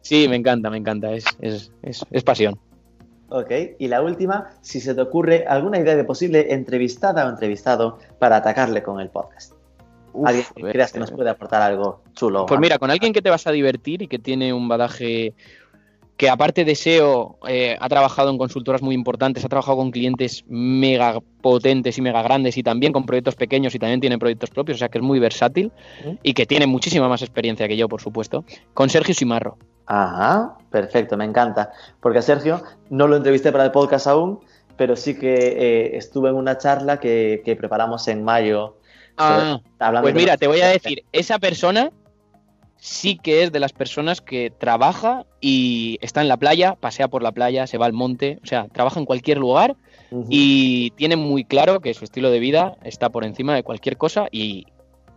Sí, 0.00 0.26
me 0.28 0.36
encanta, 0.36 0.70
me 0.70 0.78
encanta. 0.78 1.12
Es, 1.12 1.24
es, 1.40 1.70
es, 1.82 2.04
es 2.10 2.24
pasión. 2.24 2.58
Ok, 3.28 3.50
y 3.78 3.88
la 3.88 4.02
última, 4.02 4.50
si 4.60 4.80
se 4.80 4.94
te 4.94 5.00
ocurre 5.00 5.46
alguna 5.46 5.78
idea 5.78 5.96
de 5.96 6.04
posible 6.04 6.52
entrevistada 6.52 7.26
o 7.26 7.30
entrevistado 7.30 7.98
para 8.18 8.36
atacarle 8.36 8.82
con 8.82 9.00
el 9.00 9.08
podcast. 9.08 9.54
Alguien 10.24 10.46
que 10.54 10.62
creas 10.62 10.92
que 10.92 10.98
eh, 10.98 11.00
nos 11.00 11.10
puede 11.10 11.30
aportar 11.30 11.62
algo 11.62 12.02
chulo. 12.14 12.46
Pues 12.46 12.58
mira, 12.60 12.78
con 12.78 12.90
alguien 12.90 13.12
que 13.12 13.22
te 13.22 13.30
vas 13.30 13.46
a 13.46 13.52
divertir 13.52 14.02
y 14.02 14.08
que 14.08 14.18
tiene 14.18 14.52
un 14.52 14.66
badaje 14.66 15.34
que 16.18 16.28
aparte 16.28 16.64
de 16.64 16.74
SEO 16.74 17.38
eh, 17.46 17.76
ha 17.78 17.88
trabajado 17.88 18.30
en 18.30 18.38
consultoras 18.38 18.82
muy 18.82 18.94
importantes, 18.96 19.44
ha 19.44 19.48
trabajado 19.48 19.76
con 19.76 19.92
clientes 19.92 20.44
mega 20.48 21.20
potentes 21.40 21.96
y 21.96 22.02
mega 22.02 22.22
grandes 22.22 22.58
y 22.58 22.64
también 22.64 22.92
con 22.92 23.06
proyectos 23.06 23.36
pequeños 23.36 23.72
y 23.76 23.78
también 23.78 24.00
tiene 24.00 24.18
proyectos 24.18 24.50
propios, 24.50 24.76
o 24.76 24.78
sea 24.80 24.88
que 24.88 24.98
es 24.98 25.04
muy 25.04 25.20
versátil 25.20 25.70
y 26.24 26.34
que 26.34 26.44
tiene 26.44 26.66
muchísima 26.66 27.08
más 27.08 27.22
experiencia 27.22 27.68
que 27.68 27.76
yo, 27.76 27.88
por 27.88 28.02
supuesto, 28.02 28.44
con 28.74 28.90
Sergio 28.90 29.14
Simarro. 29.14 29.58
Ajá, 29.86 30.58
perfecto, 30.70 31.16
me 31.16 31.24
encanta. 31.24 31.70
Porque 32.00 32.18
a 32.18 32.22
Sergio 32.22 32.64
no 32.90 33.06
lo 33.06 33.16
entrevisté 33.16 33.52
para 33.52 33.64
el 33.64 33.70
podcast 33.70 34.08
aún, 34.08 34.40
pero 34.76 34.96
sí 34.96 35.16
que 35.16 35.36
eh, 35.36 35.96
estuve 35.96 36.30
en 36.30 36.34
una 36.34 36.58
charla 36.58 36.98
que, 36.98 37.42
que 37.44 37.54
preparamos 37.54 38.08
en 38.08 38.24
mayo. 38.24 38.76
Ah, 39.16 39.60
pues 40.02 40.14
mira, 40.16 40.36
te 40.36 40.48
voy 40.48 40.62
a 40.62 40.68
decir, 40.78 41.04
esa 41.12 41.38
persona 41.38 41.92
sí 42.78 43.18
que 43.18 43.42
es 43.42 43.52
de 43.52 43.60
las 43.60 43.72
personas 43.72 44.20
que 44.20 44.50
trabaja 44.50 45.26
y 45.40 45.98
está 46.00 46.20
en 46.20 46.28
la 46.28 46.36
playa, 46.36 46.76
pasea 46.78 47.08
por 47.08 47.22
la 47.22 47.32
playa, 47.32 47.66
se 47.66 47.78
va 47.78 47.86
al 47.86 47.92
monte, 47.92 48.38
o 48.42 48.46
sea, 48.46 48.68
trabaja 48.68 48.98
en 49.00 49.06
cualquier 49.06 49.38
lugar 49.38 49.76
y 50.30 50.90
tiene 50.92 51.16
muy 51.16 51.44
claro 51.44 51.80
que 51.80 51.92
su 51.92 52.04
estilo 52.04 52.30
de 52.30 52.38
vida 52.38 52.76
está 52.82 53.10
por 53.10 53.24
encima 53.24 53.54
de 53.54 53.62
cualquier 53.62 53.96
cosa 53.96 54.26
y 54.30 54.66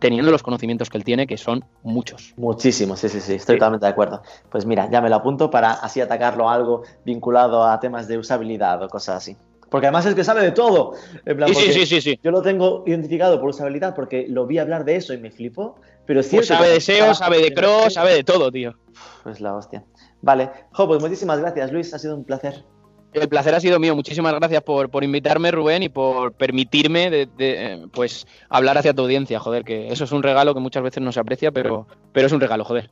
teniendo 0.00 0.32
los 0.32 0.42
conocimientos 0.42 0.90
que 0.90 0.98
él 0.98 1.04
tiene, 1.04 1.26
que 1.28 1.36
son 1.38 1.64
muchos. 1.84 2.34
Muchísimo, 2.36 2.96
sí, 2.96 3.08
sí, 3.08 3.20
sí, 3.20 3.34
estoy 3.34 3.54
Sí. 3.54 3.58
totalmente 3.58 3.86
de 3.86 3.92
acuerdo. 3.92 4.20
Pues 4.50 4.66
mira, 4.66 4.90
ya 4.90 5.00
me 5.00 5.08
lo 5.08 5.16
apunto 5.16 5.48
para 5.48 5.72
así 5.74 6.00
atacarlo 6.00 6.50
a 6.50 6.54
algo 6.54 6.82
vinculado 7.04 7.64
a 7.64 7.78
temas 7.78 8.08
de 8.08 8.18
usabilidad 8.18 8.82
o 8.82 8.88
cosas 8.88 9.18
así. 9.18 9.36
Porque 9.70 9.86
además 9.86 10.04
es 10.04 10.14
que 10.14 10.24
sabe 10.24 10.42
de 10.42 10.50
todo. 10.50 10.92
En 11.24 11.36
plan, 11.36 11.54
Sí, 11.54 11.72
sí, 11.72 11.86
sí, 11.86 12.00
sí. 12.02 12.18
Yo 12.22 12.30
lo 12.30 12.42
tengo 12.42 12.82
identificado 12.84 13.40
por 13.40 13.48
usabilidad 13.48 13.94
porque 13.94 14.26
lo 14.28 14.46
vi 14.46 14.58
hablar 14.58 14.84
de 14.84 14.96
eso 14.96 15.14
y 15.14 15.18
me 15.18 15.30
flipó. 15.30 15.76
Pero 16.12 16.20
es 16.20 16.28
Pues 16.28 16.46
sabe 16.46 16.68
de 16.68 16.78
SEO, 16.78 17.14
sabe 17.14 17.40
de 17.40 17.54
Cross, 17.54 17.94
sabe 17.94 18.12
de 18.12 18.22
todo, 18.22 18.52
tío. 18.52 18.74
Pues 19.22 19.40
la 19.40 19.54
hostia. 19.54 19.82
Vale, 20.20 20.50
jo, 20.72 20.86
pues 20.86 21.00
muchísimas 21.00 21.40
gracias, 21.40 21.72
Luis, 21.72 21.94
ha 21.94 21.98
sido 21.98 22.14
un 22.14 22.24
placer. 22.24 22.66
El 23.14 23.30
placer 23.30 23.54
ha 23.54 23.60
sido 23.60 23.80
mío. 23.80 23.96
Muchísimas 23.96 24.34
gracias 24.34 24.62
por, 24.62 24.90
por 24.90 25.04
invitarme, 25.04 25.50
Rubén, 25.50 25.82
y 25.82 25.88
por 25.88 26.34
permitirme 26.34 27.08
de, 27.08 27.30
de, 27.34 27.64
eh, 27.64 27.86
pues 27.94 28.26
hablar 28.50 28.76
hacia 28.76 28.92
tu 28.92 29.00
audiencia, 29.00 29.40
joder, 29.40 29.64
que 29.64 29.90
eso 29.90 30.04
es 30.04 30.12
un 30.12 30.22
regalo 30.22 30.52
que 30.52 30.60
muchas 30.60 30.82
veces 30.82 31.02
no 31.02 31.12
se 31.12 31.20
aprecia, 31.20 31.50
pero, 31.50 31.86
pero 32.12 32.26
es 32.26 32.32
un 32.34 32.42
regalo, 32.42 32.66
joder. 32.66 32.90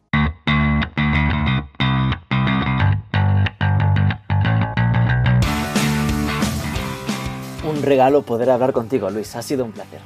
Un 7.68 7.82
regalo 7.82 8.22
poder 8.22 8.48
hablar 8.48 8.72
contigo, 8.72 9.10
Luis, 9.10 9.36
ha 9.36 9.42
sido 9.42 9.66
un 9.66 9.72
placer. 9.72 10.00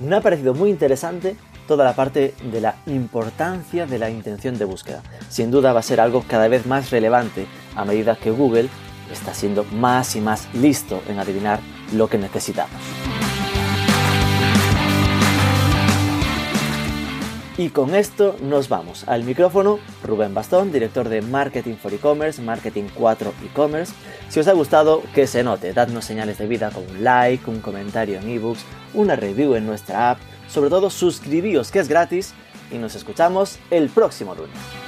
Me 0.00 0.16
ha 0.16 0.20
parecido 0.20 0.52
muy 0.52 0.70
interesante 0.70 1.36
toda 1.66 1.84
la 1.84 1.94
parte 1.94 2.34
de 2.50 2.60
la 2.60 2.76
importancia 2.86 3.86
de 3.86 3.98
la 3.98 4.10
intención 4.10 4.58
de 4.58 4.64
búsqueda. 4.64 5.02
Sin 5.28 5.50
duda 5.50 5.72
va 5.72 5.80
a 5.80 5.82
ser 5.82 6.00
algo 6.00 6.24
cada 6.26 6.48
vez 6.48 6.66
más 6.66 6.90
relevante 6.90 7.46
a 7.74 7.84
medida 7.84 8.16
que 8.16 8.30
Google 8.30 8.68
está 9.12 9.34
siendo 9.34 9.64
más 9.64 10.16
y 10.16 10.20
más 10.20 10.52
listo 10.54 11.02
en 11.08 11.18
adivinar 11.18 11.60
lo 11.92 12.08
que 12.08 12.18
necesitamos. 12.18 12.80
Y 17.58 17.70
con 17.70 17.94
esto 17.94 18.36
nos 18.42 18.68
vamos. 18.68 19.08
Al 19.08 19.24
micrófono, 19.24 19.78
Rubén 20.04 20.34
Bastón, 20.34 20.72
director 20.72 21.08
de 21.08 21.22
Marketing 21.22 21.76
for 21.76 21.92
E-Commerce, 21.94 22.42
Marketing 22.42 22.84
4 22.94 23.32
E-Commerce. 23.46 23.94
Si 24.28 24.40
os 24.40 24.48
ha 24.48 24.52
gustado, 24.52 25.02
que 25.14 25.26
se 25.26 25.42
note, 25.42 25.72
dadnos 25.72 26.04
señales 26.04 26.36
de 26.36 26.46
vida 26.46 26.70
con 26.70 26.84
un 26.84 27.02
like, 27.02 27.48
un 27.48 27.60
comentario 27.60 28.18
en 28.18 28.28
ebooks, 28.28 28.62
una 28.92 29.16
review 29.16 29.54
en 29.54 29.64
nuestra 29.64 30.10
app, 30.10 30.18
sobre 30.48 30.70
todo 30.70 30.90
suscribíos 30.90 31.70
que 31.70 31.80
es 31.80 31.88
gratis 31.88 32.34
y 32.70 32.78
nos 32.78 32.94
escuchamos 32.94 33.58
el 33.70 33.88
próximo 33.88 34.34
lunes. 34.34 34.85